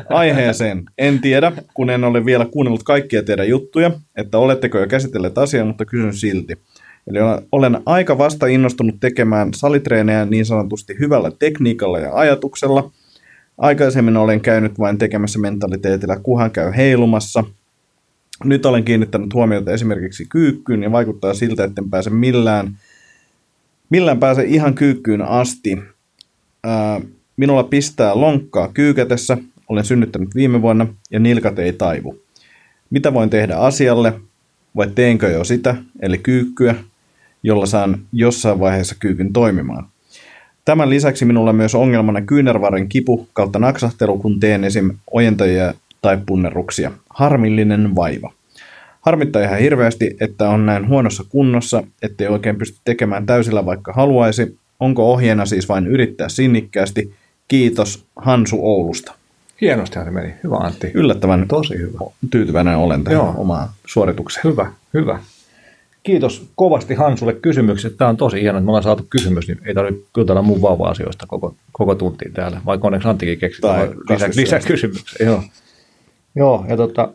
Aiheeseen. 0.10 0.84
En 0.98 1.20
tiedä, 1.20 1.52
kun 1.74 1.90
en 1.90 2.04
ole 2.04 2.26
vielä 2.26 2.46
kuunnellut 2.46 2.84
kaikkia 2.84 3.24
teidän 3.24 3.50
juttuja, 3.50 3.92
että 4.16 4.38
oletteko 4.38 4.78
jo 4.78 4.88
käsitelleet 4.88 5.38
asiaa, 5.38 5.66
mutta 5.66 5.86
kysyn 5.86 6.14
silti. 6.14 6.54
Eli 7.08 7.20
olen 7.52 7.82
aika 7.86 8.18
vasta 8.18 8.48
innostunut 8.48 8.96
tekemään 9.00 9.54
salitreenejä 9.54 10.26
niin 10.26 10.46
sanotusti 10.46 10.96
hyvällä 11.00 11.32
tekniikalla 11.40 12.00
ja 12.00 12.16
ajatuksella. 12.16 12.92
Aikaisemmin 13.58 14.18
olen 14.18 14.42
käynyt 14.42 14.80
vain 14.80 14.98
tekemässä 14.98 15.40
mentaliteetillä, 15.40 16.20
kuhan 16.24 16.52
käy 16.52 16.72
heilumassa. 16.76 17.44
Nyt 18.44 18.66
olen 18.66 18.84
kiinnittänyt 18.84 19.34
huomiota 19.34 19.72
esimerkiksi 19.72 20.26
kyykkyyn 20.30 20.84
ja 20.84 20.92
vaikuttaa 20.92 21.34
siltä, 21.34 21.64
että 21.64 21.82
en 21.82 21.90
pääse 21.90 22.10
millään, 22.10 22.78
millään 23.90 24.20
pääse 24.20 24.44
ihan 24.44 24.74
kyykkyyn 24.74 25.22
asti. 25.22 25.80
Ää, 26.64 27.02
minulla 27.40 27.64
pistää 27.64 28.20
lonkkaa 28.20 28.68
kyykätessä, 28.74 29.38
olen 29.70 29.86
synnyttänyt 29.86 30.36
viime 30.36 30.62
vuonna 30.62 30.88
ja 31.12 31.20
nilkat 31.20 31.60
ei 31.60 31.74
taivu. 31.74 32.20
Mitä 32.90 33.14
voin 33.14 33.30
tehdä 33.30 33.56
asialle? 33.56 34.14
Vai 34.76 34.88
teenkö 34.96 35.30
jo 35.30 35.44
sitä, 35.44 35.76
eli 36.02 36.18
kyykkyä, 36.18 36.76
jolla 37.44 37.66
saan 37.66 38.00
jossain 38.14 38.60
vaiheessa 38.60 38.96
kyykyn 39.00 39.34
toimimaan. 39.34 39.88
Tämän 40.66 40.90
lisäksi 40.90 41.26
minulla 41.26 41.50
on 41.50 41.56
myös 41.56 41.76
ongelmana 41.76 42.22
kyynärvarren 42.22 42.90
kipu 42.90 43.28
kautta 43.34 43.60
naksahtelu, 43.60 44.18
kun 44.18 44.40
teen 44.40 44.64
esim. 44.64 44.92
ojentajia 45.12 45.74
tai 46.02 46.18
punnerruksia. 46.26 46.92
Harmillinen 47.10 47.96
vaiva. 47.96 48.34
Harmittaa 49.02 49.44
ihan 49.44 49.60
hirveästi, 49.60 50.16
että 50.20 50.50
on 50.50 50.66
näin 50.66 50.88
huonossa 50.88 51.24
kunnossa, 51.30 51.84
ettei 52.02 52.28
oikein 52.28 52.56
pysty 52.56 52.80
tekemään 52.86 53.26
täysillä 53.26 53.66
vaikka 53.66 53.94
haluaisi. 53.94 54.58
Onko 54.80 55.12
ohjeena 55.12 55.46
siis 55.46 55.70
vain 55.70 55.88
yrittää 55.88 56.30
sinnikkäästi? 56.30 57.14
Kiitos 57.50 58.06
Hansu 58.16 58.58
Oulusta. 58.62 59.14
Hienosti 59.62 60.00
se 60.04 60.12
meni. 60.12 60.34
Hyvä 60.44 60.56
Antti. 60.58 60.92
Yllättävän 60.94 61.48
Tosi 61.48 61.78
hyvä. 61.78 62.00
tyytyväinen 62.32 62.78
olen 62.78 63.04
tähän 63.04 63.20
Joo. 63.20 63.34
omaan 63.38 63.70
suoritukseen. 63.88 64.44
Hyvä, 64.44 64.72
hyvä. 64.94 65.20
Kiitos 66.04 66.50
kovasti 66.56 66.94
Hansulle 66.94 67.34
kysymykset. 67.34 67.98
Tämä 67.98 68.10
on 68.10 68.18
tosi 68.18 68.42
hienoa, 68.42 68.58
että 68.58 68.66
me 68.66 68.70
ollaan 68.70 68.84
saatu 68.84 69.08
kysymys, 69.10 69.48
niin 69.48 69.60
ei 69.66 69.74
tarvitse 69.74 70.08
jutella 70.18 70.42
mun 70.42 70.62
vauva-asioista 70.62 71.26
koko, 71.28 71.56
koko 71.72 71.96
tuntiin 71.96 72.34
täällä, 72.34 72.62
vaikka 72.66 72.88
onneksi 72.88 73.08
Anttikin 73.08 73.40
keksi 73.40 73.62
lisä, 74.10 74.30
lisäkysymyksen. 74.36 75.28
Joo. 75.28 75.44
Joo, 76.36 76.66
ja 76.70 76.78
tota, 76.78 77.14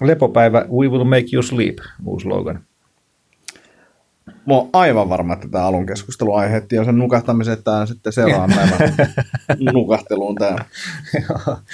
lepopäivä, 0.00 0.64
we 0.78 0.88
will 0.88 1.04
make 1.04 1.26
you 1.32 1.42
sleep, 1.42 1.78
uusi 2.06 2.22
slogan. 2.22 2.60
Mä 4.26 4.54
oon 4.54 4.70
aivan 4.72 5.08
varma, 5.08 5.32
että 5.32 5.48
tämä 5.48 5.64
alun 5.64 5.86
keskustelu 5.86 6.34
aiheutti 6.34 6.76
jo 6.76 6.84
sen 6.84 6.98
nukahtamisen, 6.98 7.52
että 7.52 7.64
tämä 7.64 7.86
sitten 7.86 8.12
seuraavan 8.12 8.52
päivän 8.56 8.94
nukahteluun 9.74 10.34
tämä 10.34 10.56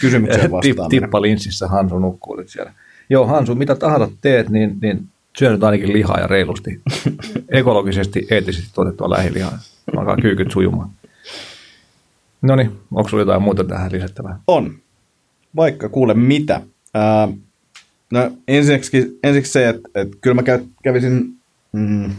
kysymykseen 0.00 0.50
vastaaminen. 0.50 1.03
tippa 1.03 1.22
linssissä 1.22 1.68
Hansu 1.68 1.98
nukkuu 1.98 2.36
nyt 2.36 2.48
siellä. 2.48 2.72
Joo, 3.11 3.26
Hansu, 3.26 3.55
mitä 3.55 3.74
tahansa 3.74 4.09
teet, 4.20 4.48
niin, 4.48 4.78
niin 4.82 5.09
syö 5.38 5.50
nyt 5.50 5.64
ainakin 5.64 5.92
lihaa 5.92 6.20
ja 6.20 6.26
reilusti. 6.26 6.80
Ekologisesti, 7.48 8.26
eettisesti 8.30 8.70
tuotettua 8.74 9.11
lähilihaa. 9.11 9.59
Alkaa 9.96 10.16
kyykyt 10.16 10.50
sujumaan. 10.50 10.90
No 12.42 12.57
niin, 12.57 12.80
onko 12.94 13.09
sinulla 13.09 13.22
jotain 13.22 13.42
muuta 13.42 13.64
tähän 13.64 13.92
lisättävää? 13.92 14.38
On. 14.46 14.74
Vaikka 15.57 15.88
kuule 15.88 16.14
mitä. 16.14 16.61
Ää, 16.94 17.28
no 18.12 18.30
ensiksi, 18.48 19.18
ensiksi 19.22 19.53
se, 19.53 19.68
että, 19.68 19.88
että 19.94 20.16
kyllä 20.20 20.34
mä 20.34 20.42
kä- 20.42 20.66
kävisin 20.82 21.36
mm, 21.72 22.11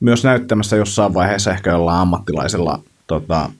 myös 0.00 0.24
näyttämässä 0.24 0.76
jossain 0.76 1.14
vaiheessa 1.14 1.50
ehkä 1.52 1.70
jollain 1.70 2.00
ammattilaisella 2.00 2.82
tota, 3.06 3.50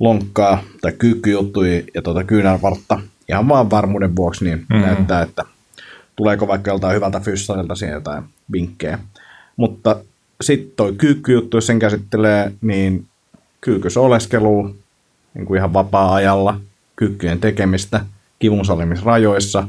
lonkkaa 0.00 0.62
tai 0.80 0.92
kyykkyjuttuja 0.92 1.82
ja 1.94 2.02
tota 2.02 2.24
kyynärvartta 2.24 3.00
ihan 3.28 3.48
vaan 3.48 3.70
varmuuden 3.70 4.16
vuoksi 4.16 4.44
niin 4.44 4.58
Mhm. 4.58 4.66
mm-hmm. 4.74 4.86
näyttää, 4.86 5.22
että 5.22 5.44
tuleeko 6.16 6.48
vaikka 6.48 6.70
joltain 6.70 6.96
hyvältä 6.96 7.20
fyssarilta 7.20 7.74
siihen 7.74 7.94
jotain 7.94 8.24
vinkkejä. 8.52 8.98
Mutta 9.56 9.96
sitten 10.40 10.72
toi 10.76 10.92
kyykkyjuttu, 10.92 11.56
jos 11.56 11.66
sen 11.66 11.78
käsittelee, 11.78 12.52
niin 12.60 13.06
kyykys 13.60 13.96
oleskelu 13.96 14.76
niin 15.34 15.46
kuin 15.46 15.58
ihan 15.58 15.72
vapaa-ajalla, 15.72 16.60
kyykkyjen 16.96 17.40
tekemistä, 17.40 18.00
kivun 18.38 18.64
sallimisrajoissa, 18.64 19.68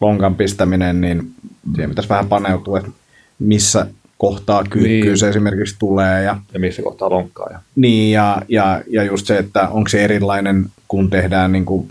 lonkan 0.00 0.34
pistäminen, 0.34 1.00
niin 1.00 1.34
siihen 1.74 1.90
pitäisi 1.90 2.08
vähän 2.08 2.28
paneutua, 2.28 2.78
että 2.78 2.90
missä 3.38 3.86
kohtaa 4.18 4.64
kyykkyys 4.64 5.20
Niin. 5.20 5.26
niin. 5.26 5.30
esimerkiksi 5.30 5.76
tulee 5.78 6.22
ja 6.22 6.36
Ja 6.54 6.60
missä 6.60 6.82
kohtaa 6.82 7.10
lonkkaa? 7.10 7.48
Ja... 7.52 7.58
niin, 7.76 8.12
ja, 8.12 8.42
ja, 8.48 8.82
ja 8.90 9.04
just 9.04 9.26
se, 9.26 9.38
että 9.38 9.68
onko 9.68 9.88
se 9.88 10.04
erilainen, 10.04 10.66
kun 10.88 11.10
tehdään 11.10 11.52
niin 11.52 11.64
kuin 11.64 11.88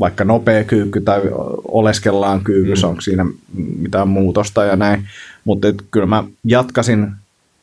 vaikka 0.00 0.24
nopea 0.24 0.64
kyykky 0.64 1.00
tai 1.00 1.20
oleskellaan 1.68 2.40
kyykys, 2.44 2.82
Mm. 2.82 2.88
onko 2.88 3.00
siinä 3.00 3.26
mitään 3.78 4.08
muutosta 4.08 4.64
ja 4.64 4.76
näin. 4.76 5.08
Mutta 5.44 5.68
kyllä 5.90 6.06
mä 6.06 6.24
jatkasin 6.44 7.10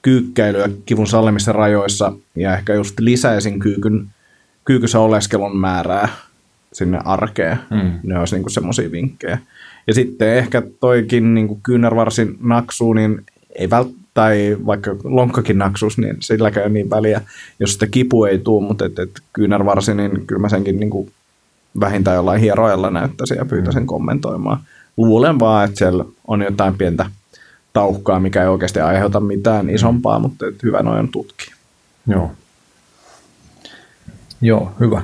kyykkäilyä 0.01 0.69
kivun 0.85 1.07
sallimisen 1.07 1.55
rajoissa 1.55 2.13
ja 2.35 2.53
ehkä 2.57 2.73
just 2.73 2.99
lisäisin 2.99 3.59
kyykyn, 3.59 4.07
kyykyssä 4.65 4.99
oleskelun 4.99 5.57
määrää 5.57 6.09
sinne 6.73 6.99
arkeen. 7.05 7.57
Mm. 7.69 7.91
Ne 8.03 8.19
olisi 8.19 8.35
niinku 8.35 8.49
semmoisia 8.49 8.91
vinkkejä. 8.91 9.39
Ja 9.87 9.93
sitten 9.93 10.33
ehkä 10.37 10.63
toikin 10.79 11.33
niinku 11.33 11.59
kyynärvarsin 11.63 12.37
naksu, 12.41 12.93
niin 12.93 13.21
ei 13.55 13.67
vält- 13.67 14.01
tai 14.13 14.57
vaikka 14.65 14.95
lonkkakin 15.03 15.57
naksus, 15.57 15.97
niin 15.97 16.17
silläkään 16.19 16.65
ei 16.65 16.73
niin 16.73 16.89
väliä, 16.89 17.21
jos 17.59 17.73
sitä 17.73 17.87
kipu 17.87 18.23
ei 18.23 18.37
tule, 18.37 18.67
mutta 18.67 18.85
et, 18.85 18.99
et 18.99 19.11
kyynärvarsi, 19.33 19.95
niin 19.95 20.27
kyllä 20.27 20.41
mä 20.41 20.49
senkin 20.49 20.79
niinku 20.79 21.09
vähintään 21.79 22.15
jollain 22.15 22.41
hieroajalla 22.41 22.89
näyttäisin 22.89 23.37
ja 23.37 23.45
pyytäisin 23.45 23.87
kommentoimaan. 23.87 24.59
Luulen 24.97 25.39
vaan, 25.39 25.65
että 25.65 25.77
siellä 25.77 26.05
on 26.27 26.41
jotain 26.41 26.77
pientä 26.77 27.05
tauhkaa, 27.73 28.19
mikä 28.19 28.41
ei 28.41 28.47
oikeasti 28.47 28.79
aiheuta 28.79 29.19
mitään 29.19 29.69
isompaa, 29.69 30.19
mutta 30.19 30.47
et 30.47 30.63
hyvä 30.63 30.83
noin 30.83 30.99
on 30.99 31.09
tutkia. 31.09 31.55
Joo. 32.07 32.31
Joo, 34.41 34.71
hyvä. 34.79 35.01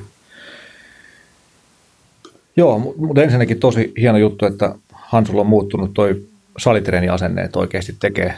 Joo, 2.55 2.79
mu- 2.79 3.05
mutta 3.05 3.21
ensinnäkin 3.21 3.59
tosi 3.59 3.93
hieno 3.99 4.17
juttu, 4.17 4.45
että 4.45 4.75
Hansulla 4.91 5.41
on 5.41 5.47
muuttunut 5.47 5.93
toi 5.93 6.25
salitreeniasenne, 6.57 7.41
että 7.41 7.59
oikeasti 7.59 7.95
tekee, 7.99 8.33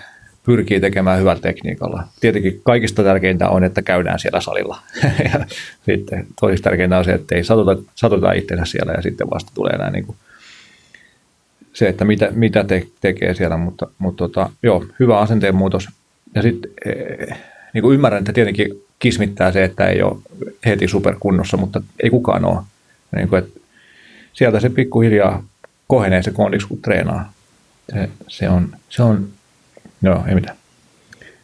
pyrkii 0.46 0.80
tekemään 0.80 1.20
hyvällä 1.20 1.42
tekniikalla. 1.42 2.04
Tietenkin 2.20 2.62
kaikista 2.64 3.04
tärkeintä 3.04 3.50
on, 3.50 3.64
että 3.64 3.82
käydään 3.82 4.20
siellä 4.20 4.42
salilla. 4.42 4.80
ja 5.34 5.46
sitten 5.86 6.28
toisiksi 6.40 6.64
tärkeintä 6.64 6.98
on 6.98 7.06
se, 7.06 7.12
että 7.12 7.36
ei 7.36 7.44
satuta, 7.44 7.78
satuta 7.96 8.32
itsensä 8.32 8.66
siellä 8.66 8.94
ja 8.94 9.02
sitten 9.02 9.30
vasta 9.30 9.52
tulee 9.56 9.78
nämä 9.78 9.90
niin 9.90 10.06
kuin 10.06 10.18
se, 11.74 11.88
että 11.88 12.06
mitä, 12.06 12.30
mitä 12.32 12.64
te, 12.64 12.88
tekee 13.02 13.34
siellä, 13.34 13.58
mutta, 13.58 13.88
mutta 13.98 14.18
tota, 14.18 14.50
joo, 14.64 14.86
hyvä 15.00 15.20
asenteen 15.20 15.56
muutos. 15.56 15.88
Ja 16.36 16.42
sitten 16.42 16.72
niin 17.74 17.82
kuin 17.82 17.96
ymmärrän, 17.96 18.20
että 18.20 18.34
tietenkin 18.34 18.84
kismittää 19.00 19.52
se, 19.52 19.64
että 19.64 19.88
ei 19.88 20.02
ole 20.02 20.18
heti 20.66 20.88
superkunnossa, 20.88 21.58
mutta 21.58 21.82
ei 22.04 22.10
kukaan 22.10 22.46
ole. 22.46 22.64
Niin 23.16 23.30
kuin, 23.30 23.44
että 23.44 23.60
sieltä 24.34 24.60
se 24.60 24.70
pikkuhiljaa 24.70 25.44
kohenee 25.88 26.24
se 26.24 26.32
kondiksi, 26.32 26.68
kun 26.68 26.82
treenaa. 26.82 27.34
Se, 27.94 28.10
se 28.28 28.50
on, 28.50 28.76
se 28.90 29.04
on, 29.04 29.30
joo, 30.02 30.24
ei 30.28 30.36
mitään. 30.36 30.58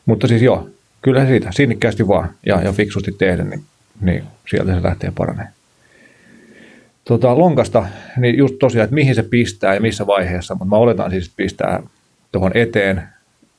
Mutta 0.05 0.27
siis 0.27 0.41
joo, 0.41 0.69
kyllä 1.01 1.25
siitä, 1.25 1.51
sinnikkäästi 1.51 2.07
vaan 2.07 2.29
ja, 2.45 2.61
ja 2.61 2.71
fiksusti 2.71 3.11
tehdä, 3.11 3.43
niin, 3.43 3.63
niin 4.01 4.23
sieltä 4.49 4.75
se 4.75 4.83
lähtee 4.83 5.11
paranee. 5.15 5.47
Tota, 7.05 7.37
lonkasta, 7.37 7.85
niin 8.17 8.37
just 8.37 8.55
tosiaan, 8.59 8.83
että 8.83 8.95
mihin 8.95 9.15
se 9.15 9.23
pistää 9.23 9.73
ja 9.73 9.81
missä 9.81 10.07
vaiheessa, 10.07 10.53
mutta 10.53 10.69
mä 10.69 10.75
oletan 10.75 11.11
siis, 11.11 11.25
että 11.25 11.37
pistää 11.37 11.83
tuohon 12.31 12.51
eteen 12.53 13.03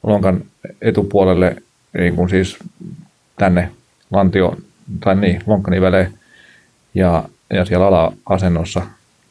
lonkan 0.03 0.45
etupuolelle, 0.83 1.57
niin 1.99 2.17
kuin 2.17 2.29
siis 2.29 2.57
tänne 3.39 3.71
lantio, 4.11 4.57
tai 5.01 5.17
niin, 5.17 5.43
lonkkaniveleen, 5.47 6.13
ja, 6.95 7.29
ja 7.51 7.65
siellä 7.65 7.87
ala-asennossa, 7.87 8.83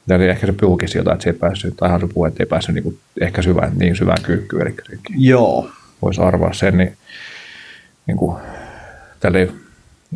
ja 0.07 0.17
niin 0.17 0.29
ehkä 0.29 0.47
se 0.47 0.53
puhukin 0.53 0.89
sieltä, 0.89 1.13
että 1.13 1.23
se 1.23 1.29
ei 1.29 1.33
päässyt, 1.33 1.77
tai 1.77 1.99
se 1.99 2.07
puhu, 2.07 2.25
että 2.25 2.43
ei 2.43 2.47
päässyt 2.47 2.75
niin, 2.75 2.83
kuin, 2.83 2.99
ehkä 3.21 3.41
syvään, 3.41 3.71
niin 3.77 3.95
syvään 3.95 4.23
kyykkyyn, 4.23 4.61
eli 4.61 4.75
se 4.87 4.97
Joo. 5.17 5.69
voisi 6.01 6.21
arvaa 6.21 6.53
sen, 6.53 6.77
niin, 6.77 6.97
niin 8.07 8.17
kuin, 8.17 8.37
tälle 9.19 9.49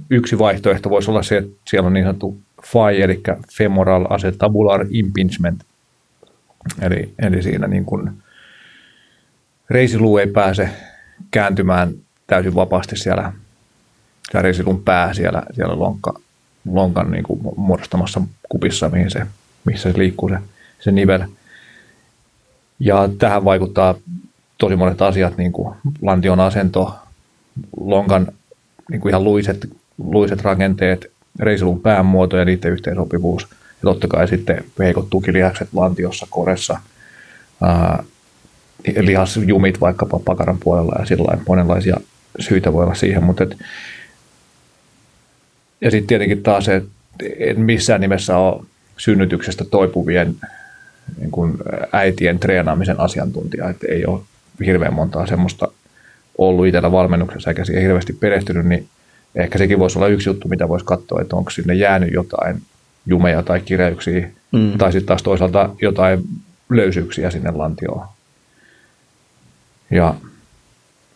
yksi 0.10 0.40
vaihtoehto 0.40 0.90
voisi 0.90 1.12
olla 1.12 1.24
se, 1.24 1.38
että 1.38 1.52
siellä 1.68 1.88
on 1.88 1.94
niin 1.94 2.06
sanottu 2.06 2.38
FAI, 2.66 3.02
eli 3.02 3.22
femoral 3.58 4.06
acetabular 4.10 4.86
impingement, 4.90 5.64
eli, 6.82 7.14
eli 7.20 7.44
siinä 7.44 7.68
niin 7.68 7.86
kuin 7.86 8.12
reisiluu 9.70 10.18
ei 10.18 10.28
pääse 10.28 10.70
kääntymään 11.32 11.94
täysin 12.28 12.56
vapaasti 12.56 12.98
siellä, 12.98 13.34
siellä 14.32 14.42
reisilun 14.42 14.84
pää 14.84 15.14
siellä, 15.14 15.44
siellä 15.56 15.80
lonkka, 15.80 16.20
lonkan 16.72 17.12
niin 17.12 17.24
kuin 17.24 17.40
muodostamassa 17.58 18.22
kupissa, 18.50 18.90
mihin 18.90 19.12
se, 19.12 19.28
missä 19.66 19.92
se 19.92 19.98
liikkuu 19.98 20.30
se, 20.30 20.38
se 20.80 20.92
nivel. 20.92 21.22
Ja 22.80 23.10
tähän 23.20 23.46
vaikuttaa 23.46 23.96
tosi 24.58 24.76
monet 24.76 25.02
asiat, 25.02 25.38
niin 25.38 25.52
kuin 25.52 25.76
lantion 26.02 26.40
asento, 26.40 26.96
lonkan 27.80 28.28
niin 28.92 29.02
kuin 29.02 29.10
ihan 29.10 29.24
luiset, 29.24 29.70
luiset 29.98 30.42
rakenteet, 30.42 31.12
reisilun 31.40 31.82
päämuoto 31.82 32.38
ja 32.38 32.46
niiden 32.46 32.72
yhteensopivuus. 32.72 33.48
Ja 33.52 33.84
totta 33.84 34.08
kai 34.08 34.28
sitten 34.28 34.64
heikot 34.80 35.10
tukilihakset 35.10 35.70
lantiossa, 35.74 36.28
koressa, 36.30 36.80
ää, 37.62 38.04
lihasjumit 39.00 39.82
vaikkapa 39.82 40.20
pakaran 40.26 40.58
puolella 40.60 40.96
ja 41.00 41.06
sillä 41.06 41.38
monenlaisia 41.48 41.98
syitä 42.40 42.74
voi 42.74 42.84
olla 42.84 42.96
siihen, 42.96 43.24
mutta 43.24 43.44
et, 43.44 43.58
ja 45.82 45.92
sitten 45.92 46.08
tietenkin 46.08 46.44
taas 46.44 46.66
se, 46.66 46.76
että 46.76 46.90
en 47.38 47.60
missään 47.60 48.02
nimessä 48.02 48.38
ole 48.38 48.66
synnytyksestä 49.00 49.66
toipuvien 49.66 50.36
niin 51.18 51.32
kuin 51.32 51.58
äitien 51.92 52.40
treenaamisen 52.40 53.00
asiantuntija, 53.00 53.70
että 53.70 53.88
ei 53.90 54.06
ole 54.06 54.22
hirveän 54.66 54.94
montaa 54.94 55.26
semmoista 55.26 55.68
ollut 56.38 56.68
itsellä 56.68 56.92
valmennuksessa 56.92 57.50
eikä 57.50 57.66
siihen 57.66 57.84
hirveästi 57.84 58.14
perehtynyt, 58.14 58.66
niin 58.66 58.88
ehkä 59.36 59.58
sekin 59.58 59.80
voisi 59.80 60.00
olla 60.00 60.08
yksi 60.08 60.30
juttu, 60.30 60.48
mitä 60.48 60.70
voisi 60.70 60.86
katsoa, 60.86 61.22
että 61.22 61.36
onko 61.36 61.50
sinne 61.50 61.74
jäänyt 61.74 62.14
jotain 62.14 62.62
jumeja 63.06 63.44
tai 63.44 63.60
kireyksiä, 63.60 64.30
mm. 64.52 64.78
tai 64.78 64.92
sitten 64.92 65.08
taas 65.08 65.24
toisaalta 65.24 65.70
jotain 65.82 66.24
löysyyksiä 66.70 67.32
sinne 67.32 67.52
lantioon. 67.52 68.08
Ja 69.92 70.16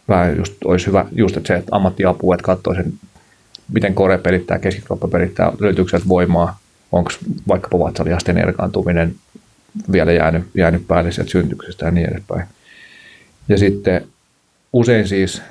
vähän 0.07 0.38
just 0.38 0.53
olisi 0.65 0.88
hyvä 0.88 1.05
just, 1.11 1.38
että 1.38 1.47
se, 1.47 1.55
että 1.55 1.75
ammattiapu, 1.75 2.34
että 2.34 2.43
katsoo 2.43 2.75
sen, 2.75 2.93
miten 3.73 3.93
kore 3.93 4.17
pelittää, 4.17 4.59
keskikroppa 4.59 5.07
pelittää, 5.07 5.51
löytyykö 5.59 5.89
sieltä 5.89 6.07
voimaa, 6.07 6.59
onko 6.93 7.11
vaikkapa 7.47 7.79
vatsalihasten 7.79 8.37
erkaantuminen 8.37 9.15
vielä 9.91 10.11
jäänyt, 10.11 10.43
jäänyt 10.55 10.87
päälle 10.87 11.11
sieltä 11.11 11.31
syntyksestä 11.31 11.85
ja 11.85 11.91
niin 11.91 12.09
edespäin. 12.11 12.47
Ja 13.49 13.57
sitten 13.57 14.07
usein 14.73 15.07
siis 15.07 15.41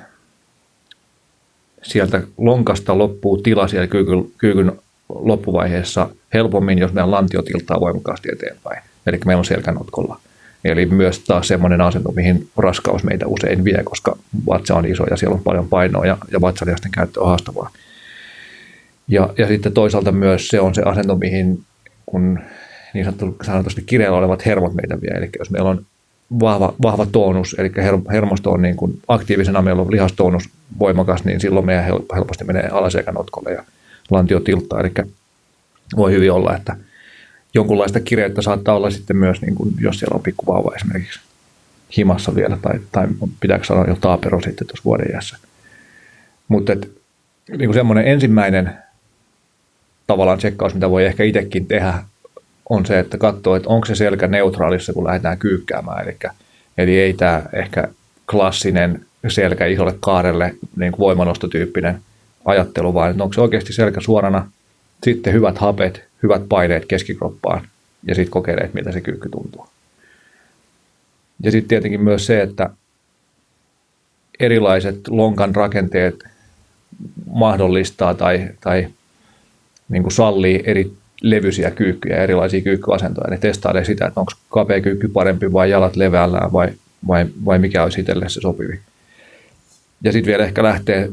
sieltä 1.83 2.21
lonkasta 2.37 2.97
loppuu 2.97 3.37
tila 3.37 3.67
siellä 3.67 3.87
kyykyn, 3.87 4.31
kyykyn 4.37 4.71
loppuvaiheessa 5.09 6.09
helpommin, 6.33 6.77
jos 6.77 6.93
meidän 6.93 7.11
lantio 7.11 7.41
tiltaa 7.41 7.79
voimakkaasti 7.79 8.29
eteenpäin. 8.33 8.83
Eli 9.05 9.19
meillä 9.25 9.39
on 9.39 9.45
selkänotkolla. 9.45 10.19
Eli 10.63 10.85
myös 10.85 11.19
taas 11.19 11.47
semmoinen 11.47 11.81
asento, 11.81 12.11
mihin 12.11 12.49
raskaus 12.57 13.03
meitä 13.03 13.27
usein 13.27 13.63
vie, 13.63 13.83
koska 13.83 14.17
vatsa 14.47 14.75
on 14.75 14.85
iso 14.85 15.03
ja 15.09 15.17
siellä 15.17 15.35
on 15.35 15.43
paljon 15.43 15.69
painoa 15.69 16.05
ja, 16.05 16.17
ja 16.31 16.41
vatsalihasten 16.41 16.91
käyttö 16.91 17.21
on 17.21 17.27
haastavaa. 17.27 17.69
Ja, 19.07 19.33
ja 19.37 19.47
sitten 19.47 19.73
toisaalta 19.73 20.11
myös 20.11 20.47
se 20.47 20.59
on 20.59 20.75
se 20.75 20.81
asento, 20.81 21.15
mihin 21.15 21.63
kun 22.05 22.39
niin 22.93 23.05
sanotusti 23.41 23.81
kireellä 23.81 24.17
olevat 24.17 24.45
hermot 24.45 24.73
meitä 24.73 25.01
vie. 25.01 25.11
Eli 25.17 25.29
jos 25.39 25.49
meillä 25.49 25.69
on 25.69 25.85
vahva, 26.39 26.73
vahva 26.81 27.05
tonus, 27.05 27.55
eli 27.59 27.71
hermosto 28.11 28.51
on 28.51 28.61
niin 28.61 28.75
kuin 28.75 28.99
aktiivisena, 29.07 29.61
meillä 29.61 29.81
on 29.81 29.91
lihastonus 29.91 30.49
voimakas, 30.79 31.23
niin 31.23 31.39
silloin 31.39 31.65
meidän 31.65 31.85
helposti 32.15 32.43
menee 32.43 32.67
alaselkänotkolle 32.71 33.51
ja 33.51 33.63
lantio 34.11 34.39
tilttaa. 34.39 34.79
Eli 34.79 34.91
voi 35.97 36.11
hyvin 36.11 36.31
olla, 36.31 36.55
että 36.55 36.75
jonkunlaista 37.53 37.99
kireyttä 37.99 38.41
saattaa 38.41 38.75
olla 38.75 38.89
sitten 38.89 39.17
myös, 39.17 39.41
niin 39.41 39.55
kuin, 39.55 39.73
jos 39.79 39.99
siellä 39.99 40.15
on 40.15 40.23
pikkuvauva 40.23 40.75
esimerkiksi 40.75 41.19
himassa 41.97 42.35
vielä, 42.35 42.57
tai, 42.61 42.79
tai 42.91 43.07
pitääkö 43.39 43.65
sanoa 43.65 43.85
jo 43.85 43.95
taapero 44.01 44.41
sitten 44.41 44.67
tuossa 44.67 44.83
vuoden 44.85 45.11
iässä. 45.13 45.37
Mutta 46.47 46.73
niin 47.57 47.73
semmoinen 47.73 48.07
ensimmäinen 48.07 48.77
tavallaan 50.07 50.37
tsekkaus, 50.37 50.73
mitä 50.73 50.89
voi 50.89 51.05
ehkä 51.05 51.23
itsekin 51.23 51.65
tehdä, 51.65 51.93
on 52.69 52.85
se, 52.85 52.99
että 52.99 53.17
katsoo, 53.17 53.55
että 53.55 53.69
onko 53.69 53.85
se 53.85 53.95
selkä 53.95 54.27
neutraalissa, 54.27 54.93
kun 54.93 55.03
lähdetään 55.03 55.37
kyykkäämään. 55.37 56.03
Eli, 56.03 56.17
eli 56.77 56.99
ei 56.99 57.13
tämä 57.13 57.43
ehkä 57.53 57.87
klassinen 58.31 59.05
selkä 59.27 59.65
isolle 59.65 59.95
kaarelle 59.99 60.55
niin 60.75 60.93
voimanostotyyppinen 60.99 62.01
ajattelu, 62.45 62.93
vaan 62.93 63.21
onko 63.21 63.33
se 63.33 63.41
oikeasti 63.41 63.73
selkä 63.73 64.01
suorana, 64.01 64.51
sitten 65.03 65.33
hyvät 65.33 65.57
hapet, 65.57 66.03
hyvät 66.23 66.41
paineet 66.49 66.85
keskikroppaan 66.85 67.67
ja 68.07 68.15
sitten 68.15 68.31
kokeilee, 68.31 68.63
että 68.63 68.75
miltä 68.75 68.91
se 68.91 69.01
kyykky 69.01 69.29
tuntuu. 69.29 69.67
Ja 71.43 71.51
sitten 71.51 71.69
tietenkin 71.69 72.01
myös 72.01 72.25
se, 72.25 72.41
että 72.41 72.69
erilaiset 74.39 75.07
lonkan 75.07 75.55
rakenteet 75.55 76.23
mahdollistaa 77.33 78.13
tai, 78.13 78.49
tai 78.61 78.87
niin 79.93 80.03
kuin 80.03 80.13
sallii 80.13 80.63
eri 80.65 80.91
levyisiä 81.21 81.71
kyykkyjä, 81.71 82.23
erilaisia 82.23 82.61
kyykkyasentoja. 82.61 83.29
Ne 83.29 83.37
testailee 83.37 83.85
sitä, 83.85 84.05
että 84.07 84.19
onko 84.19 84.31
kapea 84.49 84.81
kyykky 84.81 85.07
parempi 85.07 85.53
vai 85.53 85.69
jalat 85.69 85.95
leveällään 85.95 86.53
vai, 86.53 86.69
vai, 87.07 87.25
vai 87.45 87.59
mikä 87.59 87.83
olisi 87.83 87.99
itselle 87.99 88.29
se 88.29 88.41
sopivi. 88.41 88.79
Ja 90.03 90.11
sitten 90.11 90.31
vielä 90.31 90.43
ehkä 90.43 90.63
lähtee 90.63 91.09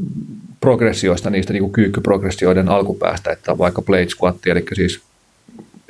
progressioista, 0.60 1.30
niistä 1.30 1.52
niin 1.52 1.62
kuin 1.62 1.72
kyykkyprogressioiden 1.72 2.68
alkupäästä, 2.68 3.32
että 3.32 3.58
vaikka 3.58 3.82
plate 3.82 4.08
squat, 4.08 4.36
eli 4.46 4.64
siis 4.72 5.00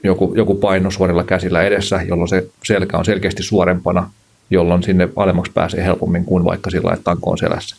joku, 0.05 0.33
joku 0.37 0.55
paino 0.55 0.91
suorilla 0.91 1.25
käsillä 1.25 1.63
edessä, 1.63 2.03
jolloin 2.03 2.29
se 2.29 2.47
selkä 2.65 2.99
on 2.99 3.05
selkeästi 3.05 3.43
suorempana, 3.43 4.11
jolloin 4.51 4.83
sinne 4.83 5.09
alemmaksi 5.17 5.53
pääsee 5.53 5.85
helpommin 5.85 6.25
kuin 6.25 6.45
vaikka 6.45 6.71
sillä, 6.71 6.93
että 6.93 7.05
tanko 7.05 7.31
on 7.31 7.39
selässä. 7.39 7.77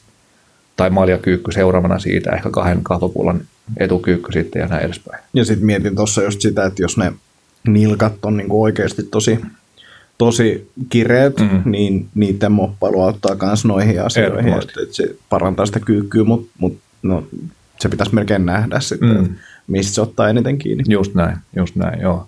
Tai 0.82 0.90
maljakyykky 0.90 1.52
seuraavana 1.52 2.00
siitä, 2.00 2.32
ehkä 2.32 2.50
kahden 2.50 2.84
kahvapullan 2.84 3.42
etukyykky 3.78 4.32
sitten 4.32 4.60
ja 4.60 4.68
näin 4.68 4.86
edespäin. 4.86 5.24
Ja 5.34 5.46
sitten 5.46 5.66
mietin 5.66 5.96
tuossa 5.96 6.24
just 6.24 6.42
sitä, 6.42 6.66
että 6.66 6.82
jos 6.82 6.98
ne 6.98 7.14
nilkat 7.68 8.26
on 8.26 8.38
niinku 8.38 8.64
oikeasti 8.64 9.04
tosi, 9.04 9.40
tosi 10.18 10.72
kireet, 10.90 11.40
mm. 11.40 11.62
niin 11.66 12.08
niiden 12.16 12.52
moppailu 12.52 13.02
auttaa 13.02 13.36
myös 13.42 13.66
noihin 13.66 14.02
asioihin, 14.02 14.54
että, 14.54 14.82
että 14.84 14.96
se 14.96 15.16
parantaa 15.30 15.66
sitä 15.66 15.80
kyykkyä, 15.80 16.24
mutta 16.24 16.52
mut, 16.58 16.78
no, 17.04 17.28
se 17.80 17.90
pitäisi 17.90 18.16
melkein 18.16 18.46
nähdä 18.46 18.80
sitten, 18.80 19.22
mm. 19.22 19.36
mistä 19.68 19.94
se 19.94 20.02
ottaa 20.02 20.30
eniten 20.30 20.58
kiinni. 20.58 20.84
Just 20.88 21.16
näin, 21.16 21.38
just 21.56 21.76
näin, 21.76 22.02
joo. 22.02 22.28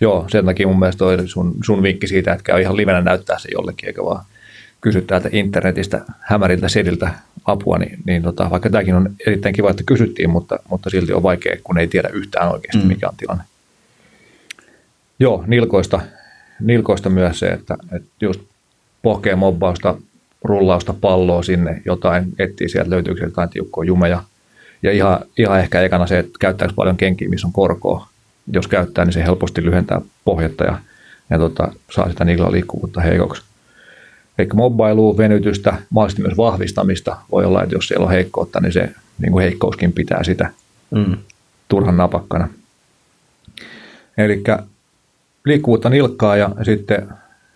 Joo, 0.00 0.24
sen 0.28 0.44
takia 0.44 0.66
mun 0.66 0.78
mielestä 0.78 0.98
toi 0.98 1.28
sun, 1.28 1.54
sun 1.64 1.82
vinkki 1.82 2.06
siitä, 2.06 2.32
että 2.32 2.44
käy 2.44 2.60
ihan 2.60 2.76
livenä 2.76 3.00
näyttää 3.00 3.38
se 3.38 3.48
jollekin, 3.52 3.86
eikä 3.86 4.04
vaan 4.04 4.24
kysy 4.84 5.02
täältä 5.02 5.28
internetistä 5.32 6.00
hämäriltä 6.20 6.68
sediltä 6.68 7.10
apua, 7.44 7.78
niin, 7.78 7.98
niin 8.06 8.22
tota, 8.22 8.50
vaikka 8.50 8.70
tämäkin 8.70 8.94
on 8.94 9.10
erittäin 9.26 9.54
kiva, 9.54 9.70
että 9.70 9.82
kysyttiin, 9.86 10.30
mutta, 10.30 10.58
mutta 10.70 10.90
silti 10.90 11.12
on 11.12 11.22
vaikea, 11.22 11.56
kun 11.64 11.78
ei 11.78 11.88
tiedä 11.88 12.08
yhtään 12.12 12.52
oikeasti, 12.52 12.82
mm. 12.82 12.88
mikä 12.88 13.08
on 13.08 13.14
tilanne. 13.16 13.44
Joo, 15.18 15.44
nilkoista, 15.46 16.00
nilkoista 16.60 17.10
myös 17.10 17.38
se, 17.38 17.46
että, 17.46 17.76
että 17.92 18.08
just 18.20 18.40
pohkeen 19.02 19.38
mobbausta, 19.38 19.96
rullausta 20.42 20.94
palloa 21.00 21.42
sinne, 21.42 21.82
jotain 21.84 22.32
etsii 22.38 22.68
sieltä, 22.68 22.90
löytyykö 22.90 23.24
jotain 23.24 23.48
tiukkoa 23.48 23.84
jumeja. 23.84 24.22
Ja 24.82 24.92
ihan, 24.92 25.20
ihan 25.38 25.60
ehkä 25.60 25.82
ekana 25.82 26.06
se, 26.06 26.18
että 26.18 26.38
käyttääkö 26.40 26.74
paljon 26.76 26.96
kenkiä, 26.96 27.28
missä 27.28 27.46
on 27.46 27.52
korkoa. 27.52 28.08
Jos 28.52 28.68
käyttää, 28.68 29.04
niin 29.04 29.12
se 29.12 29.22
helposti 29.22 29.64
lyhentää 29.64 30.00
pohjetta 30.24 30.64
ja, 30.64 30.78
ja 31.30 31.38
tota, 31.38 31.72
saa 31.90 32.08
sitä 32.08 32.24
niillä 32.24 32.52
liikkuvuutta 32.52 33.00
heikoksi. 33.00 33.42
Eli 34.38 34.48
mobbailua, 34.54 35.16
venytystä, 35.16 35.76
mahdollisesti 35.90 36.22
myös 36.22 36.36
vahvistamista. 36.36 37.16
Voi 37.32 37.44
olla, 37.44 37.62
että 37.62 37.74
jos 37.74 37.88
siellä 37.88 38.04
on 38.04 38.10
heikkoutta, 38.12 38.60
niin 38.60 38.72
se 38.72 38.90
niin 39.18 39.32
kuin 39.32 39.42
heikkouskin 39.42 39.92
pitää 39.92 40.24
sitä 40.24 40.50
mm. 40.90 41.16
turhan 41.68 41.96
napakkana. 41.96 42.48
Eli 44.18 44.42
liikkuvuutta 45.44 45.90
nilkkaa 45.90 46.36
ja 46.36 46.50
sitten 46.62 47.08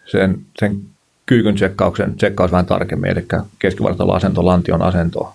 sen, 0.06 0.38
sen 0.58 0.80
kyykyn 1.26 1.54
tsekkauksen 1.54 2.16
tsekkaus 2.16 2.52
vähän 2.52 2.66
tarkemmin, 2.66 3.10
eli 3.10 3.26
keskivartalon 3.58 4.16
asento, 4.16 4.46
lantion 4.46 4.82
asento, 4.82 5.34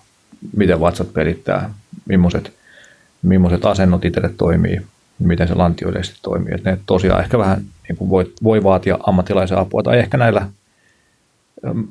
miten 0.56 0.80
vatsat 0.80 1.12
pelittää, 1.12 1.70
millaiset, 2.08 2.52
millaiset 3.22 3.64
asennot 3.64 4.04
itselle 4.04 4.30
toimii, 4.36 4.80
miten 5.18 5.48
se 5.48 5.54
lantio 5.54 5.88
yleisesti 5.88 6.18
toimii. 6.22 6.54
Et 6.54 6.64
ne 6.64 6.78
tosiaan 6.86 7.20
ehkä 7.20 7.38
vähän 7.38 7.64
niin 7.88 7.96
kuin 7.96 8.10
voi, 8.10 8.32
voi 8.42 8.62
vaatia 8.62 8.98
ammattilaisen 9.06 9.58
apua, 9.58 9.82
tai 9.82 9.98
ehkä 9.98 10.16
näillä 10.16 10.48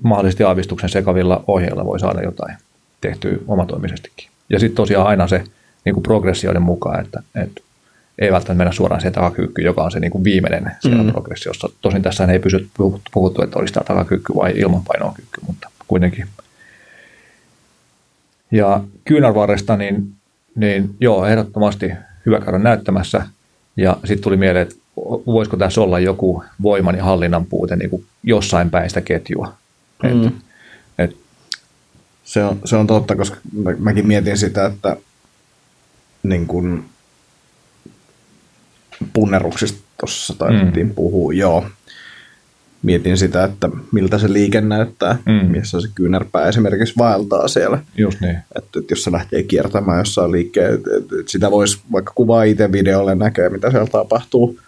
mahdollisesti 0.04 0.44
aavistuksen 0.44 0.90
sekavilla 0.90 1.44
ohjeilla 1.48 1.86
voi 1.86 2.00
saada 2.00 2.22
jotain 2.22 2.58
tehtyä 3.02 3.38
omatoimisestikin. 3.48 4.30
Ja 4.50 4.60
sitten 4.60 4.76
tosiaan 4.76 5.08
aina 5.08 5.28
se 5.28 5.44
niin 5.86 5.94
kuin 5.94 6.04
progressioiden 6.04 6.62
mukaan, 6.62 7.06
että, 7.06 7.24
että 7.36 7.62
ei 8.20 8.32
välttämättä 8.32 8.58
mennä 8.58 8.72
suoraan 8.72 9.02
siihen 9.02 9.14
takakyykky, 9.14 9.62
joka 9.62 9.84
on 9.84 9.92
se 9.92 10.00
niin 10.00 10.12
kuin 10.12 10.24
viimeinen 10.24 10.72
siellä 10.80 11.04
mm. 11.04 11.12
progressiossa. 11.12 11.70
Tosin 11.82 12.02
tässä 12.02 12.26
ei 12.26 12.40
pysy 12.40 12.70
puhuttu, 13.14 13.42
että 13.42 13.60
olisi 13.60 13.74
tämä 13.74 13.84
takakyykky 13.84 14.34
vai 14.36 14.54
ilmanpainokyykky, 14.56 15.42
mutta 15.48 15.70
kuitenkin. 15.88 16.28
Ja 18.52 18.84
kyynärvarresta, 19.06 19.78
niin, 19.78 20.14
niin 20.56 20.96
joo, 21.00 21.26
ehdottomasti 21.26 21.92
hyvä 22.26 22.40
käydä 22.40 22.58
näyttämässä. 22.58 23.28
Ja 23.78 23.98
sitten 24.06 24.24
tuli 24.24 24.38
mieleen, 24.38 24.68
että 24.68 24.83
voisiko 25.26 25.58
tässä 25.58 25.82
olla 25.82 26.00
joku 26.00 26.44
voiman 26.62 26.96
ja 26.96 27.04
hallinnan 27.04 27.46
puute 27.46 27.76
niin 27.76 27.90
kuin 27.90 28.06
jossain 28.24 28.70
päin 28.70 28.90
sitä 28.90 29.02
ketjua. 29.02 29.54
Mm. 30.04 30.28
Et, 30.28 30.34
et. 30.98 31.18
Se, 32.24 32.44
on, 32.44 32.60
se 32.66 32.76
on 32.76 32.88
totta, 32.88 33.16
koska 33.16 33.38
mä, 33.54 33.72
mäkin 33.80 34.08
mietin 34.08 34.38
sitä, 34.38 34.66
että 34.66 34.98
niin 36.24 36.48
kun, 36.48 36.86
punneruksista 39.14 39.84
tuossa 40.00 40.34
taidettiin 40.38 40.88
mm. 40.88 40.94
puhua, 40.96 41.34
joo. 41.34 41.66
Mietin 42.82 43.18
sitä, 43.18 43.44
että 43.44 43.70
miltä 43.92 44.18
se 44.18 44.34
liike 44.34 44.62
näyttää, 44.62 45.18
mm. 45.26 45.52
missä 45.52 45.82
se 45.82 45.88
kyynärpää 45.96 46.48
esimerkiksi 46.48 46.94
vaeltaa 46.98 47.48
siellä. 47.48 47.80
Just 47.98 48.22
niin. 48.22 48.36
Että, 48.36 48.80
että 48.80 48.94
jos 48.94 49.04
se 49.04 49.12
lähtee 49.12 49.44
kiertämään 49.44 50.00
jossain 50.00 50.32
liikkeen, 50.32 50.74
että, 50.74 50.90
että 50.98 51.14
sitä 51.32 51.52
voisi 51.52 51.80
vaikka 51.92 52.12
kuvaa 52.16 52.44
itse 52.44 52.72
videolle 52.72 53.16
näkee, 53.16 53.50
mitä 53.50 53.72
siellä 53.72 53.88
tapahtuu 53.88 54.60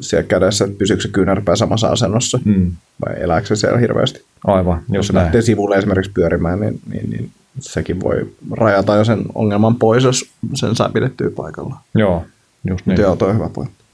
siellä 0.00 0.26
kädessä, 0.26 0.64
että 0.64 0.78
pysyykö 0.78 1.02
se 1.02 1.08
kyynärpää 1.08 1.56
samassa 1.56 1.88
asennossa 1.88 2.38
mm. 2.44 2.72
vai 3.06 3.22
elääkö 3.22 3.46
se 3.46 3.56
siellä 3.56 3.78
hirveästi. 3.78 4.24
Aivan, 4.44 4.82
jos 4.88 5.06
se 5.06 5.14
lähtee 5.14 5.42
sivulle 5.42 5.76
esimerkiksi 5.76 6.12
pyörimään, 6.14 6.60
niin, 6.60 6.80
niin, 6.90 7.10
niin 7.10 7.30
sekin 7.60 8.00
voi 8.00 8.32
rajata 8.50 8.96
jo 8.96 9.04
sen 9.04 9.24
ongelman 9.34 9.76
pois, 9.76 10.04
jos 10.04 10.30
sen 10.54 10.76
saa 10.76 10.88
pidettyä 10.88 11.30
paikalla. 11.30 11.76
Joo, 11.94 12.24
just 12.68 12.86
niin. 12.86 13.00
Joo, 13.00 13.16
toi 13.16 13.28
on 13.28 13.34
hyvä 13.34 13.48
pointti. 13.48 13.84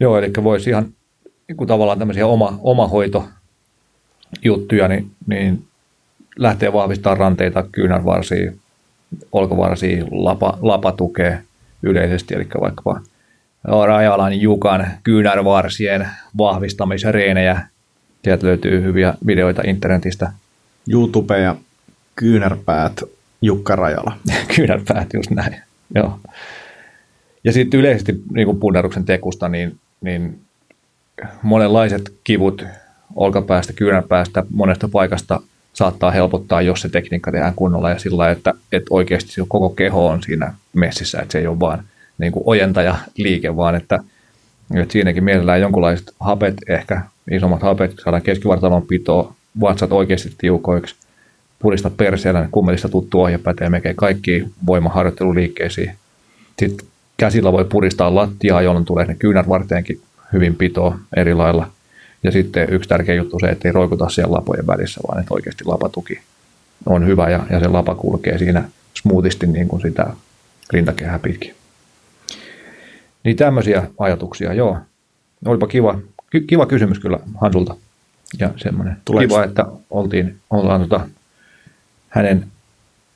Joo, 0.00 0.18
eli 0.18 0.32
voisi 0.42 0.70
ihan 0.70 0.86
niin 1.48 1.56
kuin 1.56 1.68
tavallaan 1.68 1.98
tämmöisiä 1.98 2.26
oma, 2.26 2.58
omahoitojuttuja, 2.62 4.88
niin, 4.88 5.10
niin 5.26 5.64
lähtee 6.38 6.72
vahvistamaan 6.72 7.18
ranteita, 7.18 7.64
kyynärvarsia, 7.72 8.52
olkavarsia, 9.32 10.04
lapa, 10.10 10.58
lapatukea 10.62 11.38
yleisesti, 11.82 12.34
eli 12.34 12.46
vaikkapa 12.60 13.00
Rajalan 13.86 14.40
Jukan 14.40 14.86
kyynärvarsien 15.02 16.08
vahvistamisreenejä. 16.38 17.60
Sieltä 18.24 18.46
löytyy 18.46 18.82
hyviä 18.82 19.14
videoita 19.26 19.62
internetistä. 19.66 20.32
YouTube 20.88 21.40
ja 21.40 21.56
kyynärpäät 22.16 23.02
Jukka 23.42 23.76
Rajala. 23.76 24.16
kyynärpäät, 24.56 25.12
just 25.14 25.30
näin. 25.30 25.56
Joo. 25.94 26.18
Ja 27.44 27.52
sitten 27.52 27.80
yleisesti 27.80 28.22
niin 28.34 28.60
punneruksen 28.60 29.04
tekusta, 29.04 29.48
niin, 29.48 29.78
niin 30.00 30.40
monenlaiset 31.42 32.12
kivut 32.24 32.64
olkapäästä, 33.14 33.72
kyynärpäästä, 33.72 34.44
monesta 34.50 34.88
paikasta 34.88 35.40
saattaa 35.72 36.10
helpottaa, 36.10 36.62
jos 36.62 36.80
se 36.80 36.88
tekniikka 36.88 37.32
tehdään 37.32 37.54
kunnolla 37.54 37.90
ja 37.90 37.98
sillä 37.98 38.30
että, 38.30 38.54
että 38.72 38.86
oikeasti 38.90 39.32
se 39.32 39.42
koko 39.48 39.68
keho 39.70 40.06
on 40.06 40.22
siinä 40.22 40.54
messissä, 40.72 41.18
että 41.18 41.32
se 41.32 41.38
ei 41.38 41.46
ole 41.46 41.60
vaan 41.60 41.84
niin 42.18 42.32
kuin 42.32 42.42
ojentaja 42.46 42.96
liike, 43.16 43.56
vaan 43.56 43.74
että, 43.74 43.98
että 44.74 44.92
siinäkin 44.92 45.24
mielellään 45.24 45.60
jonkunlaiset 45.60 46.14
hapet, 46.20 46.54
ehkä 46.68 47.00
isommat 47.30 47.62
hapet, 47.62 47.94
saadaan 48.04 48.22
keskivartalon 48.22 48.86
pitoa, 48.86 49.34
vatsat 49.60 49.92
oikeasti 49.92 50.32
tiukoiksi, 50.38 50.94
purista 51.58 51.90
perseellä, 51.90 52.40
niin 52.40 52.50
kummelista 52.50 52.88
tuttu 52.88 53.22
ohje 53.22 53.38
pätee 53.38 53.68
melkein 53.68 53.96
kaikkiin 53.96 54.52
voimaharjoitteluliikkeisiin. 54.66 55.92
Sitten 56.58 56.86
käsillä 57.16 57.52
voi 57.52 57.64
puristaa 57.64 58.14
lattiaa, 58.14 58.62
jolloin 58.62 58.84
tulee 58.84 59.06
ne 59.06 59.14
kyynärvarteenkin 59.14 60.00
hyvin 60.32 60.54
pitoa 60.54 60.98
eri 61.16 61.34
lailla. 61.34 61.70
Ja 62.22 62.32
sitten 62.32 62.66
yksi 62.70 62.88
tärkeä 62.88 63.14
juttu 63.14 63.38
se, 63.40 63.46
että 63.46 63.68
ei 63.68 63.72
roikuta 63.72 64.08
siellä 64.08 64.36
lapojen 64.36 64.66
välissä, 64.66 65.00
vaan 65.08 65.20
että 65.20 65.34
oikeasti 65.34 65.64
lapatuki 65.64 66.20
on 66.86 67.06
hyvä 67.06 67.30
ja, 67.30 67.46
ja 67.50 67.60
se 67.60 67.68
lapa 67.68 67.94
kulkee 67.94 68.38
siinä 68.38 68.64
smoothisti 68.94 69.46
niin 69.46 69.68
kuin 69.68 69.82
sitä 69.82 70.06
rintakehää 70.72 71.18
pitkin. 71.18 71.54
Niin 73.26 73.36
tämmöisiä 73.36 73.88
ajatuksia, 73.98 74.52
joo. 74.52 74.78
Olipa 75.46 75.66
kiva, 75.66 75.98
kiva 76.46 76.66
kysymys 76.66 76.98
kyllä 76.98 77.18
Hansulta. 77.40 77.76
Ja 78.38 78.50
semmoinen 78.56 78.96
Tuleeko? 79.04 79.34
kiva, 79.34 79.44
että 79.44 79.66
oltiin, 79.90 80.36
ollaan 80.50 80.80
tota, 80.80 81.08
hänen, 82.08 82.46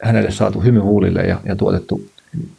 hänelle 0.03 0.31
saatu 0.31 0.61
hymy 0.61 0.81
huulille 0.81 1.21
ja, 1.21 1.41
ja 1.45 1.57
tuotettu 1.57 2.07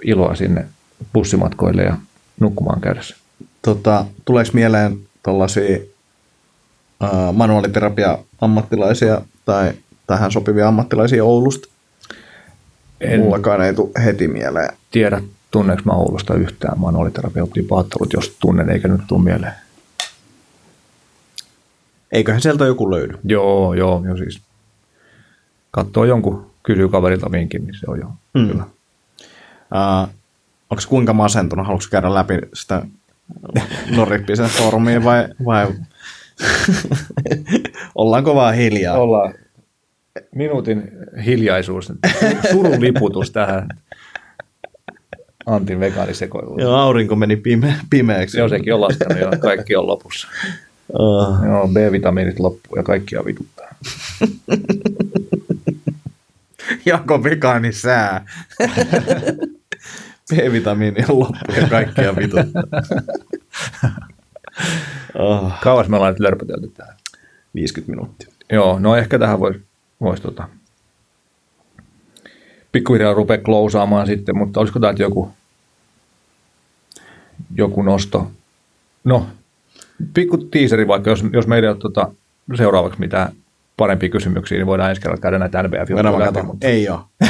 iloa 0.04 0.36
sinne 0.36 0.66
bussimatkoille 1.14 1.84
ja 1.84 1.98
nukkumaan 2.40 2.82
käydessä. 2.82 3.16
Tota, 3.62 4.06
tuleeko 4.26 4.52
mieleen 4.54 5.00
tuollaisia 5.24 5.80
manuaaliterapia-ammattilaisia 7.34 9.22
tai 9.46 9.74
tähän 10.08 10.32
sopivia 10.32 10.68
ammattilaisia 10.68 11.24
Oulusta? 11.24 11.68
En 13.02 13.20
Mullakaan 13.20 13.62
ei 13.62 13.74
tule 13.74 14.04
heti 14.06 14.28
mieleen. 14.28 14.70
Tiedä, 14.92 15.22
tunneeko 15.52 15.82
mä 15.86 15.92
Oulusta 15.92 16.34
yhtään 16.34 16.80
manuaaliterapeutin 16.80 17.68
paattelut, 17.68 18.14
jos 18.14 18.38
tunnen 18.40 18.70
eikä 18.70 18.88
nyt 18.88 19.02
tule 19.08 19.24
mieleen. 19.24 19.54
Eiköhän 22.12 22.42
sieltä 22.42 22.66
joku 22.66 22.92
löydy. 22.92 23.18
Joo, 23.24 23.74
joo, 23.74 24.04
jo 24.08 24.18
siis 24.18 24.42
katsoo 25.72 26.06
jonkun, 26.06 26.52
kysyy 26.64 26.90
kaverilta 26.90 27.32
vinkin, 27.32 27.66
niin 27.66 27.76
se 27.80 27.86
on 27.88 28.00
jo 28.00 28.08
mm. 28.34 28.48
hyvä. 28.48 28.64
Uh, 28.64 30.10
onko 30.70 30.84
kuinka 30.90 31.14
masentunut? 31.14 31.66
Haluatko 31.66 31.88
käydä 31.92 32.14
läpi 32.14 32.34
sitä 32.54 32.86
Norippisen 33.96 34.50
foorumia 34.50 35.04
vai, 35.04 35.28
vai 35.46 35.68
ollaanko 37.96 38.36
vaan 38.36 38.56
hiljaa? 38.56 38.98
Ollaan. 38.98 39.34
Minuutin 40.36 40.92
hiljaisuus, 41.26 41.94
surun 42.52 42.82
liputus 42.82 43.32
tähän 43.32 43.68
Antin 45.46 45.80
vegaanisekoiluun. 45.80 46.62
Joo, 46.62 46.76
aurinko 46.76 47.16
meni 47.16 47.36
pime- 47.36 47.86
pimeäksi. 47.90 48.38
Joo, 48.38 48.50
sekin 48.50 48.74
on 48.74 48.82
laskenut 48.82 49.20
ja 49.20 49.32
kaikki 49.40 49.76
on 49.76 49.88
lopussa. 49.88 50.28
Uh. 51.00 51.46
Joo, 51.46 51.68
B-vitamiinit 51.68 52.40
loppuu 52.40 52.76
ja 52.76 52.84
kaikkia 52.84 53.26
vituttaa. 53.26 53.68
Jako 56.86 57.24
vegaani 57.24 57.72
sää. 57.72 58.26
B-vitamiini 60.30 61.06
on 61.10 61.20
loppu 61.20 61.54
ja 61.62 61.68
kaikkia 61.68 62.16
vituttaa. 62.16 62.64
oh. 65.16 65.54
Kauas 65.64 65.88
me 65.90 65.96
ollaan 65.96 66.14
nyt 66.14 66.20
lörpötelty 66.20 66.72
tähän? 66.78 66.96
50 67.56 67.92
minuuttia. 67.92 68.30
Joo, 68.52 68.80
no 68.80 68.96
ehkä 68.96 69.20
tähän 69.20 69.40
voisi 69.40 69.60
vois 70.02 70.22
tota, 70.22 70.50
pikkuhiljaa 72.72 73.14
rupeaa 73.14 73.42
klousaamaan 73.42 74.08
sitten, 74.08 74.38
mutta 74.38 74.60
olisiko 74.60 74.80
täältä 74.80 75.04
joku, 75.04 75.32
joku 77.56 77.82
nosto? 77.82 78.32
No, 79.04 79.26
pikku 80.14 80.38
tiiseri 80.38 80.88
vaikka, 80.88 81.10
jos, 81.10 81.24
jos 81.34 81.48
meillä 81.48 81.68
ei 81.68 81.72
ole 81.72 81.78
tota, 81.78 82.12
seuraavaksi 82.56 83.00
mitään 83.00 83.32
parempia 83.78 84.10
kysymyksiä, 84.10 84.58
niin 84.58 84.68
voidaan 84.68 84.90
ensi 84.90 85.02
kerralla 85.02 85.22
käydä 85.22 85.40
näitä 85.40 85.64
nbf 85.64 85.90
mutta... 86.44 86.68
Ei 86.68 86.90
ole. 86.90 87.00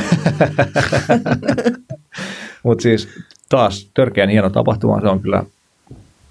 mutta 2.64 2.82
siis 2.82 3.10
taas 3.50 3.90
törkeän 3.94 4.30
hieno 4.30 4.50
tapahtuma, 4.50 5.02
se 5.02 5.08
on 5.08 5.20
kyllä, 5.20 5.44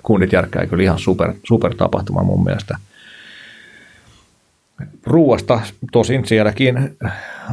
kundit 0.02 0.32
järkkää 0.32 0.66
kyllä 0.66 0.82
ihan 0.82 0.98
super, 0.98 1.32
super 1.44 1.74
tapahtuma 1.74 2.22
mun 2.22 2.44
mielestä. 2.44 2.78
Ruuasta 5.07 5.61
tosin 5.93 6.26
sielläkin 6.26 6.97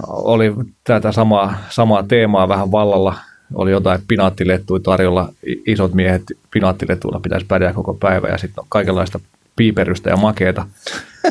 oli 0.07 0.53
tätä 0.83 1.11
samaa, 1.11 1.57
samaa 1.69 2.03
teemaa 2.03 2.47
vähän 2.47 2.71
vallalla. 2.71 3.15
Oli 3.53 3.71
jotain 3.71 4.01
pinaattilettuja 4.07 4.79
tarjolla. 4.83 5.29
Isot 5.67 5.93
miehet 5.93 6.23
pinaattilettuilla 6.51 7.19
pitäisi 7.19 7.45
pärjää 7.45 7.73
koko 7.73 7.93
päivä 7.93 8.27
ja 8.27 8.37
sitten 8.37 8.61
on 8.61 8.65
kaikenlaista 8.69 9.19
piiperystä 9.55 10.09
ja 10.09 10.17
makeeta. 10.17 10.65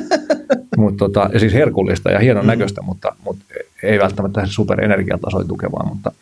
Mut 0.76 0.97
tota, 0.97 1.30
ja 1.32 1.40
siis 1.40 1.55
herkullista 1.55 2.11
ja 2.11 2.18
hienon 2.18 2.44
mm. 2.44 2.47
näköistä, 2.47 2.82
mutta, 2.82 3.16
mutta 3.24 3.44
ei 3.82 3.99
välttämättä 3.99 4.47
super 4.47 4.84
energiatasoin 4.84 5.49
tukevaa, 5.49 5.86
mutta 5.88 6.12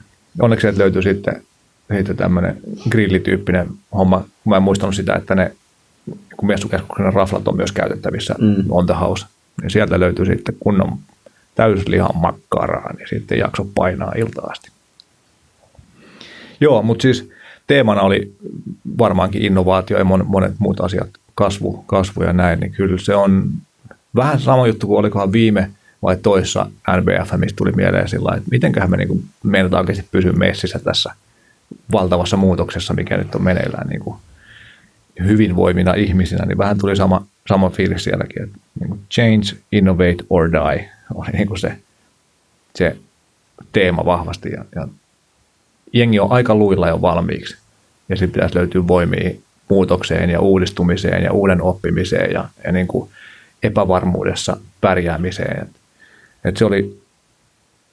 onneksi 0.41 0.79
löytyy 0.79 1.03
sitten, 1.03 1.43
sitten 1.97 2.17
tämmöinen 2.17 2.57
grillityyppinen 2.91 3.69
homma. 3.93 4.25
Mä 4.45 4.57
en 4.57 4.63
muistanut 4.63 4.95
sitä, 4.95 5.15
että 5.15 5.35
ne 5.35 5.53
kun 6.37 6.47
messukeskuksen 6.47 7.13
raflat 7.13 7.49
on 7.49 7.57
myös 7.57 7.73
käytettävissä 7.73 8.35
mm. 8.39 8.65
on 8.69 8.87
the 8.87 8.95
house, 8.95 9.27
niin 9.63 9.71
sieltä 9.71 10.01
löytyy 10.01 10.27
sitten 10.27 10.57
kunnon 10.61 10.99
täyslihan 11.55 12.17
makkaraa, 12.17 12.93
niin 12.93 13.09
sitten 13.09 13.39
jakso 13.39 13.67
painaa 13.75 14.13
ilta 14.17 14.43
asti. 14.51 14.71
Joo, 16.61 16.83
mutta 16.83 17.03
siis 17.03 17.31
teemana 17.67 18.01
oli 18.01 18.37
varmaankin 18.99 19.43
innovaatio 19.43 19.99
ja 19.99 20.05
monet 20.05 20.53
muut 20.59 20.81
asiat, 20.81 21.09
kasvu, 21.35 21.85
kasvu 21.87 22.23
ja 22.23 22.33
näin, 22.33 22.61
niin 22.61 22.73
kyllä 22.73 22.99
se 22.99 23.15
on 23.15 23.51
vähän 24.17 24.41
sama 24.41 24.67
juttu 24.67 24.87
kuin 24.87 24.99
olikohan 24.99 25.33
viime 25.33 25.71
vai 26.03 26.17
toissa 26.17 26.67
NBF, 27.01 27.33
mistä 27.37 27.57
tuli 27.57 27.73
mieleen 27.73 28.09
sillä 28.09 28.35
että 28.37 28.49
mitenköhän 28.51 28.91
me 28.91 28.97
niin 28.97 29.25
meinataan 29.43 29.81
oikeasti 29.81 30.09
pysyä 30.11 30.33
messissä 30.33 30.79
tässä 30.79 31.15
valtavassa 31.93 32.37
muutoksessa, 32.37 32.95
mikä 32.95 33.17
nyt 33.17 33.35
on 33.35 33.43
meneillään 33.43 33.89
niin 33.89 34.15
hyvinvoimina 35.27 35.95
ihmisinä, 35.95 36.47
niin 36.47 36.59
vähän 36.59 36.79
tuli 36.79 36.97
sama, 36.97 37.27
sama 37.49 37.71
fiilis 37.71 38.05
sielläkin, 38.05 38.43
että 38.43 38.59
niin 38.81 38.89
kuin 38.89 39.01
change, 39.11 39.63
innovate 39.73 40.25
or 40.31 40.53
die 40.53 40.91
oli 41.15 41.29
niin 41.33 41.49
kuin 41.49 41.59
se, 41.59 41.77
se 42.75 42.97
teema 43.73 44.05
vahvasti. 44.05 44.51
Ja, 44.51 44.65
ja 44.75 44.89
jengi 45.93 46.21
on 46.21 46.33
aika 46.33 46.55
luilla 46.55 46.89
jo 46.89 47.03
valmiiksi. 47.03 47.57
Ja 48.09 48.17
sitten 48.17 48.33
pitäisi 48.33 48.55
löytyä 48.55 48.89
voimia 48.89 49.31
muutokseen 49.69 50.31
ja 50.31 50.41
uudistumiseen 50.41 51.23
ja 51.23 51.33
uuden 51.33 51.63
oppimiseen 51.63 52.33
ja, 52.33 52.49
ja 52.65 52.73
niin 52.73 52.87
kuin 52.87 53.11
epävarmuudessa 53.63 54.57
pärjäämiseen. 54.81 55.69
Et, 56.45 56.57
se, 56.57 56.65
oli, 56.65 57.01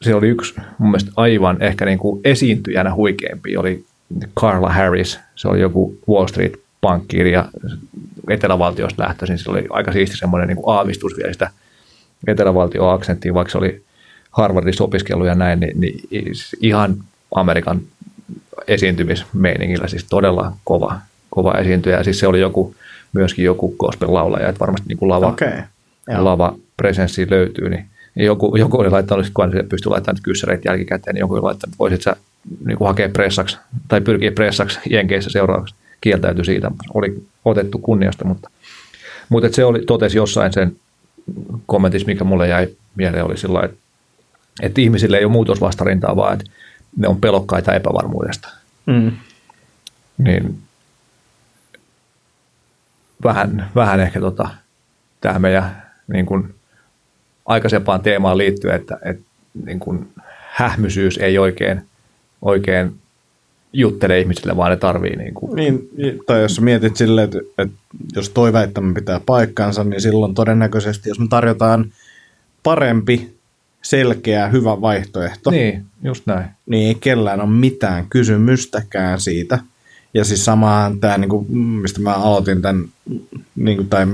se 0.01 0.15
oli 0.15 0.27
yksi 0.27 0.53
mun 0.77 0.91
mielestä 0.91 1.11
aivan 1.15 1.61
ehkä 1.61 1.85
niin 1.85 1.99
kuin 1.99 2.21
esiintyjänä 2.23 2.95
huikeampi. 2.95 3.57
Oli 3.57 3.85
Carla 4.39 4.69
Harris, 4.69 5.19
se 5.35 5.47
oli 5.47 5.59
joku 5.59 5.97
Wall 6.09 6.27
Street 6.27 6.53
pankkiiri 6.81 7.31
ja 7.31 7.45
etelävaltiosta 8.29 9.03
lähtöisin. 9.03 9.37
Sillä 9.37 9.53
oli 9.53 9.67
aika 9.69 9.91
siisti 9.91 10.17
semmoinen 10.17 10.47
niin 10.47 10.55
kuin 10.55 10.75
aavistus 10.75 11.17
vielä 11.17 11.33
sitä 11.33 11.49
etelävaltio-aksenttia, 12.27 13.33
vaikka 13.33 13.51
se 13.51 13.57
oli 13.57 13.83
Harvardissa 14.31 14.83
opiskellut 14.83 15.27
ja 15.27 15.35
näin, 15.35 15.59
niin, 15.59 15.81
niin 15.81 16.01
ihan 16.61 16.95
Amerikan 17.35 17.81
esiintymismeiningillä, 18.67 19.87
siis 19.87 20.05
todella 20.09 20.53
kova, 20.63 20.99
kova 21.29 21.53
esiintyjä. 21.53 21.97
Ja 21.97 22.03
siis 22.03 22.19
se 22.19 22.27
oli 22.27 22.39
joku, 22.39 22.75
myöskin 23.13 23.45
joku 23.45 23.75
gospel-laulaja, 23.79 24.49
että 24.49 24.59
varmasti 24.59 24.87
niin 24.87 24.97
kuin 24.97 25.09
lava. 25.09 25.35
Joo. 26.07 26.25
lava 26.25 26.55
presenssi 26.77 27.29
löytyy, 27.29 27.69
niin 27.69 27.85
joku, 28.15 28.55
joku 28.55 28.79
oli 28.79 28.89
laittanut, 28.89 29.31
kun 29.33 29.51
se 29.51 29.63
pystyi 29.63 29.89
laittamaan 29.89 30.21
kyssäreitä 30.23 30.69
jälkikäteen, 30.69 31.13
niin 31.13 31.19
joku 31.19 31.33
oli 31.33 31.41
laittanut, 31.41 31.73
että 31.73 31.79
voisit 31.79 32.01
sä 32.01 32.15
niin 32.65 32.77
kuin 32.77 32.87
hakea 32.87 33.09
pressaksi 33.09 33.57
tai 33.87 34.01
pyrkiä 34.01 34.31
pressaksi 34.31 34.79
Jenkeissä 34.89 35.29
seuraavaksi. 35.29 35.75
Kieltäytyi 36.01 36.45
siitä, 36.45 36.71
oli 36.93 37.23
otettu 37.45 37.77
kunniasta, 37.77 38.25
mutta, 38.25 38.49
mutta 39.29 39.49
se 39.51 39.65
oli, 39.65 39.83
totesi 39.87 40.17
jossain 40.17 40.53
sen 40.53 40.75
kommentissa, 41.65 42.05
mikä 42.05 42.23
mulle 42.23 42.47
jäi 42.47 42.67
mieleen, 42.95 43.25
oli 43.25 43.37
sillä 43.37 43.61
että, 43.63 43.77
että 44.61 44.81
ihmisille 44.81 45.17
ei 45.17 45.25
ole 45.25 45.31
muutosvastarintaa, 45.31 46.15
vaan 46.15 46.33
että 46.33 46.45
ne 46.97 47.07
on 47.07 47.21
pelokkaita 47.21 47.73
epävarmuudesta. 47.73 48.49
Mm. 48.85 49.11
Niin 50.17 50.57
vähän, 53.23 53.69
vähän 53.75 53.99
ehkä 53.99 54.19
tota, 54.19 54.49
tähän 55.21 55.41
meidän 55.41 55.83
niin 56.07 56.25
kuin 56.25 56.55
aikaisempaan 57.45 58.01
teemaan 58.01 58.37
liittyen, 58.37 58.75
että, 58.75 58.97
että 59.01 59.23
niin 59.65 59.79
kuin 59.79 60.13
hähmysyys 60.51 61.17
ei 61.17 61.37
oikein, 61.37 61.81
oikein 62.41 63.00
juttele 63.73 64.19
ihmisille, 64.19 64.57
vaan 64.57 64.71
ne 64.71 64.77
tarvii 64.77 65.15
niin 65.15 65.33
kuin, 65.33 65.55
Niin, 65.55 65.89
tai 66.25 66.41
jos 66.41 66.61
mietit 66.61 66.95
silleen, 66.97 67.25
että, 67.25 67.39
että 67.57 67.75
jos 68.15 68.29
toi 68.29 68.53
väittämä 68.53 68.93
pitää 68.93 69.21
paikkansa, 69.25 69.83
niin 69.83 70.01
silloin 70.01 70.33
todennäköisesti, 70.35 71.09
jos 71.09 71.19
me 71.19 71.27
tarjotaan 71.29 71.85
parempi, 72.63 73.33
selkeä, 73.81 74.47
hyvä 74.47 74.81
vaihtoehto, 74.81 75.51
Niin, 75.51 75.85
just 76.03 76.25
näin. 76.25 76.45
niin 76.65 76.87
ei 76.87 76.95
kellään 76.95 77.41
ole 77.41 77.49
mitään 77.49 78.05
kysymystäkään 78.09 79.19
siitä. 79.19 79.59
Ja 80.13 80.25
siis 80.25 80.45
samahan 80.45 80.99
tämä, 80.99 81.17
niin 81.17 81.29
kuin, 81.29 81.57
mistä 81.57 82.01
mä 82.01 82.13
aloitin 82.13 82.61
tämän, 82.61 82.85
niin 83.55 83.77
kuin, 83.77 83.89
tai 83.89 84.05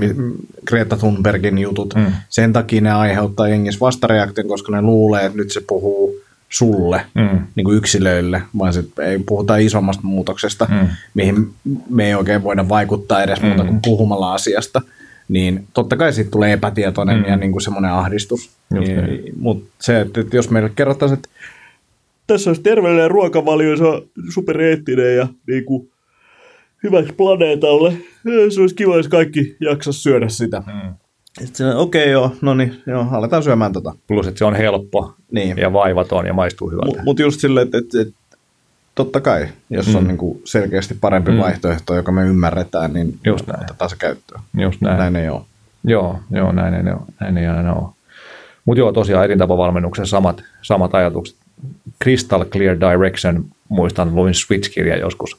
Greta 0.66 0.96
Thunbergin 0.96 1.58
jutut, 1.58 1.94
Mm. 1.94 2.12
sen 2.28 2.52
takia 2.52 2.80
ne 2.80 2.92
aiheuttaa 2.92 3.48
jengissä 3.48 3.80
vastareaktion, 3.80 4.48
koska 4.48 4.72
ne 4.72 4.82
luulee, 4.82 5.24
että 5.26 5.38
nyt 5.38 5.50
se 5.52 5.60
puhuu 5.68 6.16
sulle, 6.48 7.02
Mm. 7.14 7.38
niin 7.54 7.64
kuin 7.64 7.76
yksilöille, 7.76 8.42
vaan 8.58 8.72
sit 8.72 8.98
ei 8.98 9.18
puhuta 9.18 9.56
isommasta 9.56 10.02
muutoksesta, 10.04 10.66
Mm. 10.70 10.88
mihin 11.14 11.50
me 11.90 12.06
ei 12.06 12.14
oikein 12.14 12.42
voida 12.42 12.68
vaikuttaa 12.68 13.22
edes 13.22 13.42
muuta 13.42 13.62
Mm. 13.62 13.68
kuin 13.68 13.80
puhumalla 13.84 14.34
asiasta. 14.34 14.82
Niin 15.28 15.66
totta 15.74 15.96
kai 15.96 16.12
siitä 16.12 16.30
tulee 16.30 16.52
epätietoinen 16.52 17.18
Mm. 17.18 17.24
ja 17.24 17.36
niin 17.36 17.52
kuin 17.52 17.62
semmoinen 17.62 17.90
ahdistus. 17.92 18.50
Niin, 18.70 19.22
Mutta 19.36 19.70
se, 19.80 20.00
että, 20.00 20.20
että 20.20 20.36
jos 20.36 20.50
meille 20.50 20.70
kerrottaisiin, 20.76 21.16
että 21.16 21.28
tässä 22.26 22.50
olisi 22.50 22.62
terveellinen 22.62 23.10
ruokavalio, 23.10 23.76
se 23.76 23.84
on 23.84 24.02
supereettinen 24.34 25.16
ja 25.16 25.28
niin 25.46 25.64
kuin 25.64 25.90
hyväksi 26.82 27.12
planeetalle. 27.12 27.92
Se 28.54 28.60
olisi 28.60 28.74
kiva, 28.74 28.96
jos 28.96 29.08
kaikki 29.08 29.56
jaksaisi 29.60 30.00
syödä 30.00 30.28
sitä. 30.28 30.62
Mm. 30.66 30.94
Sitten 31.44 31.76
okei 31.76 32.02
okay, 32.02 32.12
joo, 32.12 32.32
no 32.40 32.54
niin, 32.54 32.82
joo, 32.86 33.06
aletaan 33.10 33.42
syömään 33.42 33.72
tota. 33.72 33.94
Plus, 34.06 34.26
että 34.26 34.38
se 34.38 34.44
on 34.44 34.54
helppo 34.54 35.14
Niin. 35.32 35.58
ja 35.58 35.72
vaivaton 35.72 36.26
ja 36.26 36.32
maistuu 36.34 36.70
hyvältä. 36.70 36.86
Mutta 36.86 37.02
mut 37.04 37.18
just 37.18 37.40
silleen, 37.40 37.64
että, 37.64 37.78
että, 37.78 38.00
että 38.00 38.14
totta 38.94 39.20
kai, 39.20 39.48
jos 39.70 39.94
on 39.94 40.02
Mm. 40.02 40.08
niin 40.08 40.18
kuin 40.18 40.42
selkeästi 40.44 40.94
parempi 41.00 41.30
Mm. 41.30 41.38
vaihtoehto, 41.38 41.94
joka 41.94 42.12
me 42.12 42.22
ymmärretään, 42.26 42.92
niin 42.92 43.18
Just 43.24 43.46
näin. 43.46 43.60
otetaan 43.64 43.90
se 43.90 43.96
käyttöön. 43.96 44.40
Just 44.58 44.80
näin. 44.80 44.98
Näin 44.98 45.16
ei 45.16 45.28
ole. 45.28 45.40
Joo, 45.84 46.18
joo, 46.30 46.52
näin 46.52 46.74
ei, 46.74 46.92
ole. 46.92 47.00
näin 47.20 47.38
ei 47.38 47.46
aina 47.46 47.74
ole. 47.74 47.88
Mutta 48.64 48.78
joo, 48.80 48.92
tosiaan 48.92 49.24
elintapavalmennuksessa 49.24 50.10
samat, 50.16 50.42
samat 50.62 50.94
ajatukset. 50.94 51.36
Crystal 52.04 52.44
Clear 52.44 52.76
Direction, 52.80 53.44
muistan, 53.68 54.14
luin 54.14 54.34
Switch-kirja 54.34 54.96
joskus 54.98 55.36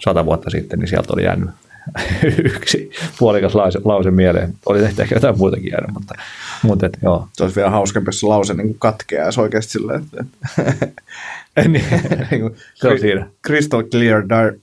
sata 0.00 0.24
vuotta 0.26 0.50
sitten, 0.50 0.78
niin 0.78 0.88
sieltä 0.88 1.12
oli 1.12 1.24
jäänyt 1.24 1.50
yksi 2.56 2.90
puolikas 3.18 3.54
lause, 3.54 3.80
lause 3.84 4.10
mieleen. 4.10 4.54
Oli 4.66 4.84
ehkä 4.84 5.06
jotain 5.14 5.38
muutakin 5.38 5.70
jäänyt, 5.72 5.90
mutta, 5.92 6.14
mutta 6.62 6.86
et, 6.86 6.98
joo. 7.02 7.28
Se 7.32 7.42
olisi 7.42 7.56
vielä 7.56 7.70
hauskempi, 7.70 8.08
jos 8.08 8.20
se 8.20 8.26
lause 8.26 8.54
niin 8.54 8.76
katkeaa 8.78 9.30
oikeasti 9.38 9.72
silleen, 9.72 10.02
että, 10.02 10.24
niin, 11.68 11.84
niin 12.30 12.56
se 12.74 12.88
on 12.88 12.98
siinä. 12.98 13.26
Crystal 13.46 13.82
clear 13.82 14.28
dark. 14.28 14.56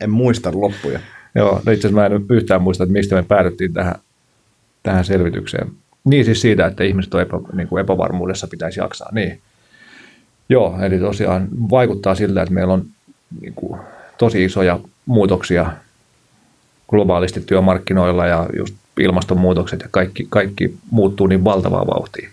en 0.00 0.10
muista 0.10 0.50
loppuja. 0.54 1.00
Joo, 1.34 1.52
no 1.66 1.72
itse 1.72 1.88
asiassa 1.88 1.94
mä 1.94 2.06
en 2.06 2.26
yhtään 2.30 2.62
muista, 2.62 2.84
että 2.84 2.92
mistä 2.92 3.16
me 3.16 3.22
päädyttiin 3.22 3.72
tähän, 3.72 3.94
tähän 4.82 5.04
selvitykseen. 5.04 5.70
Niin 6.04 6.24
siis 6.24 6.40
siitä, 6.40 6.66
että 6.66 6.84
ihmiset 6.84 7.14
on 7.14 7.20
epä, 7.20 7.38
niin 7.52 7.68
kuin 7.68 7.80
epävarmuudessa 7.80 8.46
pitäisi 8.46 8.80
jaksaa. 8.80 9.08
Niin. 9.12 9.40
Joo, 10.48 10.78
eli 10.82 10.98
tosiaan 10.98 11.48
vaikuttaa 11.70 12.14
siltä, 12.14 12.42
että 12.42 12.54
meillä 12.54 12.74
on 12.74 12.84
niin 13.40 13.54
kuin, 13.54 13.80
tosi 14.18 14.44
isoja 14.44 14.80
muutoksia 15.06 15.72
globaalisti 16.88 17.40
työmarkkinoilla 17.40 18.26
ja 18.26 18.46
just 18.56 18.74
ilmastonmuutokset 19.00 19.80
ja 19.80 19.88
kaikki, 19.90 20.26
kaikki 20.30 20.78
muuttuu 20.90 21.26
niin 21.26 21.44
valtavaa 21.44 21.86
vauhtia. 21.86 22.30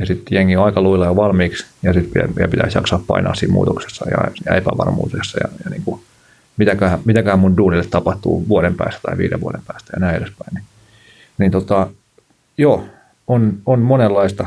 Ja 0.00 0.06
sitten 0.06 0.36
jengi 0.36 0.56
on 0.56 0.64
aika 0.64 0.82
luilla 0.82 1.06
jo 1.06 1.16
valmiiksi 1.16 1.66
ja 1.82 1.92
sitten 1.92 2.34
vielä, 2.36 2.48
pitäisi 2.48 2.78
jaksaa 2.78 3.04
painaa 3.06 3.34
siinä 3.34 3.52
muutoksessa 3.52 4.10
ja, 4.10 4.18
ja 4.46 4.54
epävarmuudessa 4.54 5.38
ja, 5.44 5.48
ja 5.64 5.70
niin 5.70 5.82
kuin, 5.82 6.00
mitäköhän, 6.56 7.00
mitäköhän 7.04 7.38
mun 7.38 7.56
duunille 7.56 7.84
tapahtuu 7.90 8.48
vuoden 8.48 8.74
päästä 8.74 9.00
tai 9.02 9.18
viiden 9.18 9.40
vuoden 9.40 9.62
päästä 9.66 9.92
ja 9.96 10.00
näin 10.00 10.16
edespäin. 10.16 10.54
Niin, 10.54 10.64
niin 11.38 11.50
tota, 11.50 11.86
joo, 12.58 12.84
on, 13.26 13.58
on 13.66 13.80
monenlaista, 13.80 14.46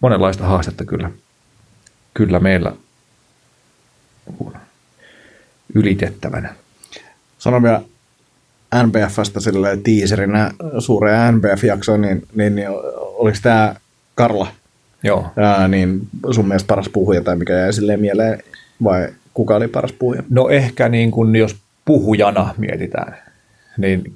monenlaista 0.00 0.44
haastetta 0.44 0.84
kyllä, 0.84 1.10
kyllä 2.14 2.40
meillä 2.40 2.72
ylitettävänä. 5.74 6.54
Sanon 7.38 7.62
vielä 7.62 7.82
NBFstä 8.82 9.40
silleen 9.40 9.82
tiiserinä 9.82 10.50
suureen 10.78 11.34
NBF-jaksoon, 11.34 12.00
niin, 12.00 12.22
niin, 12.34 12.54
niin 12.54 12.68
oliko 13.18 13.38
tämä 13.42 13.74
Karla 14.14 14.46
Joo, 15.04 15.26
ää, 15.36 15.68
niin 15.68 16.00
sun 16.30 16.48
mielestä 16.48 16.66
paras 16.66 16.88
puhuja 16.88 17.20
tai 17.20 17.36
mikä 17.36 17.52
jäi 17.52 17.72
silleen 17.72 18.00
mieleen, 18.00 18.42
vai 18.84 19.08
kuka 19.34 19.56
oli 19.56 19.68
paras 19.68 19.92
puhuja? 19.92 20.22
No 20.30 20.48
ehkä 20.48 20.88
niin 20.88 21.10
kuin 21.10 21.36
jos 21.36 21.56
puhujana 21.84 22.54
mietitään, 22.58 23.18
niin 23.78 24.12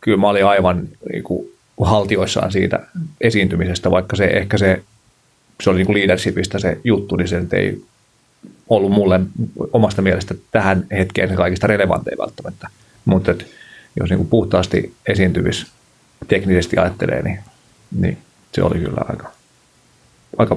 kyllä 0.00 0.18
mä 0.18 0.28
olin 0.28 0.44
aivan 0.44 0.88
niin 1.12 1.22
kuin 1.22 1.48
haltioissaan 1.80 2.52
siitä 2.52 2.80
esiintymisestä, 3.20 3.90
vaikka 3.90 4.16
se 4.16 4.24
ehkä 4.24 4.58
se, 4.58 4.82
se 5.62 5.70
oli 5.70 5.78
niin 5.78 5.86
kuin 5.86 5.98
leadershipistä 5.98 6.58
se 6.58 6.78
juttu, 6.84 7.16
niin 7.16 7.28
se 7.28 7.42
ei 7.52 7.82
ollut 8.68 8.90
mulle 8.90 9.20
omasta 9.72 10.02
mielestä 10.02 10.34
tähän 10.50 10.86
hetkeen 10.90 11.34
kaikista 11.34 11.66
relevantein 11.66 12.18
välttämättä. 12.18 12.68
Mutta 13.04 13.34
jos 14.00 14.10
niin 14.10 14.18
kuin 14.18 14.28
puhtaasti 14.28 14.94
esiintymis 15.06 15.66
teknisesti 16.28 16.76
ajattelee, 16.76 17.22
niin, 17.22 17.38
niin 18.00 18.18
se 18.52 18.62
oli 18.62 18.78
kyllä 18.78 19.00
aika, 19.08 19.30
aika 20.38 20.56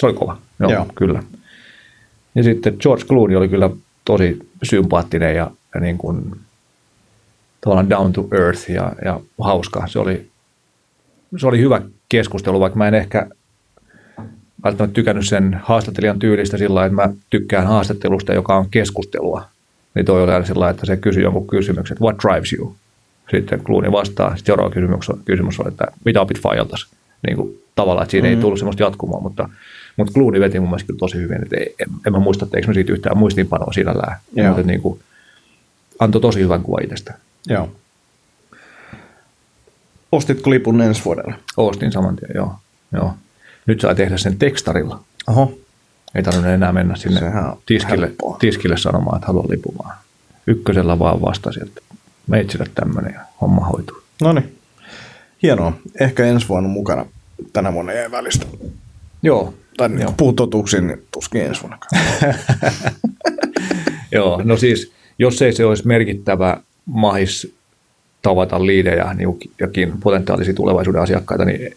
se 0.00 0.06
oli 0.06 0.14
kova. 0.14 0.38
Joo, 0.60 0.70
Joo. 0.70 0.84
Joo. 0.84 0.92
kyllä. 0.94 1.22
Ja 2.34 2.42
sitten 2.42 2.76
George 2.80 3.04
Clooney 3.04 3.36
oli 3.36 3.48
kyllä 3.48 3.70
tosi 4.04 4.38
sympaattinen 4.62 5.36
ja, 5.36 5.50
ja 5.74 5.80
niin 5.80 5.98
kuin, 5.98 6.40
tavallaan 7.60 7.90
down 7.90 8.12
to 8.12 8.28
earth 8.32 8.70
ja, 8.70 8.92
ja 9.04 9.20
hauska. 9.40 9.86
Se 9.86 9.98
oli, 9.98 10.30
se 11.36 11.46
oli 11.46 11.60
hyvä 11.60 11.82
keskustelu, 12.08 12.60
vaikka 12.60 12.78
mä 12.78 12.88
en 12.88 12.94
ehkä 12.94 13.26
välttämättä 14.66 14.94
tykännyt 14.94 15.28
sen 15.28 15.60
haastattelijan 15.62 16.18
tyylistä 16.18 16.58
sillä 16.58 16.84
että 16.84 16.96
mä 16.96 17.08
tykkään 17.30 17.66
haastattelusta, 17.66 18.34
joka 18.34 18.56
on 18.56 18.70
keskustelua. 18.70 19.44
Niin 19.94 20.06
toi 20.06 20.22
oli 20.22 20.32
aina 20.32 20.46
sillä 20.46 20.70
että 20.70 20.86
se 20.86 20.96
kysyi 20.96 21.22
jonkun 21.22 21.46
kysymyksen, 21.46 21.94
että 21.94 22.04
what 22.04 22.16
drives 22.18 22.52
you? 22.52 22.76
Sitten 23.30 23.60
Clooney 23.60 23.92
vastaa. 23.92 24.28
Sitten 24.28 24.46
seuraava 24.46 24.70
kysymys, 24.70 25.06
kysymys 25.24 25.60
oli, 25.60 25.68
että 25.68 25.84
mitä 26.04 26.20
opit 26.20 26.40
Fajaltas? 26.40 26.86
Niin 27.26 27.36
kuin, 27.36 27.62
tavallaan, 27.74 28.02
että 28.02 28.10
siinä 28.10 28.28
mm. 28.28 28.34
ei 28.34 28.40
tullut 28.40 28.58
semmoista 28.58 28.82
jatkumoa, 28.82 29.20
mutta, 29.20 29.48
mutta 29.96 30.12
Clooney 30.12 30.40
veti 30.40 30.60
mun 30.60 30.68
mielestä 30.68 30.86
kyllä 30.86 30.98
tosi 30.98 31.18
hyvin. 31.18 31.42
Että 31.42 31.56
ei, 31.56 31.74
en, 31.78 31.88
en 32.06 32.12
mä 32.12 32.18
muista, 32.18 32.44
että 32.44 32.56
eikö 32.56 32.68
me 32.68 32.74
siitä 32.74 32.92
yhtään 32.92 33.18
muistiinpanoa 33.18 33.72
sinällään. 33.72 34.16
Joo. 34.34 34.48
Mutta 34.48 34.66
niin 34.66 34.80
kuin, 34.80 35.00
antoi 35.98 36.20
tosi 36.20 36.40
hyvän 36.40 36.62
kuvan 36.62 36.84
itsestä. 36.84 37.14
Joo. 37.48 37.70
Ostitko 40.12 40.50
lipun 40.50 40.80
ensi 40.80 41.04
vuodelle? 41.04 41.34
Ostin 41.56 41.92
saman 41.92 42.16
tien, 42.16 42.30
joo. 42.34 42.54
joo. 42.92 43.14
Nyt 43.66 43.80
saa 43.80 43.94
tehdä 43.94 44.16
sen 44.16 44.38
tekstarilla. 44.38 45.00
Oho. 45.28 45.58
Ei 46.14 46.22
tarvinnut 46.22 46.50
enää 46.52 46.72
mennä 46.72 46.96
sinne 46.96 47.20
tiskille, 47.66 48.06
helppoa. 48.06 48.36
tiskille 48.40 48.76
sanomaan, 48.76 49.16
että 49.16 49.26
haluan 49.26 49.50
lipumaan. 49.50 49.96
Ykkösellä 50.46 50.98
vaan 50.98 51.22
vastasi, 51.22 51.60
että 51.62 51.80
meitsille 52.26 52.66
tämmöinen 52.74 53.14
ja 53.14 53.20
homma 53.40 53.64
hoituu. 53.64 54.02
No 54.22 54.32
niin. 54.32 54.56
Hienoa. 55.42 55.72
Ehkä 56.00 56.24
ensi 56.24 56.48
vuonna 56.48 56.68
mukana. 56.68 57.06
Tänä 57.52 57.72
vuonna 57.72 57.92
jäi 57.92 58.10
välistä. 58.10 58.46
Joo, 59.22 59.54
Tai 59.76 59.88
niin, 59.88 60.14
puhuu 60.16 60.32
totuuksiin, 60.32 60.86
niin 60.86 61.02
tuskin 61.12 61.42
ensi 61.42 61.62
vuonna. 61.62 61.78
Joo, 64.12 64.40
no 64.44 64.56
siis 64.56 64.92
jos 65.18 65.42
ei 65.42 65.52
se 65.52 65.64
olisi 65.64 65.86
merkittävä 65.86 66.60
mahis 66.86 67.54
tavata 68.22 68.66
liidejä 68.66 69.14
niin 69.14 69.38
jokin 69.60 69.92
potentiaalisia 70.00 70.54
tulevaisuuden 70.54 71.02
asiakkaita, 71.02 71.44
niin 71.44 71.76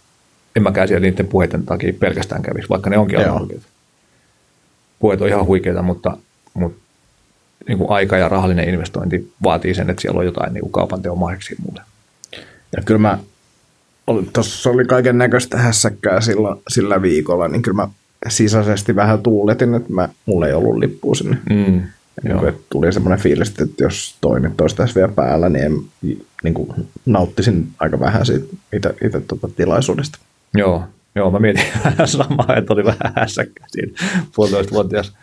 en 0.60 0.64
mäkään 0.64 0.88
siellä 0.88 1.08
niiden 1.08 1.28
puheiden 1.28 1.64
takia 1.66 1.94
pelkästään 1.94 2.42
kävisi, 2.42 2.70
vaikka 2.70 2.90
ne 2.90 2.98
onkin 2.98 3.20
aivan 3.20 3.40
huikeita. 3.40 3.66
Puheet 5.00 5.22
on 5.22 5.28
ihan 5.28 5.46
huikeita, 5.46 5.82
mutta, 5.82 6.18
mutta 6.54 6.80
niin 7.68 7.78
kuin 7.78 7.90
aika 7.90 8.18
ja 8.18 8.30
rahallinen 8.30 8.70
investointi 8.70 9.34
vaatii 9.44 9.74
sen, 9.74 9.90
että 9.90 10.02
siellä 10.02 10.20
on 10.20 10.26
jotain 10.26 10.54
niin 10.54 10.62
kuin 10.62 10.72
kaupan 10.72 11.02
teon 11.02 11.18
mulle. 11.18 11.82
Ja 12.78 12.84
kyllä 12.86 13.00
mä, 13.00 13.18
tuossa 14.34 14.70
oli 14.70 14.86
kaiken 14.86 15.18
näköistä 15.18 15.58
hässäkkää 15.58 16.22
sillä, 16.22 16.56
sillä 16.68 17.02
viikolla, 17.02 17.48
niin 17.48 17.62
kyllä 17.62 17.76
mä 17.76 17.88
sisäisesti 18.30 18.96
vähän 18.96 19.24
tuuletin, 19.24 19.74
että 19.74 19.94
mä, 19.94 20.10
mulla 20.26 20.48
ei 20.48 20.54
ollut 20.54 20.78
lippua 20.78 21.16
sinne. 21.16 21.38
Mm, 21.50 21.82
niin 22.24 22.40
kuin, 22.40 22.54
tuli 22.70 22.94
semmoinen 22.94 23.20
fiilis, 23.20 23.50
että 23.50 23.84
jos 23.84 24.18
toinen 24.22 24.54
olisi 24.62 24.76
tässä 24.76 24.96
vielä 24.96 25.12
päällä, 25.12 25.50
niin, 25.50 25.66
en, 25.66 25.82
niin 26.44 26.54
kuin, 26.54 26.70
nauttisin 27.06 27.68
aika 27.80 28.00
vähän 28.00 28.26
siitä 28.26 28.56
itse, 28.74 28.96
itse 29.06 29.22
tuota 29.22 29.50
tilaisuudesta. 29.56 30.20
Joo, 30.56 30.84
joo, 31.16 31.32
mä 31.32 31.40
mietin 31.40 31.66
vähän 31.86 32.08
samaa, 32.08 32.56
että 32.58 32.74
oli 32.74 32.86
vähän 32.86 33.14
hässäkkää 33.16 33.68
siinä 33.70 33.92
puolitoista 34.36 34.72
vuotias 34.74 35.14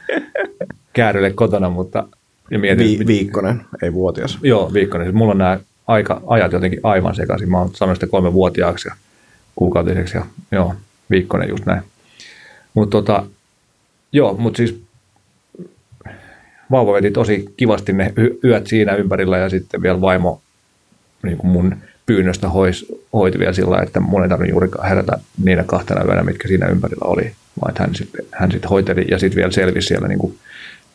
käärylle 0.92 1.32
kotona, 1.32 1.70
mutta 1.70 2.08
ja 2.50 2.58
mietin, 2.58 2.98
Vi, 2.98 3.06
viikkonen, 3.06 3.64
ei 3.82 3.92
vuotias. 3.92 4.38
Joo, 4.42 4.72
viikkonen. 4.72 5.06
Siis 5.06 5.14
mulla 5.14 5.32
on 5.32 5.38
nämä 5.38 5.58
aika, 5.86 6.22
ajat 6.26 6.52
jotenkin 6.52 6.80
aivan 6.82 7.14
sekaisin. 7.14 7.50
Mä 7.50 7.58
oon 7.58 7.70
sanonut 7.74 7.96
sitä 7.96 8.10
kolme 8.10 8.32
vuotiaaksi 8.32 8.88
ja 8.88 8.94
kuukautiseksi 9.56 10.16
ja 10.16 10.26
joo, 10.52 10.74
viikkonen 11.10 11.48
just 11.48 11.66
näin. 11.66 11.82
Mutta 12.74 12.90
tota, 12.90 13.26
joo, 14.12 14.34
mutta 14.34 14.56
siis 14.56 14.82
vauva 16.70 16.92
veti 16.92 17.10
tosi 17.10 17.44
kivasti 17.56 17.92
ne 17.92 18.12
yöt 18.44 18.66
siinä 18.66 18.94
ympärillä 18.94 19.38
ja 19.38 19.48
sitten 19.48 19.82
vielä 19.82 20.00
vaimo 20.00 20.40
niin 21.22 21.36
kuin 21.36 21.50
mun 21.50 21.76
pyynnöstä 22.06 22.48
hois, 22.48 22.86
hoiti 23.12 23.38
vielä 23.38 23.52
sillä 23.52 23.82
että 23.82 24.00
mun 24.00 24.22
ei 24.22 24.28
tarvinnut 24.28 24.52
juurikaan 24.52 24.88
herätä 24.88 25.18
niinä 25.44 25.64
kahtena 25.64 26.04
yönä, 26.04 26.22
mitkä 26.22 26.48
siinä 26.48 26.66
ympärillä 26.66 27.10
oli, 27.10 27.32
vaan 27.60 27.70
että 27.70 27.82
hän 27.82 27.94
sitten 27.94 28.24
hän 28.32 28.52
sit 28.52 28.70
hoiteli 28.70 29.04
ja 29.10 29.18
sitten 29.18 29.36
vielä 29.36 29.50
selvisi 29.50 29.88
siellä, 29.88 30.08
niin 30.08 30.18
kuin, 30.18 30.38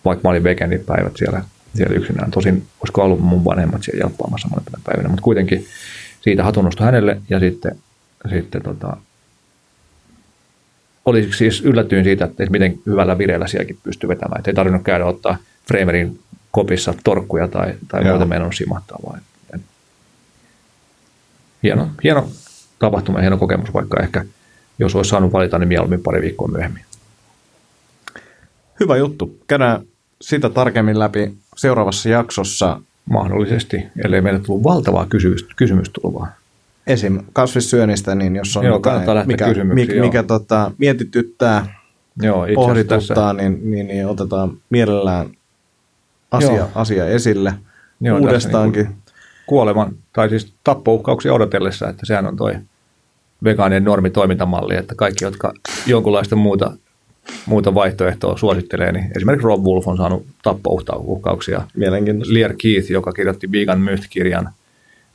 vaikka 0.06 0.28
mä 0.28 0.30
olin 0.30 0.44
weekendin 0.44 0.84
päivät 0.86 1.18
siellä, 1.18 1.44
siellä 1.76 1.96
yksinään. 1.96 2.32
Tosin 2.32 2.64
olisiko 2.80 3.04
ollut 3.04 3.20
mun 3.20 3.46
vanhemmat 3.46 3.84
siellä 3.84 4.04
jelppaamassa 4.04 4.48
monena 4.48 4.84
päivänä, 4.84 5.10
mutta 5.10 5.24
kuitenkin 5.24 5.66
siitä 6.22 6.44
hatunnosta 6.44 6.84
hänelle 6.84 7.22
ja 7.30 7.40
sitten, 7.40 7.78
sitten 8.30 8.62
tota, 8.62 8.98
oli 11.06 11.30
siis 11.34 11.62
yllätyin 11.62 12.04
siitä, 12.04 12.26
että 12.26 12.46
miten 12.50 12.80
hyvällä 12.86 13.18
vireellä 13.18 13.48
sielläkin 13.48 13.78
pystyy 13.84 14.08
vetämään. 14.08 14.40
Että 14.40 14.52
ei 14.52 14.56
tarvinnut 14.56 14.84
käydä 14.84 15.06
ottaa 15.06 15.38
Fremerin 15.68 16.20
kopissa 16.52 16.94
torkkuja 17.04 17.48
tai, 17.48 17.74
tai 17.88 18.04
muuta 18.04 18.26
menon 18.26 18.54
simahtaa, 18.54 19.00
vaan 19.06 19.22
hieno, 21.64 21.90
hieno 22.04 22.30
tapahtuma 22.80 23.18
ja 23.18 23.22
hieno 23.22 23.38
kokemus, 23.38 23.74
vaikka 23.74 24.00
ehkä 24.00 24.26
jos 24.80 24.96
olisi 24.96 25.10
saanut 25.10 25.34
valita, 25.34 25.60
niin 25.60 25.68
mieluummin 25.68 26.04
pari 26.04 26.22
viikkoa 26.22 26.48
myöhemmin. 26.48 26.84
Hyvä 28.80 28.98
juttu. 28.98 29.38
Käydään 29.48 29.82
sitä 30.22 30.50
tarkemmin 30.50 31.00
läpi 31.00 31.34
seuraavassa 31.56 32.10
jaksossa. 32.10 32.82
Mahdollisesti, 33.10 33.84
ellei 34.06 34.22
meille 34.22 34.40
tullut 34.40 34.64
valtavaa 34.64 35.06
kysymys, 35.06 35.44
kysymystulvaa. 35.56 36.28
Esim. 36.88 37.20
kasvissyönnistä, 37.34 38.16
niin 38.16 38.36
jos 38.36 38.58
on 38.58 38.66
Joo, 38.66 38.76
jotain, 38.76 39.28
mikä, 39.28 39.48
mikä, 39.64 39.94
joo. 39.94 40.06
mikä 40.06 40.24
tota, 40.24 40.72
mietityttää, 40.78 41.82
Joo, 42.22 42.48
pohdituttaa, 42.56 43.34
niin, 43.34 43.60
niin, 43.72 43.88
niin 43.88 44.08
otetaan 44.08 44.58
mielellään 44.70 45.30
asia, 46.32 46.56
Joo. 46.56 46.70
asia 46.76 47.08
esille 47.08 47.54
Joo, 48.02 48.18
tässä 48.18 48.28
uudestaankin. 48.28 48.84
niinku 48.84 49.01
kuoleman, 49.52 49.96
tai 50.14 50.30
siis 50.30 50.54
tappouhkauksia 50.64 51.34
odotellessa, 51.34 51.90
että 51.90 52.06
sehän 52.06 52.26
on 52.26 52.38
toi 52.38 52.54
vegaanien 53.44 53.84
normitoimintamalli, 53.84 54.76
että 54.76 54.96
kaikki, 54.96 55.26
jotka 55.26 55.54
jonkunlaista 55.86 56.36
muuta, 56.36 56.72
muuta 57.46 57.74
vaihtoehtoa 57.74 58.38
suosittelee, 58.38 58.92
niin 58.92 59.12
esimerkiksi 59.16 59.48
Rob 59.48 59.64
Wolf 59.64 59.88
on 59.88 59.98
saanut 59.98 60.26
tappouhkauksia. 60.44 61.62
Mielenkiintoista. 61.76 62.34
Lear 62.34 62.54
Keith, 62.62 62.92
joka 62.92 63.12
kirjoitti 63.12 63.52
Vegan 63.52 63.82
Myth-kirjan, 63.82 64.50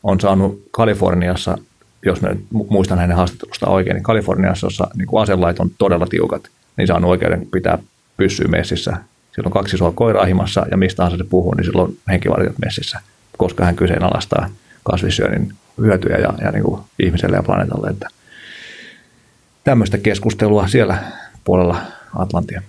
on 0.03 0.21
saanut 0.21 0.63
Kaliforniassa, 0.71 1.59
jos 2.07 2.23
mä 2.23 2.29
muistan 2.69 2.99
hänen 2.99 3.17
haastattelusta 3.17 3.67
oikein, 3.67 3.95
niin 3.95 4.05
Kaliforniassa, 4.05 4.67
jossa 4.67 4.89
niin 4.97 5.07
kuin 5.07 5.23
aselait 5.23 5.61
on 5.61 5.71
todella 5.79 6.07
tiukat, 6.07 6.49
niin 6.77 6.87
saanut 6.87 7.11
oikeuden 7.11 7.47
pitää 7.53 7.79
pyssyä 8.17 8.49
messissä. 8.49 8.97
Sillä 9.35 9.47
on 9.47 9.53
kaksi 9.53 9.77
isoa 9.77 9.93
koiraa 9.93 10.25
himassa 10.25 10.67
ja 10.71 10.77
mistä 10.77 10.97
tahansa 10.97 11.19
se 11.19 11.25
puhuu, 11.25 11.55
niin 11.55 11.65
silloin 11.65 11.89
on 11.89 11.97
henkivartijat 12.11 12.59
messissä, 12.65 13.01
koska 13.37 13.65
hän 13.65 13.77
kyseenalaistaa 13.77 14.49
kasvissyönnin 14.83 15.53
hyötyjä 15.81 16.17
ja, 16.17 16.35
ja 16.45 16.51
niin 16.51 16.65
kuin 16.65 16.81
ihmiselle 16.99 17.37
ja 17.37 17.43
planeetalle. 17.43 17.91
Että 17.91 18.09
tämmöistä 19.65 19.99
keskustelua 19.99 20.69
siellä 20.69 20.99
puolella 21.45 21.81
Atlantia. 22.17 22.63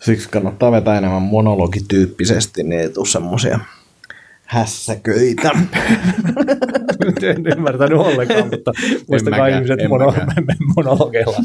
Siksi 0.00 0.28
kannattaa 0.28 0.72
vetää 0.72 0.98
enemmän 0.98 1.22
monologityyppisesti, 1.22 2.62
niin 2.62 2.80
ei 2.80 2.90
tule 2.90 3.06
semmoisia 3.06 3.60
hässäköitä. 4.44 5.50
Nyt 7.04 7.22
en 7.22 7.46
ymmärtänyt 7.46 7.98
ollenkaan, 7.98 8.48
mutta 8.50 8.72
muistakaa 9.08 9.46
ihmiset 9.46 9.88
mono, 9.88 10.14
monologeilla 10.76 11.38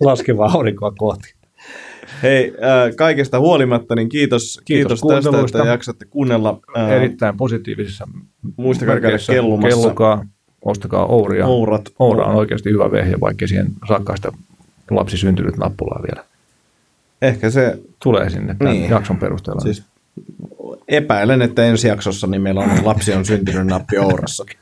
laskevaa 0.00 0.50
aurinkoa 0.52 0.92
kohti. 0.98 1.34
Hei, 2.22 2.54
äh, 2.62 2.96
kaikesta 2.96 3.38
huolimatta, 3.40 3.94
niin 3.94 4.08
kiitos, 4.08 4.60
kiitos, 4.64 5.00
Kiitos 5.00 5.24
tästä, 5.24 5.58
että 5.58 5.70
jaksatte 5.70 6.04
kuunnella. 6.04 6.60
Äh, 6.78 6.90
Erittäin 6.90 7.36
positiivisissa 7.36 8.08
Muistakaa 8.56 9.00
käydä 9.00 9.18
kellumassa. 9.26 9.68
Kellukaa, 9.80 10.24
ostakaa 10.64 11.06
Ouria. 11.06 11.46
Ourat. 11.46 11.82
Oura 11.98 12.24
on 12.24 12.34
oikeasti 12.34 12.70
hyvä 12.70 12.90
vehje, 12.90 13.20
vaikka 13.20 13.46
siihen 13.46 13.66
saakka 13.88 14.16
sitä 14.16 14.32
lapsi 14.90 15.16
syntynyt 15.18 15.56
nappulaa 15.56 16.02
vielä. 16.02 16.24
Ehkä 17.22 17.50
se, 17.50 17.78
Tulee 18.02 18.30
sinne 18.30 18.54
tämän 18.58 18.72
Niin. 18.72 18.90
jakson 18.90 19.16
perusteella. 19.16 19.60
siis 19.60 19.82
epäilen, 20.88 21.42
että 21.42 21.64
ensi 21.64 21.88
jaksossa 21.88 22.26
niin 22.26 22.42
meillä 22.42 22.60
on 22.60 22.70
lapsi 22.84 23.12
on 23.12 23.24
syntynyt 23.24 23.66
nappi 23.66 23.98
Ourassa. 23.98 24.44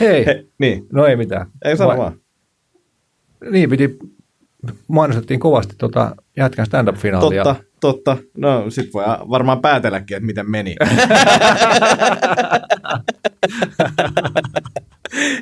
Hei, 0.00 0.26
He, 0.26 0.44
niin, 0.58 0.86
no 0.92 1.06
ei 1.06 1.16
mitään. 1.16 1.46
ei 1.64 1.76
sano 1.76 1.96
vaan. 1.98 2.12
Niin, 3.50 3.70
piti, 3.70 3.98
mainostettiin 4.88 5.40
kovasti 5.40 5.74
tota 5.78 6.16
jätkän 6.36 6.66
stand-up-finaalia. 6.66 7.44
Totta, 7.44 7.64
totta. 7.80 8.16
No 8.36 8.70
sit 8.70 8.94
voi 8.94 9.04
varmaan 9.06 9.60
päätelläkin, 9.60 10.16
että 10.16 10.26
miten 10.26 10.50
meni. 10.50 10.76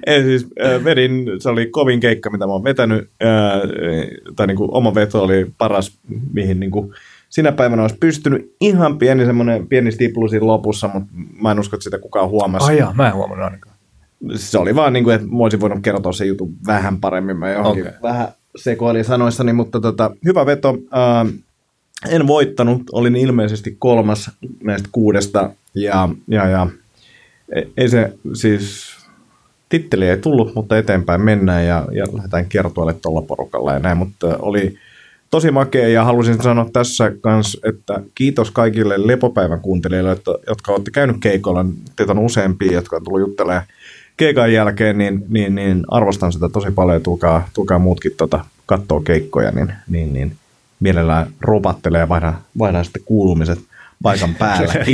Ei 0.06 0.22
siis, 0.22 0.46
äh, 0.64 0.84
vedin, 0.84 1.26
se 1.38 1.48
oli 1.48 1.66
kovin 1.66 2.00
keikka, 2.00 2.30
mitä 2.30 2.46
mä 2.46 2.52
oon 2.52 2.64
vetänyt, 2.64 3.10
äh, 3.24 3.60
tai 4.36 4.46
niin 4.46 4.56
kuin 4.56 4.70
oma 4.72 4.94
veto 4.94 5.22
oli 5.22 5.46
paras, 5.58 5.98
mihin 6.32 6.60
niin 6.60 6.70
kuin 6.70 6.92
sinä 7.28 7.52
päivänä 7.52 7.82
olisi 7.82 7.96
pystynyt. 8.00 8.56
Ihan 8.60 8.98
pieni 8.98 9.26
semmoinen 9.26 9.68
pieni 9.68 9.92
stiplu 9.92 10.28
siinä 10.28 10.46
lopussa, 10.46 10.90
mutta 10.94 11.08
mä 11.42 11.50
en 11.50 11.60
usko, 11.60 11.76
että 11.76 11.84
sitä 11.84 11.98
kukaan 11.98 12.28
huomasi. 12.28 12.70
Ai 12.70 12.78
jaa, 12.78 12.94
mä 12.94 13.08
en 13.08 13.14
huomannut 13.14 13.44
ainakaan. 13.44 13.76
Se 14.34 14.58
oli 14.58 14.74
vaan 14.74 14.92
niin 14.92 15.04
kuin, 15.04 15.14
että 15.14 15.26
mä 15.26 15.38
olisin 15.38 15.60
voinut 15.60 15.82
kertoa 15.82 16.12
sen 16.12 16.28
jutun 16.28 16.54
vähän 16.66 17.00
paremmin. 17.00 17.36
Mä 17.36 17.50
johonkin 17.50 17.86
okay. 17.86 17.98
vähän 18.02 18.28
sekoilin 18.56 19.04
sanoissani, 19.04 19.52
mutta 19.52 19.80
tota, 19.80 20.10
hyvä 20.24 20.46
veto. 20.46 20.78
Ää, 20.90 21.26
en 22.08 22.26
voittanut, 22.26 22.82
olin 22.92 23.16
ilmeisesti 23.16 23.76
kolmas 23.78 24.30
näistä 24.62 24.88
kuudesta 24.92 25.50
ja, 25.74 26.08
ja, 26.28 26.48
ja 26.48 26.66
e- 27.56 27.62
ei 27.76 27.88
se 27.88 28.12
siis, 28.34 28.96
titteli 29.68 30.08
ei 30.08 30.18
tullut, 30.18 30.54
mutta 30.54 30.78
eteenpäin 30.78 31.20
mennään 31.20 31.66
ja, 31.66 31.88
ja 31.92 32.06
lähdetään 32.12 32.48
kiertueelle 32.48 32.94
tuolla 33.02 33.22
porukalla 33.22 33.72
ja 33.72 33.78
näin, 33.78 33.98
mutta 33.98 34.36
oli 34.38 34.78
tosi 35.30 35.50
makea 35.50 35.88
ja 35.88 36.04
halusin 36.04 36.42
sanoa 36.42 36.70
tässä 36.72 37.12
kanssa, 37.20 37.58
että 37.64 38.00
kiitos 38.14 38.50
kaikille 38.50 39.06
lepopäivän 39.06 39.60
kuuntelijoille, 39.60 40.16
jotka 40.46 40.72
olette 40.72 40.90
käynyt 40.90 41.16
keikolla. 41.20 41.66
Teitä 41.96 42.12
on 42.12 42.18
useampia, 42.18 42.72
jotka 42.72 42.96
on 42.96 43.04
tullut 43.04 43.20
juttelemaan 43.20 43.66
keikan 44.16 44.52
jälkeen, 44.52 44.98
niin, 44.98 45.24
niin, 45.28 45.54
niin 45.54 45.84
arvostan 45.88 46.32
sitä 46.32 46.48
tosi 46.48 46.70
paljon 46.70 46.96
ja 46.96 47.00
tulkaa, 47.00 47.48
tulkaa 47.54 47.78
muutkin 47.78 48.12
tota, 48.16 48.44
kattoo 48.66 49.00
keikkoja, 49.00 49.50
niin, 49.50 49.72
niin, 49.88 50.12
niin 50.12 50.36
mielellään 50.80 51.26
ropattelee 51.40 52.00
ja 52.00 52.08
vaihdan, 52.08 52.38
vaihdan 52.58 52.84
sitten 52.84 53.02
kuulumiset 53.04 53.58
paikan 54.02 54.34
päällä. 54.34 54.72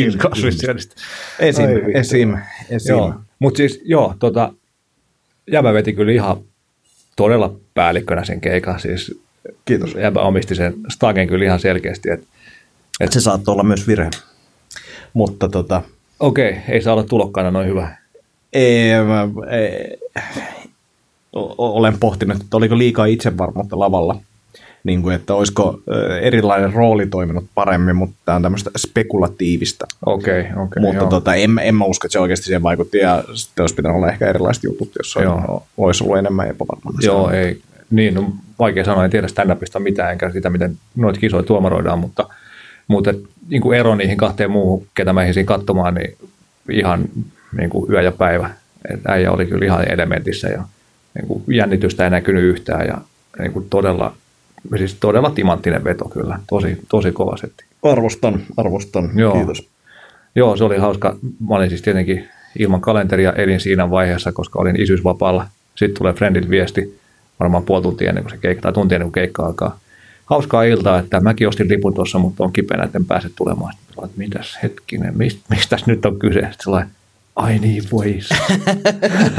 Esim, 1.39 1.65
Ai 1.65 1.75
vittu. 1.75 1.91
esim, 1.95 2.37
esim. 2.71 2.97
Mutta 3.39 3.57
siis 3.57 3.81
joo, 3.85 4.15
tota, 4.19 4.53
Jäbä 5.53 5.73
veti 5.73 5.93
kyllä 5.93 6.13
ihan 6.13 6.37
todella 7.17 7.55
päällikkönä 7.75 8.25
sen 8.25 8.41
keikan. 8.41 8.81
Siis 8.81 9.21
Kiitos. 9.65 9.95
Jäbä 9.95 10.21
omisti 10.21 10.55
sen 10.55 10.75
stagen 10.89 11.29
kyllä 11.29 11.45
ihan 11.45 11.61
selkeästi, 11.61 12.11
että 12.11 12.27
Et 13.01 13.13
se 13.13 13.21
saattoi 13.21 13.53
olla 13.53 13.63
myös 13.63 13.87
virhe. 13.87 14.11
Mutta 15.13 15.49
tota, 15.49 15.83
okei, 16.21 16.57
ei 16.69 16.83
saa 16.83 16.93
olla 16.93 17.03
tulokkaana 17.05 17.51
noin 17.51 17.69
hyvä. 17.69 17.97
Ei, 18.53 18.93
mä, 19.07 19.29
o- 21.37 21.77
olen 21.77 21.99
pohtinut, 22.01 22.41
että 22.41 22.57
oliko 22.57 22.79
liikaa 22.79 23.07
itsevarmuutta 23.07 23.79
lavalla. 23.79 24.21
Niin 24.85 25.03
kuin, 25.03 25.15
että 25.15 25.35
olisiko 25.35 25.81
erilainen 26.21 26.73
rooli 26.73 27.07
toiminut 27.07 27.45
paremmin, 27.55 27.97
mutta 27.97 28.17
tämä 28.25 28.37
on 28.37 28.43
tämmöistä 28.43 28.71
spekulatiivista. 28.77 29.87
Okei, 30.07 30.41
okay, 30.41 30.53
okei. 30.53 30.63
Okay, 30.63 30.83
mutta 30.83 31.03
joo. 31.03 31.11
tota, 31.11 31.35
en, 31.35 31.59
en 31.63 31.75
mä 31.75 31.85
usko, 31.85 32.07
että 32.07 32.13
se 32.13 32.19
oikeasti 32.19 32.47
siihen 32.47 32.63
vaikutti, 32.63 32.99
ja 32.99 33.25
sitten 33.35 33.63
olisi 33.63 33.75
pitänyt 33.75 33.97
olla 33.97 34.09
ehkä 34.09 34.29
erilaiset 34.29 34.65
jutut, 34.65 34.91
jos 34.99 35.17
on, 35.17 35.23
Joo. 35.23 35.67
olisi 35.77 36.05
ollut 36.05 36.19
enemmän 36.19 36.49
epävarmaa. 36.49 36.93
Joo, 37.01 37.31
ei. 37.31 37.61
Niin, 37.91 38.15
no, 38.15 38.33
vaikea 38.59 38.85
sanoa, 38.85 39.05
en 39.05 39.11
tiedä 39.11 39.27
stand-upista 39.27 39.79
mitään, 39.79 40.13
enkä 40.13 40.31
sitä, 40.31 40.51
miten 40.51 40.79
noita 40.97 41.21
kisoja 41.21 41.43
tuomaroidaan, 41.43 41.99
mutta, 41.99 42.29
mutta 42.89 43.15
niin 43.49 43.63
kuin 43.63 43.79
ero 43.79 43.95
niihin 43.95 44.17
kahteen 44.17 44.51
muuhun, 44.51 44.87
ketä 44.95 45.13
mä 45.13 45.23
katsomaan, 45.45 45.95
niin 45.95 46.17
ihan 46.71 47.05
niin 47.57 47.71
kuin 47.71 47.93
yö 47.93 48.03
ja 48.03 48.13
päivä. 48.13 48.51
Et 48.93 49.01
äijä 49.07 49.33
oli 49.33 49.47
kyllä 49.47 49.65
ihan 49.65 49.93
elementissä 49.93 50.49
ja 50.49 50.63
niin 51.15 51.29
kuin 51.29 51.45
jännitystä 51.49 52.05
ei 52.05 52.11
näkynyt 52.11 52.45
yhtään 52.45 52.87
ja 52.87 52.99
niin 53.39 53.53
kuin 53.53 53.67
todella, 53.71 54.15
siis 54.79 54.95
todella 54.95 55.31
timanttinen 55.31 55.85
veto 55.85 56.05
kyllä, 56.05 56.39
tosi, 56.49 56.79
tosi 56.89 57.13
kova 57.13 57.37
setti. 57.37 57.65
Arvostan, 57.83 58.43
arvostan. 58.57 59.11
Joo. 59.15 59.33
Kiitos. 59.33 59.69
Joo, 60.35 60.57
se 60.57 60.65
oli 60.65 60.79
hauska. 60.79 61.17
Mä 61.49 61.55
olin 61.55 61.69
siis 61.69 61.83
tietenkin 61.83 62.29
ilman 62.59 62.81
kalenteria 62.81 63.33
elin 63.33 63.61
siinä 63.61 63.91
vaiheessa, 63.91 64.33
koska 64.33 64.59
olin 64.59 64.81
isyysvapaalla. 64.81 65.47
Sitten 65.75 65.99
tulee 65.99 66.13
friendiltä 66.13 66.51
viesti, 66.51 66.99
varmaan 67.41 67.63
puoli 67.63 67.83
tuntia 67.83 68.09
ennen 68.09 68.25
kuin 68.25 68.31
se 68.31 68.37
keikka, 68.37 68.63
tai 68.63 68.73
tuntia 68.73 68.97
ennen 68.97 69.07
kuin 69.07 69.13
keikka 69.13 69.47
alkaa. 69.47 69.79
Hauskaa 70.27 70.63
iltaa, 70.63 70.99
että 70.99 71.21
mäkin 71.21 71.49
ostin 71.49 71.69
lipun 71.69 71.95
tuossa, 71.95 72.19
mutta 72.19 72.45
on 72.45 72.53
kipeänä, 72.53 72.85
että 72.85 72.99
en 72.99 73.05
pääse 73.05 73.31
tulemaan. 73.37 73.73
Sitten 73.75 74.05
että 74.05 74.19
mitäs 74.19 74.59
hetkinen, 74.63 75.19
mistä, 75.19 75.41
mistäs 75.51 75.87
nyt 75.87 76.07
on 76.07 76.19
kyse? 76.19 76.41
Sitten 76.41 76.87
ai 77.39 77.59
niin, 77.59 77.83
vois. 77.93 78.29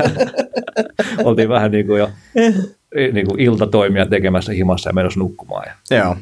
Oltiin 1.24 1.50
vähän 1.50 1.72
niin 1.72 1.88
kuin 1.88 2.00
jo 2.00 2.10
niin 3.14 3.28
kuin 3.28 3.39
iltatoimia 3.39 4.06
tekemässä 4.06 4.52
himassa 4.52 4.89
ja 4.89 4.93
menossa 4.93 5.20
nukkumaan. 5.20 5.66
Ja 5.89 5.97
Joo. 5.97 6.18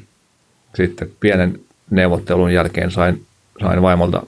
sitten 0.76 1.10
pienen 1.20 1.60
neuvottelun 1.90 2.54
jälkeen 2.54 2.92
sain, 2.92 3.26
sain 3.62 3.82
vaimolta 3.82 4.24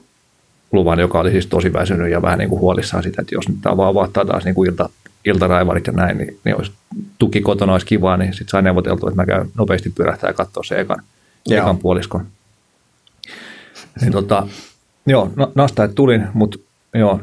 luvan, 0.72 0.98
joka 0.98 1.20
oli 1.20 1.30
siis 1.30 1.46
tosi 1.46 1.72
väsynyt 1.72 2.10
ja 2.10 2.22
vähän 2.22 2.38
niin 2.38 2.48
kuin 2.48 2.60
huolissaan 2.60 3.02
sitä, 3.02 3.22
että 3.22 3.34
jos 3.34 3.48
nyt 3.48 3.58
tämä 3.62 3.76
vaan 3.76 3.94
vaihtaa 3.94 4.24
taas 4.24 4.44
niin 4.44 4.54
kuin 4.54 4.70
ilta, 4.70 4.88
iltaraivarit 5.24 5.86
ja 5.86 5.92
näin, 5.92 6.18
niin, 6.18 6.38
niin 6.44 6.56
olisi, 6.56 6.72
tuki 7.18 7.40
kotona 7.40 7.72
olisi 7.72 7.86
kivaa, 7.86 8.16
niin 8.16 8.32
sitten 8.32 8.48
sain 8.48 8.64
neuvoteltua, 8.64 9.08
että 9.08 9.22
mä 9.22 9.26
käyn 9.26 9.50
nopeasti 9.58 9.90
pyrähtää 9.90 10.30
ja 10.30 10.34
katsoa 10.34 10.62
se 10.62 10.80
ekan, 10.80 11.02
Joo. 11.48 11.62
ekan 11.62 11.78
puoliskon. 11.78 12.26
Niin 14.00 14.12
tota, 14.12 14.48
joo, 15.06 15.32
na- 15.36 15.52
nastaet 15.54 15.94
tulin, 15.94 16.26
mutta 16.34 16.58
joo, 16.94 17.20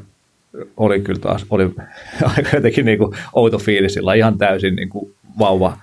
oli 0.77 1.01
kyllä 1.01 1.19
taas, 1.19 1.45
oli 1.49 1.63
aika 2.37 2.49
jotenkin 2.53 2.85
niin 2.85 2.97
kuin 2.97 3.17
outo 3.33 3.57
fiilis, 3.57 3.93
sillä 3.93 4.13
ihan 4.13 4.37
täysin 4.37 4.75
niin 4.75 4.89
kuin 4.89 5.15
vauva, 5.39 5.77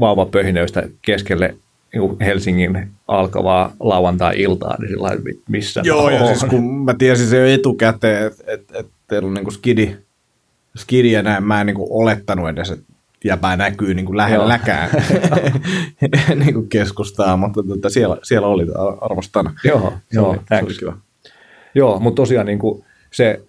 vauva 0.00 0.26
pöhinöistä 0.26 0.88
keskelle 1.02 1.54
niin 1.92 2.00
kuin 2.00 2.16
Helsingin 2.20 2.88
alkavaa 3.08 3.72
lauantai-iltaa, 3.80 4.76
niin 4.78 4.88
sillä 4.88 5.10
missä 5.48 5.80
Joo, 5.84 6.10
mä 6.10 6.16
ja 6.16 6.26
siis 6.26 6.44
kun 6.44 6.84
mä 6.84 6.94
tiesin 6.94 7.26
se 7.26 7.38
jo 7.38 7.54
etukäteen, 7.54 8.26
että 8.26 8.44
et, 8.46 8.64
et 8.74 8.86
teillä 9.06 9.28
on 9.28 9.34
niinku 9.34 9.50
skidi, 9.50 9.96
skidi 10.76 11.12
ja 11.12 11.22
näin, 11.22 11.44
mä 11.44 11.60
en 11.60 11.66
niinku 11.66 12.02
olettanut 12.02 12.48
edes, 12.48 12.70
että 12.70 12.84
jäpää 13.24 13.56
näkyy 13.56 13.94
niinku 13.94 14.16
lähelläkään 14.16 14.90
niinku 16.44 16.62
keskustaa, 16.62 17.36
mutta 17.36 17.62
tota, 17.62 17.90
siellä, 17.90 18.16
siellä 18.22 18.46
oli 18.46 18.66
arvostan. 19.00 19.54
Joo, 19.64 19.92
se 20.10 20.16
joo, 20.16 20.30
oli, 20.30 20.38
se 20.48 20.64
oli 20.64 20.74
kiva. 20.74 20.96
Joo, 21.74 22.00
mutta 22.00 22.22
tosiaan 22.22 22.46
niin 22.46 22.58
kuin 22.58 22.84
se 23.10 23.40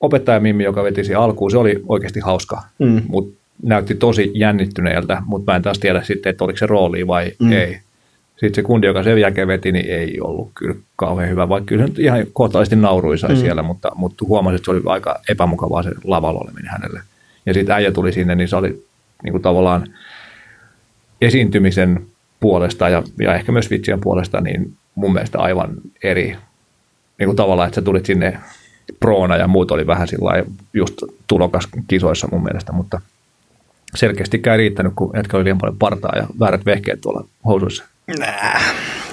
opettaja 0.00 0.40
Mimmi, 0.40 0.64
joka 0.64 0.82
veti 0.82 1.04
siihen 1.04 1.20
alkuun, 1.20 1.50
se 1.50 1.58
oli 1.58 1.82
oikeasti 1.88 2.20
hauska, 2.20 2.62
Mm. 2.78 3.02
mutta 3.08 3.36
näytti 3.62 3.94
tosi 3.94 4.30
jännittyneeltä, 4.34 5.22
mutta 5.26 5.52
mä 5.52 5.56
en 5.56 5.62
taas 5.62 5.78
tiedä 5.78 6.02
sitten, 6.02 6.30
että 6.30 6.44
oliko 6.44 6.56
se 6.58 6.66
rooli 6.66 7.06
vai 7.06 7.32
Mm. 7.38 7.52
ei. 7.52 7.78
Sitten 8.30 8.54
se 8.54 8.62
kundi, 8.62 8.86
joka 8.86 9.02
sen 9.02 9.20
jälkeen 9.20 9.48
veti, 9.48 9.72
niin 9.72 9.86
ei 9.90 10.20
ollut 10.20 10.50
kyllä 10.54 10.74
kauhean 10.96 11.30
hyvä, 11.30 11.48
vaikka 11.48 11.66
kyllä 11.66 11.82
se 11.82 11.88
nyt 11.88 11.98
ihan 11.98 12.24
kohtalaisesti 12.32 12.76
nauruisa 12.76 13.28
mm. 13.28 13.36
siellä, 13.36 13.62
mutta, 13.62 13.92
mutta 13.94 14.24
huomasin, 14.28 14.56
että 14.56 14.64
se 14.64 14.70
oli 14.70 14.82
aika 14.86 15.20
epämukavaa 15.28 15.82
se 15.82 15.90
lavalla 16.04 16.40
oleminen 16.40 16.70
hänelle. 16.72 17.00
Ja 17.46 17.54
sitten 17.54 17.74
äijä 17.74 17.92
tuli 17.92 18.12
sinne, 18.12 18.34
niin 18.34 18.48
se 18.48 18.56
oli 18.56 18.84
niin 19.22 19.32
kuin 19.32 19.42
tavallaan 19.42 19.86
esiintymisen 21.20 22.06
puolesta 22.40 22.88
ja, 22.88 23.02
ja 23.20 23.34
ehkä 23.34 23.52
myös 23.52 23.70
vitsien 23.70 24.00
puolesta, 24.00 24.40
niin 24.40 24.72
mun 24.94 25.12
mielestä 25.12 25.38
aivan 25.38 25.70
eri 26.02 26.36
niin 27.18 27.26
kuin 27.26 27.36
tavallaan, 27.36 27.66
että 27.68 27.74
sä 27.74 27.82
tulit 27.82 28.06
sinne 28.06 28.38
proona 29.00 29.36
ja 29.36 29.48
muut 29.48 29.70
oli 29.70 29.86
vähän 29.86 30.08
sillä 30.08 30.44
just 30.74 31.02
tulokas 31.26 31.68
kisoissa 31.88 32.28
mun 32.32 32.42
mielestä, 32.42 32.72
mutta 32.72 33.00
selkeästi 33.94 34.42
ei 34.50 34.56
riittänyt, 34.56 34.92
kun 34.96 35.16
etkä 35.16 35.36
oli 35.36 35.44
liian 35.44 35.58
paljon 35.58 35.78
partaa 35.78 36.12
ja 36.16 36.26
väärät 36.40 36.66
vehkeet 36.66 37.00
tuolla 37.00 37.24
housuissa. 37.44 37.84
Nää, 38.18 38.60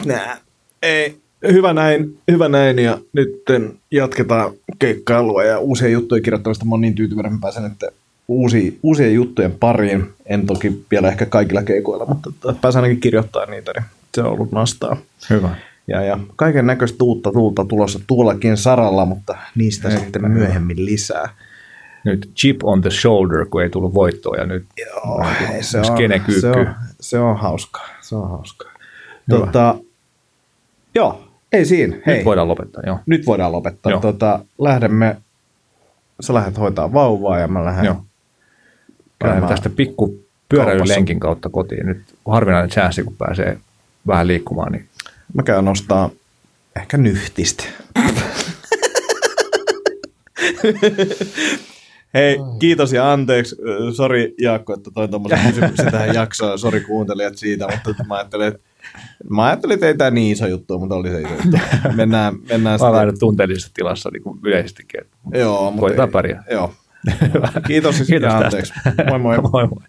nää. 0.05 0.37
Ei, 0.81 1.17
hyvä 1.51 1.73
näin, 1.73 2.17
hyvä 2.31 2.49
näin 2.49 2.79
ja 2.79 2.97
nyt 3.13 3.43
jatketaan 3.91 4.51
keikkailua 4.79 5.43
ja 5.43 5.59
uusia 5.59 5.87
juttuja 5.87 6.21
kirjoittamista. 6.21 6.65
Mä 6.65 6.71
oon 6.71 6.81
niin 6.81 6.95
tyytyväinen, 6.95 7.33
että 7.33 7.41
pääsen 7.41 7.63
nyt 7.63 7.93
uusia, 8.27 8.71
uusien 8.83 9.13
juttujen 9.13 9.51
pariin. 9.51 10.09
En 10.25 10.45
toki 10.45 10.85
vielä 10.91 11.07
ehkä 11.07 11.25
kaikilla 11.25 11.63
keikoilla, 11.63 12.05
mutta 12.05 12.31
tota, 12.41 12.59
pääsen 12.61 12.83
ainakin 12.83 13.01
kirjoittamaan 13.01 13.51
niitä, 13.51 13.71
niin 13.75 13.85
se 14.15 14.21
on 14.21 14.31
ollut 14.31 14.51
nastaa. 14.51 14.97
Hyvä. 15.29 15.55
Ja, 15.87 16.01
ja 16.01 16.19
kaiken 16.35 16.67
näköistä 16.67 17.03
uutta 17.03 17.31
tuulta 17.31 17.65
tulossa 17.65 17.99
tuollakin 18.07 18.57
saralla, 18.57 19.05
mutta 19.05 19.37
niistä 19.55 19.87
Erittäin 19.87 20.05
sitten 20.05 20.31
myöhemmin 20.31 20.85
lisää. 20.85 21.29
Nyt 22.03 22.31
chip 22.35 22.63
on 22.63 22.81
the 22.81 22.89
shoulder, 22.89 23.45
kun 23.45 23.63
ei 23.63 23.69
tullut 23.69 23.93
voittoa 23.93 24.37
ja 24.37 24.45
nyt 24.45 24.65
Joo, 24.77 25.25
ei, 25.53 25.63
se, 25.63 25.79
on, 25.79 25.85
se, 26.41 26.49
on, 26.49 26.75
se 26.99 27.19
on 27.19 27.37
hauskaa. 27.37 27.87
Se 28.01 28.15
on 28.15 28.29
hauskaa. 28.29 28.71
Tota, 29.29 29.75
joo, 30.95 31.23
ei 31.51 31.65
siinä. 31.65 31.97
Hei. 32.05 32.15
Nyt 32.15 32.25
voidaan 32.25 32.47
lopettaa, 32.47 32.83
joo. 32.85 32.99
nyt 33.05 33.25
voidaan 33.25 33.51
lopettaa. 33.51 33.91
Joo. 33.91 34.01
Tota, 34.01 34.39
lähdemme, 34.57 35.17
sä 36.19 36.33
lähdet 36.33 36.57
hoitaa 36.57 36.93
vauvaa 36.93 37.39
ja 37.39 37.47
mä 37.47 37.65
lähden 37.65 37.85
Joo. 37.85 38.03
Käymään- 39.19 39.47
tästä 39.47 39.69
pikku 39.69 40.19
pyöräilylenkin 40.49 41.19
kautta 41.19 41.49
kotiin. 41.49 41.85
Nyt 41.85 42.03
harvinainen 42.27 42.69
chanssi, 42.69 43.03
kun 43.03 43.15
pääsee 43.17 43.57
vähän 44.07 44.27
liikkumaan, 44.27 44.71
niin 44.71 44.87
Mä 45.33 45.43
käyn 45.43 45.65
nostaa 45.65 46.09
ehkä 46.75 46.97
nyhtistä. 46.97 47.63
Hei, 52.13 52.37
kiitos 52.59 52.93
ja 52.93 53.11
anteeksi. 53.13 53.55
Sori 53.95 54.33
Jaakko, 54.41 54.73
että 54.73 54.91
toin 54.93 55.09
tuommoisen 55.09 55.39
kysymyksen 55.47 55.91
tähän 55.91 56.15
jaksoon. 56.21 56.59
Sori 56.59 56.81
kuuntelijat 56.81 57.37
siitä, 57.37 57.67
mutta 57.67 58.03
mä 58.07 58.15
ajattelin, 58.15 58.47
että, 58.47 58.59
mä 59.29 59.45
ajattelin, 59.45 59.73
että 59.73 59.87
ei 59.87 59.97
tämä 59.97 60.11
niin 60.11 60.31
iso 60.31 60.47
juttu, 60.47 60.79
mutta 60.79 60.95
oli 60.95 61.09
se 61.09 61.21
iso 61.21 61.29
juttu. 61.33 61.57
Mennään, 61.95 62.35
mennään 62.49 62.79
mä 62.79 62.87
olen 62.87 63.19
tunteellisessa 63.19 63.71
tilassa 63.73 64.09
niin 64.13 64.23
kuin 64.23 64.39
yleisestikin. 64.43 65.01
Joo, 65.33 65.63
mutta 65.71 65.79
Koitetaan 65.79 66.09
ei- 66.09 66.13
pärjää. 66.13 66.43
Joo. 66.51 66.73
Kiitos, 67.67 67.95
Kiitos 68.07 68.09
ja 68.09 68.19
tästä. 68.19 68.37
anteeksi. 68.45 68.73
Moi 69.09 69.19
moi. 69.19 69.37
moi 69.37 69.67
moi. 69.67 69.83